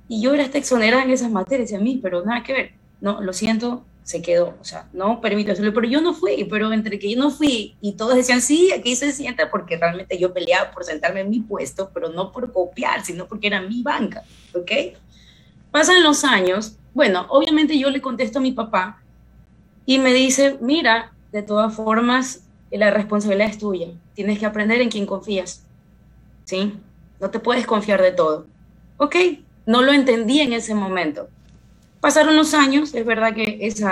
Y 0.09 0.23
yo 0.23 0.35
era 0.35 0.43
esta 0.43 0.59
exonerada 0.59 1.03
en 1.03 1.11
esas 1.11 1.31
materias, 1.31 1.71
y 1.71 1.75
a 1.75 1.79
mí, 1.79 1.99
pero 2.03 2.25
nada 2.25 2.43
que 2.43 2.53
ver. 2.53 2.73
No, 3.01 3.21
lo 3.21 3.33
siento, 3.33 3.85
se 4.09 4.23
quedó. 4.23 4.57
O 4.59 4.65
sea, 4.65 4.89
no 4.95 5.21
permito 5.21 5.53
hacerlo, 5.53 5.75
pero 5.75 5.87
yo 5.87 6.01
no 6.01 6.15
fui, 6.15 6.47
pero 6.49 6.73
entre 6.73 6.99
que 6.99 7.11
yo 7.15 7.19
no 7.19 7.31
fui 7.31 7.77
y 7.83 7.93
todos 7.93 8.15
decían, 8.15 8.41
sí, 8.41 8.73
aquí 8.73 8.97
se 8.97 9.13
sienta, 9.13 9.51
porque 9.51 9.77
realmente 9.77 10.19
yo 10.19 10.33
peleaba 10.33 10.71
por 10.71 10.85
sentarme 10.85 11.21
en 11.21 11.29
mi 11.29 11.41
puesto, 11.41 11.91
pero 11.93 12.09
no 12.09 12.33
por 12.33 12.51
copiar, 12.51 13.05
sino 13.05 13.27
porque 13.27 13.49
era 13.49 13.61
mi 13.61 13.83
banca, 13.83 14.25
¿ok? 14.55 14.97
Pasan 15.71 16.03
los 16.03 16.25
años, 16.25 16.79
bueno, 16.95 17.27
obviamente 17.29 17.79
yo 17.79 17.91
le 17.91 18.01
contesto 18.01 18.39
a 18.39 18.43
mi 18.43 18.53
papá 18.53 19.03
y 19.85 19.99
me 19.99 20.15
dice, 20.15 20.57
mira, 20.63 21.13
de 21.31 21.43
todas 21.43 21.75
formas, 21.75 22.49
la 22.71 22.91
responsabilidad 22.91 23.51
es 23.51 23.59
tuya, 23.59 23.89
tienes 24.15 24.39
que 24.39 24.47
aprender 24.47 24.81
en 24.81 24.89
quién 24.89 25.05
confías, 25.05 25.67
¿sí? 26.47 26.73
No 27.21 27.29
te 27.29 27.41
puedes 27.41 27.67
confiar 27.67 28.01
de 28.01 28.13
todo. 28.13 28.47
Ok, 28.97 29.17
no 29.67 29.83
lo 29.83 29.93
entendí 29.93 30.41
en 30.41 30.55
ese 30.55 30.75
momento 30.75 31.29
Pasaron 32.01 32.37
los 32.37 32.55
años, 32.55 32.95
es 32.95 33.05
verdad 33.05 33.35
que 33.35 33.59
ese 33.61 33.85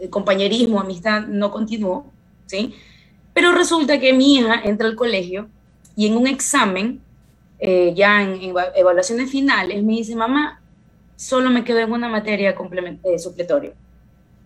eh, 0.00 0.08
compañerismo, 0.08 0.80
amistad 0.80 1.26
no 1.26 1.50
continuó, 1.50 2.06
¿sí? 2.46 2.74
Pero 3.34 3.52
resulta 3.52 3.98
que 3.98 4.12
mi 4.12 4.36
hija 4.36 4.60
entra 4.64 4.86
al 4.86 4.94
colegio 4.94 5.48
y 5.96 6.06
en 6.06 6.16
un 6.16 6.26
examen, 6.26 7.00
eh, 7.58 7.92
ya 7.96 8.22
en, 8.22 8.54
evaluaciones 8.76 9.30
finales, 9.30 9.82
me 9.82 9.94
dice, 9.94 10.14
mamá, 10.14 10.60
solo 11.16 11.50
me 11.50 11.64
quedo 11.64 11.80
en 11.80 11.92
una 11.92 12.08
materia 12.08 12.54
eh, 13.04 13.18
supletoria. 13.18 13.72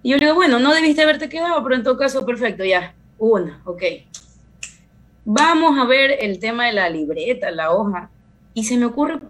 Y 0.03 0.11
yo 0.11 0.17
le 0.17 0.27
digo, 0.27 0.35
bueno, 0.35 0.59
no 0.59 0.73
debiste 0.73 1.03
haberte 1.03 1.29
quedado, 1.29 1.63
pero 1.63 1.75
en 1.75 1.83
todo 1.83 1.97
caso, 1.99 2.25
perfecto, 2.25 2.65
ya, 2.65 2.95
una, 3.19 3.61
ok. 3.67 3.83
Vamos 5.25 5.79
a 5.79 5.85
ver 5.85 6.17
el 6.21 6.39
tema 6.41 6.67
de 6.67 6.73
la 6.73 6.89
libreta, 6.89 7.51
la 7.51 7.71
hoja. 7.71 8.11
Y 8.55 8.65
se 8.65 8.77
me 8.77 8.87
ocurre 8.87 9.21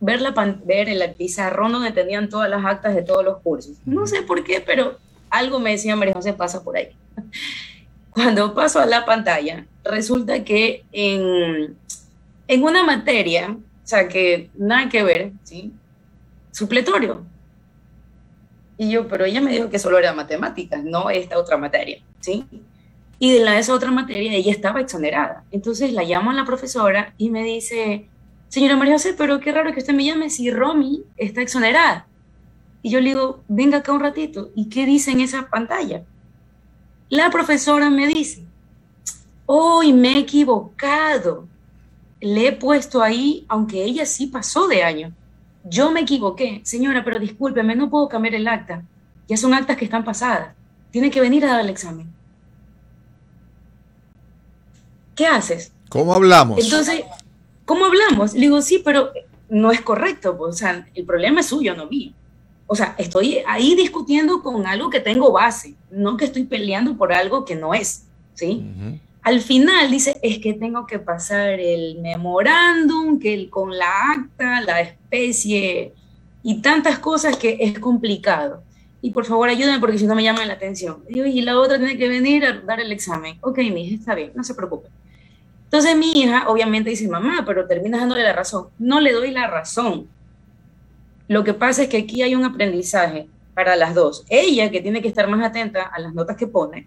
ver, 0.00 0.20
la 0.20 0.32
ver 0.64 0.88
el 0.88 1.14
pizarrón 1.14 1.72
donde 1.72 1.92
tenían 1.92 2.28
todas 2.28 2.50
las 2.50 2.64
actas 2.64 2.94
de 2.94 3.02
todos 3.02 3.24
los 3.24 3.38
cursos. 3.38 3.76
No 3.84 4.06
sé 4.06 4.22
por 4.22 4.44
qué, 4.44 4.60
pero 4.60 4.98
algo 5.30 5.58
me 5.58 5.72
decía 5.72 5.96
María 5.96 6.14
José 6.14 6.32
pasa 6.32 6.62
por 6.62 6.76
ahí. 6.76 6.90
Cuando 8.10 8.54
paso 8.54 8.80
a 8.80 8.86
la 8.86 9.04
pantalla, 9.04 9.66
resulta 9.84 10.42
que 10.42 10.84
en, 10.92 11.76
en 12.48 12.62
una 12.62 12.82
materia, 12.82 13.50
o 13.50 13.86
sea, 13.86 14.08
que 14.08 14.50
nada 14.54 14.88
que 14.88 15.02
ver, 15.02 15.32
¿sí? 15.44 15.72
Supletorio. 16.50 17.24
Y 18.78 18.90
yo, 18.90 19.08
pero 19.08 19.24
ella 19.24 19.40
me 19.40 19.52
dijo 19.52 19.68
que 19.68 19.78
solo 19.78 19.98
era 19.98 20.14
matemáticas, 20.14 20.82
no 20.82 21.10
esta 21.10 21.38
otra 21.38 21.56
materia, 21.56 22.02
¿sí? 22.20 22.46
Y 23.18 23.32
de 23.32 23.40
la, 23.40 23.58
esa 23.58 23.74
otra 23.74 23.90
materia 23.90 24.32
ella 24.32 24.52
estaba 24.52 24.80
exonerada. 24.80 25.44
Entonces 25.50 25.92
la 25.92 26.02
llamo 26.02 26.30
a 26.30 26.34
la 26.34 26.44
profesora 26.44 27.14
y 27.16 27.30
me 27.30 27.42
dice, 27.42 28.08
señora 28.48 28.76
María 28.76 28.94
José, 28.94 29.14
pero 29.16 29.40
qué 29.40 29.52
raro 29.52 29.72
que 29.72 29.80
usted 29.80 29.94
me 29.94 30.04
llame 30.04 30.30
si 30.30 30.50
Romy 30.50 31.02
está 31.16 31.42
exonerada. 31.42 32.06
Y 32.82 32.90
yo 32.90 33.00
le 33.00 33.10
digo, 33.10 33.40
venga 33.48 33.78
acá 33.78 33.92
un 33.92 34.00
ratito. 34.00 34.50
¿Y 34.54 34.68
qué 34.68 34.86
dice 34.86 35.10
en 35.10 35.20
esa 35.20 35.48
pantalla? 35.48 36.04
La 37.08 37.30
profesora 37.30 37.90
me 37.90 38.06
dice, 38.06 38.44
hoy 39.46 39.92
me 39.92 40.12
he 40.12 40.18
equivocado. 40.18 41.48
Le 42.20 42.48
he 42.48 42.52
puesto 42.52 43.02
ahí, 43.02 43.44
aunque 43.48 43.84
ella 43.84 44.06
sí 44.06 44.26
pasó 44.28 44.68
de 44.68 44.82
año. 44.82 45.12
Yo 45.64 45.90
me 45.90 46.00
equivoqué. 46.00 46.60
Señora, 46.64 47.04
pero 47.04 47.18
discúlpeme, 47.18 47.74
no 47.74 47.90
puedo 47.90 48.08
cambiar 48.08 48.34
el 48.36 48.46
acta. 48.46 48.84
Ya 49.28 49.36
son 49.36 49.52
actas 49.52 49.76
que 49.76 49.84
están 49.84 50.04
pasadas. 50.04 50.54
Tiene 50.90 51.10
que 51.10 51.20
venir 51.20 51.44
a 51.44 51.48
dar 51.48 51.60
el 51.60 51.70
examen. 51.70 52.12
¿Qué 55.16 55.26
haces? 55.26 55.72
¿Cómo 55.88 56.14
hablamos? 56.14 56.62
Entonces, 56.62 57.02
¿cómo 57.66 57.84
hablamos? 57.84 58.32
Le 58.32 58.40
digo, 58.40 58.62
sí, 58.62 58.80
pero 58.82 59.10
no 59.50 59.70
es 59.70 59.82
correcto. 59.82 60.38
Pues, 60.38 60.54
o 60.54 60.58
sea, 60.58 60.86
el 60.94 61.04
problema 61.04 61.40
es 61.40 61.46
suyo, 61.46 61.74
no 61.76 61.86
mío. 61.86 62.12
O 62.66 62.74
sea, 62.74 62.94
estoy 62.98 63.38
ahí 63.46 63.74
discutiendo 63.74 64.42
con 64.42 64.66
algo 64.66 64.90
que 64.90 65.00
tengo 65.00 65.30
base, 65.30 65.74
no 65.90 66.16
que 66.16 66.24
estoy 66.24 66.44
peleando 66.44 66.96
por 66.96 67.12
algo 67.12 67.44
que 67.44 67.54
no 67.54 67.74
es, 67.74 68.06
¿sí? 68.34 68.64
Al 69.22 69.40
final 69.40 69.90
dice, 69.90 70.18
es 70.22 70.38
que 70.40 70.52
tengo 70.52 70.84
que 70.84 70.98
pasar 70.98 71.60
el 71.60 72.00
memorándum, 72.00 73.20
que 73.20 73.34
el, 73.34 73.50
con 73.50 73.76
la 73.76 74.10
acta, 74.12 74.60
la 74.62 74.80
especie 74.80 75.92
y 76.42 76.60
tantas 76.60 76.98
cosas 76.98 77.36
que 77.36 77.56
es 77.60 77.78
complicado. 77.78 78.62
Y 79.00 79.10
por 79.10 79.24
favor 79.24 79.48
ayúdenme 79.48 79.78
porque 79.78 79.98
si 79.98 80.06
no 80.06 80.16
me 80.16 80.24
llaman 80.24 80.48
la 80.48 80.54
atención. 80.54 81.04
Y, 81.08 81.20
y 81.20 81.42
la 81.42 81.60
otra 81.60 81.78
tiene 81.78 81.96
que 81.96 82.08
venir 82.08 82.44
a 82.44 82.60
dar 82.62 82.80
el 82.80 82.90
examen. 82.90 83.38
Ok, 83.42 83.58
mi 83.58 83.84
hija, 83.86 83.94
está 83.94 84.14
bien, 84.16 84.32
no 84.34 84.42
se 84.42 84.54
preocupe. 84.54 84.88
Entonces 85.66 85.96
mi 85.96 86.12
hija 86.12 86.48
obviamente 86.48 86.90
dice, 86.90 87.08
mamá, 87.08 87.44
pero 87.46 87.66
terminas 87.66 88.00
dándole 88.00 88.22
la 88.22 88.32
razón. 88.32 88.68
No 88.78 89.00
le 89.00 89.12
doy 89.12 89.30
la 89.30 89.46
razón. 89.46 90.08
Lo 91.28 91.44
que 91.44 91.54
pasa 91.54 91.82
es 91.82 91.88
que 91.88 91.98
aquí 91.98 92.22
hay 92.22 92.34
un 92.34 92.44
aprendizaje 92.44 93.28
para 93.54 93.74
las 93.74 93.94
dos. 93.94 94.24
Ella 94.28 94.70
que 94.70 94.80
tiene 94.80 95.02
que 95.02 95.08
estar 95.08 95.28
más 95.28 95.44
atenta 95.44 95.82
a 95.82 95.98
las 95.98 96.14
notas 96.14 96.36
que 96.36 96.46
pone 96.46 96.86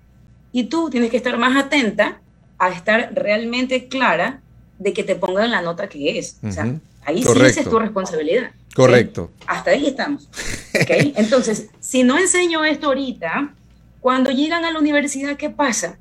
y 0.52 0.66
tú 0.66 0.90
tienes 0.90 1.12
que 1.12 1.18
estar 1.18 1.38
más 1.38 1.58
atenta 1.58 2.22
a 2.58 2.70
estar 2.70 3.12
realmente 3.14 3.88
clara 3.88 4.42
de 4.78 4.94
que 4.94 5.04
te 5.04 5.16
pongan 5.16 5.52
la 5.52 5.62
nota 5.62 5.90
que 5.90 6.18
es. 6.18 6.38
O 6.42 6.52
sea, 6.52 6.74
ahí 7.04 7.24
sí 7.24 7.42
es 7.42 7.64
tu 7.70 7.80
responsabilidad. 7.80 8.52
Correcto. 8.76 9.32
Hasta 9.46 9.72
ahí 9.72 9.88
estamos. 9.88 10.30
¿Okay? 10.82 11.14
Entonces, 11.18 11.70
si 11.80 12.04
no 12.04 12.18
enseño 12.18 12.64
esto 12.64 12.88
ahorita, 12.88 13.54
cuando 14.00 14.32
llegan 14.32 14.64
a 14.64 14.72
la 14.72 14.80
universidad, 14.80 15.36
¿qué 15.36 15.50
pasa? 15.50 15.98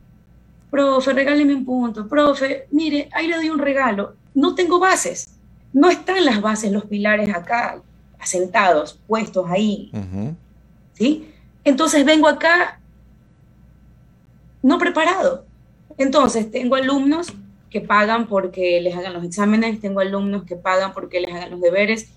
Profe, 0.70 1.12
regáleme 1.12 1.54
un 1.54 1.64
punto, 1.64 2.06
profe, 2.08 2.66
mire, 2.70 3.08
ahí 3.12 3.26
le 3.26 3.36
doy 3.36 3.50
un 3.50 3.58
regalo, 3.58 4.14
no 4.34 4.54
tengo 4.54 4.78
bases, 4.78 5.38
no 5.72 5.90
están 5.90 6.24
las 6.24 6.40
bases, 6.40 6.72
los 6.72 6.84
pilares 6.86 7.28
acá, 7.34 7.80
asentados, 8.18 8.98
puestos 9.06 9.46
ahí, 9.50 9.90
¿sí? 10.94 11.32
Entonces 11.64 12.04
vengo 12.04 12.28
acá 12.28 12.80
no 14.62 14.78
preparado. 14.78 15.44
Entonces 15.96 16.50
tengo 16.50 16.76
alumnos 16.76 17.32
que 17.70 17.80
pagan 17.80 18.28
porque 18.28 18.80
les 18.80 18.96
hagan 18.96 19.12
los 19.12 19.24
exámenes, 19.24 19.80
tengo 19.80 20.00
alumnos 20.00 20.44
que 20.44 20.56
pagan 20.56 20.92
porque 20.92 21.20
les 21.20 21.32
hagan 21.32 21.50
los 21.50 21.60
deberes, 21.60 22.08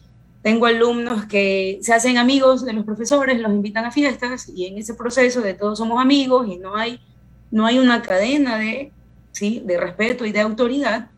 tengo 0.41 0.65
alumnos 0.65 1.25
que 1.25 1.79
se 1.81 1.93
hacen 1.93 2.17
amigos 2.17 2.65
de 2.65 2.73
los 2.73 2.85
profesores, 2.85 3.39
los 3.39 3.51
invitan 3.51 3.85
a 3.85 3.91
fiestas 3.91 4.49
y 4.49 4.65
en 4.65 4.77
ese 4.77 4.93
proceso 4.93 5.41
de 5.41 5.53
todos 5.53 5.77
somos 5.77 6.01
amigos 6.01 6.47
y 6.47 6.57
no 6.57 6.75
hay 6.75 6.99
no 7.51 7.65
hay 7.65 7.79
una 7.79 8.01
cadena 8.01 8.57
de, 8.57 8.91
¿sí? 9.31 9.61
de 9.65 9.77
respeto 9.77 10.25
y 10.25 10.31
de 10.31 10.39
autoridad, 10.39 11.09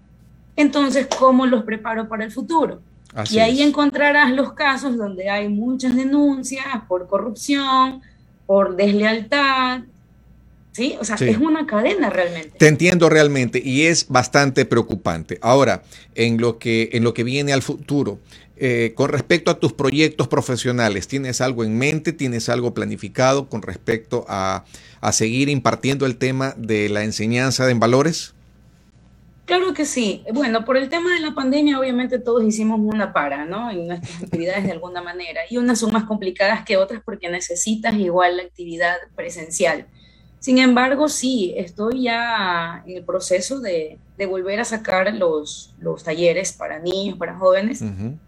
entonces, 0.55 1.07
¿cómo 1.07 1.45
los 1.45 1.63
preparo 1.63 2.07
para 2.07 2.23
el 2.23 2.31
futuro? 2.31 2.81
y 3.29 3.37
ahí 3.37 3.61
encontrarás 3.61 4.31
los 4.31 4.53
casos 4.53 4.97
donde 4.97 5.29
hay 5.29 5.47
muchas 5.47 5.95
denuncias 5.95 6.65
por 6.87 7.07
corrupción, 7.07 8.01
por 8.47 8.75
deslealtad, 8.75 9.81
¿sí? 10.71 10.95
O 10.99 11.05
sea, 11.05 11.15
es 11.15 11.37
una 11.37 11.65
cadena 11.65 12.09
realmente. 12.09 12.57
Te 12.57 12.67
entiendo 12.67 13.09
realmente 13.09 13.61
y 13.63 13.83
es 13.83 14.07
bastante 14.09 14.65
preocupante. 14.65 15.37
Ahora, 15.41 15.83
en 16.15 16.39
lo 16.39 16.57
que, 16.57 16.89
en 16.93 17.03
lo 17.03 17.13
que 17.13 17.23
viene 17.23 17.53
al 17.53 17.61
futuro, 17.61 18.19
eh, 18.55 18.93
con 18.95 19.09
respecto 19.09 19.49
a 19.49 19.59
tus 19.59 19.73
proyectos 19.73 20.27
profesionales, 20.27 21.07
¿tienes 21.07 21.41
algo 21.41 21.63
en 21.63 21.77
mente? 21.77 22.13
¿Tienes 22.13 22.49
algo 22.49 22.73
planificado 22.73 23.49
con 23.49 23.63
respecto 23.63 24.25
a, 24.27 24.63
seguir 25.11 25.49
impartiendo 25.49 26.05
el 26.05 26.17
tema 26.17 26.53
de 26.55 26.87
la 26.87 27.03
enseñanza 27.03 27.69
en 27.69 27.79
valores? 27.79 28.35
Claro 29.45 29.73
que 29.73 29.85
sí. 29.85 30.23
Bueno, 30.33 30.63
por 30.63 30.77
el 30.77 30.87
tema 30.87 31.13
de 31.13 31.19
la 31.19 31.33
pandemia, 31.33 31.79
obviamente 31.79 32.19
todos 32.19 32.43
hicimos 32.43 32.79
una 32.79 33.11
para, 33.11 33.45
¿no? 33.45 33.69
En 33.69 33.87
nuestras 33.87 34.23
actividades 34.23 34.63
de 34.63 34.71
alguna 34.71 35.01
manera. 35.01 35.41
Y 35.49 35.57
unas 35.57 35.79
son 35.79 35.91
más 35.91 36.05
complicadas 36.05 36.63
que 36.63 36.77
otras 36.77 37.01
porque 37.03 37.29
necesitas 37.29 37.95
igual 37.95 38.37
la 38.37 38.43
actividad 38.43 38.95
presencial. 39.15 39.87
Sin 40.43 40.57
embargo, 40.57 41.07
sí, 41.07 41.53
estoy 41.55 42.03
ya 42.03 42.83
en 42.85 42.97
el 42.97 43.05
proceso 43.05 43.61
de, 43.61 43.97
volver 44.27 44.59
a 44.59 44.65
sacar 44.65 45.13
los, 45.13 45.73
los, 45.79 46.03
talleres 46.03 46.51
para 46.51 46.79
niños, 46.79 47.17
para 47.17 47.37
jóvenes. 47.37 47.81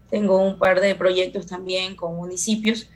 Tengo 0.08 0.40
un 0.40 0.58
par 0.58 0.80
de 0.80 0.94
proyectos 0.94 1.46
también 1.46 1.94
con 1.94 2.16
municipios 2.16 2.88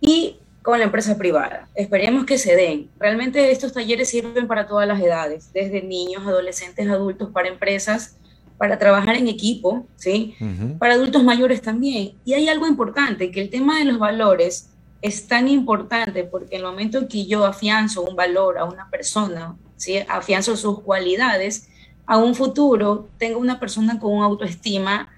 y 0.00 0.38
con 0.62 0.80
la 0.80 0.86
empresa 0.86 1.16
privada. 1.16 1.68
Esperemos 1.76 2.24
que 2.24 2.36
se 2.36 2.56
den. 2.56 2.90
Realmente 2.98 3.52
estos 3.52 3.72
talleres 3.72 4.08
sirven 4.08 4.48
para 4.48 4.66
todas 4.66 4.88
las 4.88 5.00
edades, 5.00 5.52
desde 5.52 5.80
niños, 5.80 6.26
adolescentes, 6.26 6.88
adultos, 6.88 7.30
para 7.30 7.46
empresas, 7.46 8.16
para 8.56 8.76
trabajar 8.76 9.14
en 9.14 9.28
equipo, 9.28 9.86
¿sí? 9.94 10.34
Para 10.80 10.94
adultos 10.94 11.22
mayores 11.22 11.62
también. 11.62 12.14
Y 12.24 12.34
hay 12.34 12.48
algo 12.48 12.66
importante, 12.66 13.30
que 13.30 13.40
el 13.40 13.50
tema 13.50 13.78
de 13.78 13.84
los 13.84 14.00
valores 14.00 14.68
es 15.00 15.26
tan 15.26 15.48
importante 15.48 16.24
porque 16.24 16.56
en 16.56 16.62
el 16.62 16.66
momento 16.66 17.08
que 17.08 17.26
yo 17.26 17.44
afianzo 17.44 18.02
un 18.02 18.16
valor 18.16 18.58
a 18.58 18.64
una 18.64 18.90
persona, 18.90 19.56
¿sí? 19.76 19.98
afianzo 20.08 20.56
sus 20.56 20.80
cualidades, 20.80 21.68
a 22.06 22.18
un 22.18 22.34
futuro 22.34 23.08
tengo 23.18 23.38
una 23.38 23.60
persona 23.60 23.98
con 24.00 24.12
una 24.12 24.26
autoestima 24.26 25.08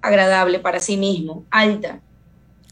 agradable 0.00 0.58
para 0.58 0.80
sí 0.80 0.96
mismo, 0.96 1.44
alta. 1.50 2.00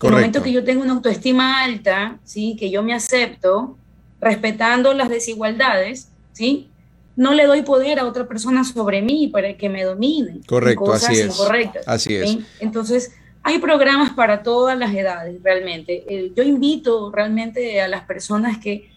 En 0.01 0.09
el 0.09 0.13
momento 0.13 0.43
que 0.43 0.53
yo 0.53 0.65
tengo 0.65 0.83
una 0.83 0.95
autoestima 0.95 1.63
alta, 1.63 2.19
¿sí? 2.25 2.57
que 2.59 2.71
yo 2.71 2.83
me 2.83 2.95
acepto, 2.95 3.77
respetando 4.21 4.95
las 4.95 5.11
desigualdades, 5.11 6.09
¿sí? 6.33 6.71
no 7.17 7.35
le 7.35 7.45
doy 7.45 7.63
poder 7.63 7.99
a 7.99 8.07
otra 8.07 8.27
persona 8.27 8.65
sobre 8.65 9.03
mí 9.03 9.29
para 9.29 9.55
que 9.57 9.69
me 9.69 9.85
domine. 9.85 10.41
Correcto, 10.47 10.93
así 10.93 11.21
es. 11.21 11.39
Así 11.87 12.15
es. 12.15 12.39
Entonces, 12.61 13.13
hay 13.43 13.59
programas 13.59 14.11
para 14.11 14.43
todas 14.43 14.77
las 14.79 14.93
edades, 14.95 15.43
realmente. 15.43 16.33
yo 16.37 16.43
invito 16.43 17.11
realmente 17.11 17.81
a 17.81 17.89
las 17.89 18.03
personas 18.03 18.59
que 18.59 18.91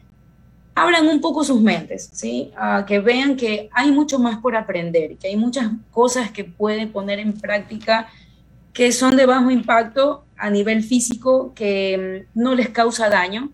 abran 0.76 1.08
un 1.08 1.22
poco 1.22 1.44
sus 1.44 1.62
mentes, 1.62 2.10
¿sí? 2.14 2.52
Que 2.88 3.00
vean 3.00 3.36
que 3.36 3.70
hay 3.72 3.91
mucho 3.91 4.20
más 4.20 4.39
por 4.39 4.56
aprender, 4.56 5.18
que 5.18 5.28
hay 5.28 5.38
muchas 5.38 5.70
cosas 5.91 6.32
que 6.32 6.44
pueden 6.44 6.91
poner 6.91 7.20
en 7.20 7.34
práctica 7.34 8.08
que 8.74 8.91
son 8.91 9.16
de 9.16 9.26
bajo 9.26 9.52
impacto 9.52 10.26
a 10.36 10.50
nivel 10.50 10.84
físico, 10.84 11.54
que 11.54 12.26
mm, 12.36 12.39
no 12.41 12.56
les 12.56 12.70
causa 12.70 13.08
daño, 13.08 13.50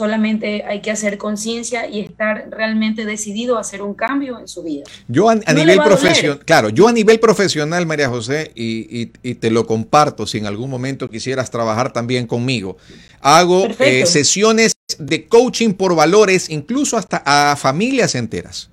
solamente 0.00 0.64
hay 0.66 0.80
que 0.80 0.90
hacer 0.90 1.18
conciencia 1.18 1.86
y 1.86 2.00
estar 2.00 2.48
realmente 2.50 3.04
decidido 3.04 3.58
a 3.58 3.60
hacer 3.60 3.82
un 3.82 3.92
cambio 3.92 4.38
en 4.38 4.48
su 4.48 4.62
vida. 4.62 4.84
Yo 5.08 5.28
a, 5.28 5.34
nivel 5.34 5.78
profesional, 5.82 6.38
claro, 6.38 6.70
yo 6.70 6.88
a 6.88 6.92
nivel 6.92 7.20
profesional, 7.20 7.84
María 7.84 8.08
José, 8.08 8.50
y, 8.54 9.04
te 9.34 9.50
lo 9.50 9.66
comparto, 9.66 10.26
si 10.26 10.38
en 10.38 10.46
algún 10.46 10.70
momento 10.70 11.10
quisieras 11.10 11.50
trabajar 11.50 11.92
también 11.92 12.26
conmigo, 12.26 12.78
hago 13.20 13.68
eh, 13.78 14.06
sesiones 14.06 14.72
de 14.98 15.26
coaching 15.26 15.74
por 15.74 15.94
valores, 15.94 16.48
incluso 16.48 16.96
hasta 16.96 17.22
a 17.26 17.56
familias 17.56 18.14
enteras. 18.14 18.70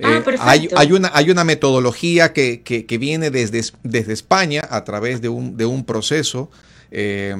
Ah, 0.00 0.22
eh, 0.24 0.36
hay, 0.38 0.68
hay, 0.76 0.92
una, 0.92 1.10
hay 1.14 1.32
una 1.32 1.42
metodología 1.42 2.32
que, 2.32 2.62
que, 2.62 2.98
viene 2.98 3.32
desde, 3.32 3.60
desde 3.82 4.12
España 4.12 4.62
a 4.70 4.84
través 4.84 5.20
de 5.20 5.28
un, 5.30 5.56
de 5.56 5.66
un 5.66 5.84
proceso 5.84 6.48
eh, 6.90 7.34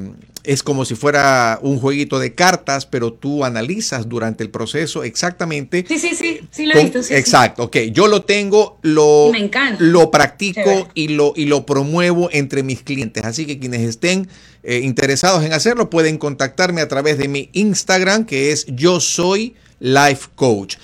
es 0.44 0.62
como 0.62 0.84
si 0.84 0.94
fuera 0.94 1.58
un 1.62 1.80
jueguito 1.80 2.18
de 2.18 2.34
cartas, 2.34 2.84
pero 2.84 3.14
tú 3.14 3.44
analizas 3.44 4.08
durante 4.08 4.44
el 4.44 4.50
proceso 4.50 5.02
exactamente. 5.02 5.84
Sí, 5.88 5.98
sí, 5.98 6.14
sí, 6.14 6.40
sí 6.50 6.66
lo 6.66 6.74
he 6.78 6.84
visto. 6.84 7.00
exacto, 7.14 7.64
ok. 7.64 7.76
Yo 7.90 8.06
lo 8.06 8.24
tengo, 8.24 8.78
lo, 8.82 9.32
lo 9.78 10.10
practico 10.10 10.88
y 10.92 11.08
lo, 11.08 11.32
y 11.34 11.46
lo 11.46 11.64
promuevo 11.64 12.28
entre 12.30 12.62
mis 12.62 12.82
clientes. 12.82 13.24
Así 13.24 13.46
que 13.46 13.58
quienes 13.58 13.80
estén 13.80 14.28
eh, 14.62 14.80
interesados 14.80 15.42
en 15.44 15.54
hacerlo 15.54 15.88
pueden 15.88 16.18
contactarme 16.18 16.82
a 16.82 16.88
través 16.88 17.16
de 17.16 17.28
mi 17.28 17.48
Instagram, 17.54 18.26
que 18.26 18.52
es 18.52 18.66
yo 18.66 19.00
soy 19.00 19.54
life 19.80 20.28
coach. 20.34 20.76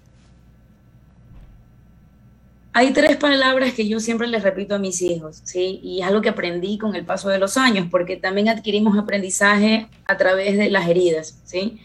Hay 2.72 2.92
tres 2.92 3.16
palabras 3.16 3.74
que 3.74 3.88
yo 3.88 3.98
siempre 3.98 4.28
les 4.28 4.44
repito 4.44 4.76
a 4.76 4.78
mis 4.78 5.02
hijos, 5.02 5.40
¿sí? 5.42 5.80
Y 5.82 6.00
es 6.00 6.06
algo 6.06 6.20
que 6.20 6.28
aprendí 6.28 6.78
con 6.78 6.94
el 6.94 7.04
paso 7.04 7.28
de 7.28 7.40
los 7.40 7.56
años, 7.56 7.88
porque 7.90 8.16
también 8.16 8.48
adquirimos 8.48 8.96
aprendizaje 8.96 9.88
a 10.06 10.16
través 10.16 10.56
de 10.56 10.70
las 10.70 10.88
heridas, 10.88 11.40
¿sí? 11.44 11.80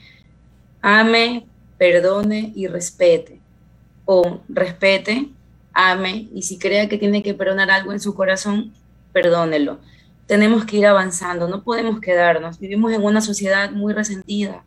Ame, 0.81 1.47
perdone 1.79 2.51
y 2.55 2.67
respete. 2.67 3.39
O 4.05 4.41
respete, 4.47 5.29
ame, 5.73 6.27
y 6.35 6.43
si 6.43 6.59
crea 6.59 6.87
que 6.87 6.99
tiene 6.99 7.23
que 7.23 7.33
perdonar 7.33 7.71
algo 7.71 7.91
en 7.91 7.99
su 7.99 8.13
corazón, 8.13 8.71
perdónelo. 9.11 9.79
Tenemos 10.27 10.65
que 10.65 10.77
ir 10.77 10.85
avanzando, 10.85 11.47
no 11.47 11.63
podemos 11.63 11.99
quedarnos. 11.99 12.59
Vivimos 12.59 12.93
en 12.93 13.03
una 13.03 13.21
sociedad 13.21 13.71
muy 13.71 13.93
resentida, 13.93 14.63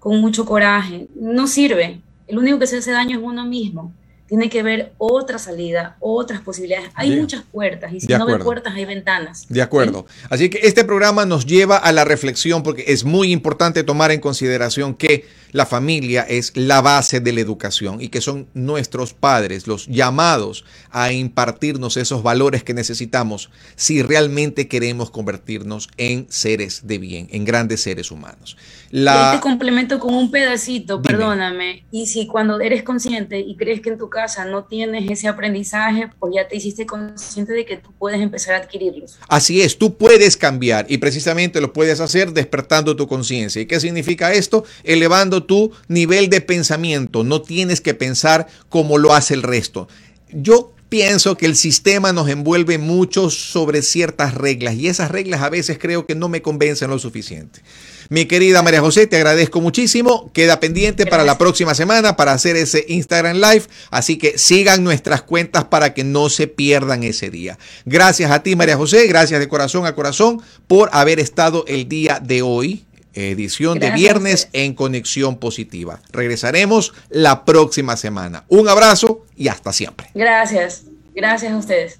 con 0.00 0.20
mucho 0.20 0.44
coraje. 0.44 1.06
No 1.14 1.46
sirve. 1.46 2.00
El 2.26 2.38
único 2.38 2.58
que 2.58 2.66
se 2.66 2.78
hace 2.78 2.90
daño 2.90 3.18
es 3.18 3.24
uno 3.24 3.44
mismo 3.44 3.92
tiene 4.30 4.48
que 4.48 4.62
ver 4.62 4.92
otra 4.96 5.40
salida, 5.40 5.96
otras 5.98 6.40
posibilidades. 6.40 6.90
Hay 6.94 7.16
muchas 7.16 7.42
puertas 7.42 7.92
y 7.92 7.98
si 7.98 8.06
no 8.06 8.28
hay 8.28 8.38
puertas 8.38 8.72
hay 8.76 8.84
ventanas. 8.84 9.44
De 9.48 9.60
acuerdo. 9.60 10.06
Así 10.30 10.48
que 10.48 10.60
este 10.62 10.84
programa 10.84 11.26
nos 11.26 11.46
lleva 11.46 11.76
a 11.76 11.90
la 11.90 12.04
reflexión 12.04 12.62
porque 12.62 12.84
es 12.86 13.02
muy 13.02 13.32
importante 13.32 13.82
tomar 13.82 14.12
en 14.12 14.20
consideración 14.20 14.94
que 14.94 15.26
la 15.52 15.66
familia 15.66 16.22
es 16.22 16.52
la 16.56 16.80
base 16.80 17.20
de 17.20 17.32
la 17.32 17.40
educación 17.40 18.00
y 18.00 18.08
que 18.08 18.20
son 18.20 18.48
nuestros 18.54 19.14
padres 19.14 19.66
los 19.66 19.86
llamados 19.86 20.64
a 20.90 21.12
impartirnos 21.12 21.96
esos 21.96 22.22
valores 22.22 22.64
que 22.64 22.74
necesitamos 22.74 23.50
si 23.76 24.02
realmente 24.02 24.68
queremos 24.68 25.10
convertirnos 25.10 25.88
en 25.96 26.26
seres 26.30 26.86
de 26.86 26.98
bien, 26.98 27.28
en 27.30 27.44
grandes 27.44 27.82
seres 27.82 28.10
humanos. 28.10 28.56
La... 28.90 29.32
te 29.32 29.40
complemento 29.40 30.00
con 30.00 30.14
un 30.14 30.30
pedacito, 30.30 31.00
perdóname. 31.00 31.84
Y 31.92 32.06
si 32.06 32.26
cuando 32.26 32.60
eres 32.60 32.82
consciente 32.82 33.38
y 33.38 33.56
crees 33.56 33.80
que 33.80 33.90
en 33.90 33.98
tu 33.98 34.10
casa 34.10 34.44
no 34.44 34.64
tienes 34.64 35.08
ese 35.08 35.28
aprendizaje, 35.28 36.10
pues 36.18 36.34
ya 36.34 36.48
te 36.48 36.56
hiciste 36.56 36.86
consciente 36.86 37.52
de 37.52 37.64
que 37.64 37.76
tú 37.76 37.92
puedes 37.98 38.20
empezar 38.20 38.54
a 38.54 38.58
adquirirlos. 38.58 39.18
Así 39.28 39.62
es, 39.62 39.78
tú 39.78 39.96
puedes 39.96 40.36
cambiar 40.36 40.86
y 40.88 40.98
precisamente 40.98 41.60
lo 41.60 41.72
puedes 41.72 42.00
hacer 42.00 42.32
despertando 42.32 42.96
tu 42.96 43.06
conciencia. 43.06 43.62
¿Y 43.62 43.66
qué 43.66 43.78
significa 43.78 44.32
esto? 44.32 44.64
Elevando 44.82 45.39
tu 45.44 45.72
nivel 45.88 46.28
de 46.28 46.40
pensamiento. 46.40 47.24
No 47.24 47.42
tienes 47.42 47.80
que 47.80 47.94
pensar 47.94 48.46
como 48.68 48.98
lo 48.98 49.14
hace 49.14 49.34
el 49.34 49.42
resto. 49.42 49.88
Yo 50.32 50.72
pienso 50.90 51.36
que 51.36 51.46
el 51.46 51.56
sistema 51.56 52.12
nos 52.12 52.28
envuelve 52.28 52.76
mucho 52.76 53.30
sobre 53.30 53.80
ciertas 53.80 54.34
reglas 54.34 54.74
y 54.74 54.88
esas 54.88 55.10
reglas 55.10 55.40
a 55.40 55.48
veces 55.48 55.78
creo 55.78 56.04
que 56.04 56.14
no 56.14 56.28
me 56.28 56.42
convencen 56.42 56.90
lo 56.90 56.98
suficiente. 56.98 57.62
Mi 58.10 58.26
querida 58.26 58.60
María 58.62 58.80
José, 58.80 59.06
te 59.06 59.16
agradezco 59.16 59.60
muchísimo. 59.60 60.32
Queda 60.32 60.58
pendiente 60.58 61.06
para 61.06 61.22
la 61.22 61.38
próxima 61.38 61.76
semana 61.76 62.16
para 62.16 62.32
hacer 62.32 62.56
ese 62.56 62.84
Instagram 62.88 63.36
Live. 63.36 63.62
Así 63.92 64.18
que 64.18 64.36
sigan 64.36 64.82
nuestras 64.82 65.22
cuentas 65.22 65.64
para 65.66 65.94
que 65.94 66.02
no 66.02 66.28
se 66.28 66.48
pierdan 66.48 67.04
ese 67.04 67.30
día. 67.30 67.56
Gracias 67.84 68.32
a 68.32 68.42
ti, 68.42 68.56
María 68.56 68.76
José. 68.76 69.06
Gracias 69.06 69.38
de 69.38 69.46
corazón 69.46 69.86
a 69.86 69.94
corazón 69.94 70.42
por 70.66 70.90
haber 70.92 71.20
estado 71.20 71.64
el 71.68 71.88
día 71.88 72.18
de 72.20 72.42
hoy 72.42 72.84
edición 73.14 73.78
de 73.78 73.90
viernes 73.90 74.48
en 74.52 74.74
Conexión 74.74 75.38
Positiva. 75.38 76.00
Regresaremos 76.12 76.92
la 77.08 77.44
próxima 77.44 77.96
semana. 77.96 78.44
Un 78.48 78.68
abrazo 78.68 79.26
y 79.36 79.48
hasta 79.48 79.72
siempre. 79.72 80.10
Gracias. 80.14 80.84
Gracias 81.14 81.52
a 81.52 81.56
ustedes. 81.56 81.98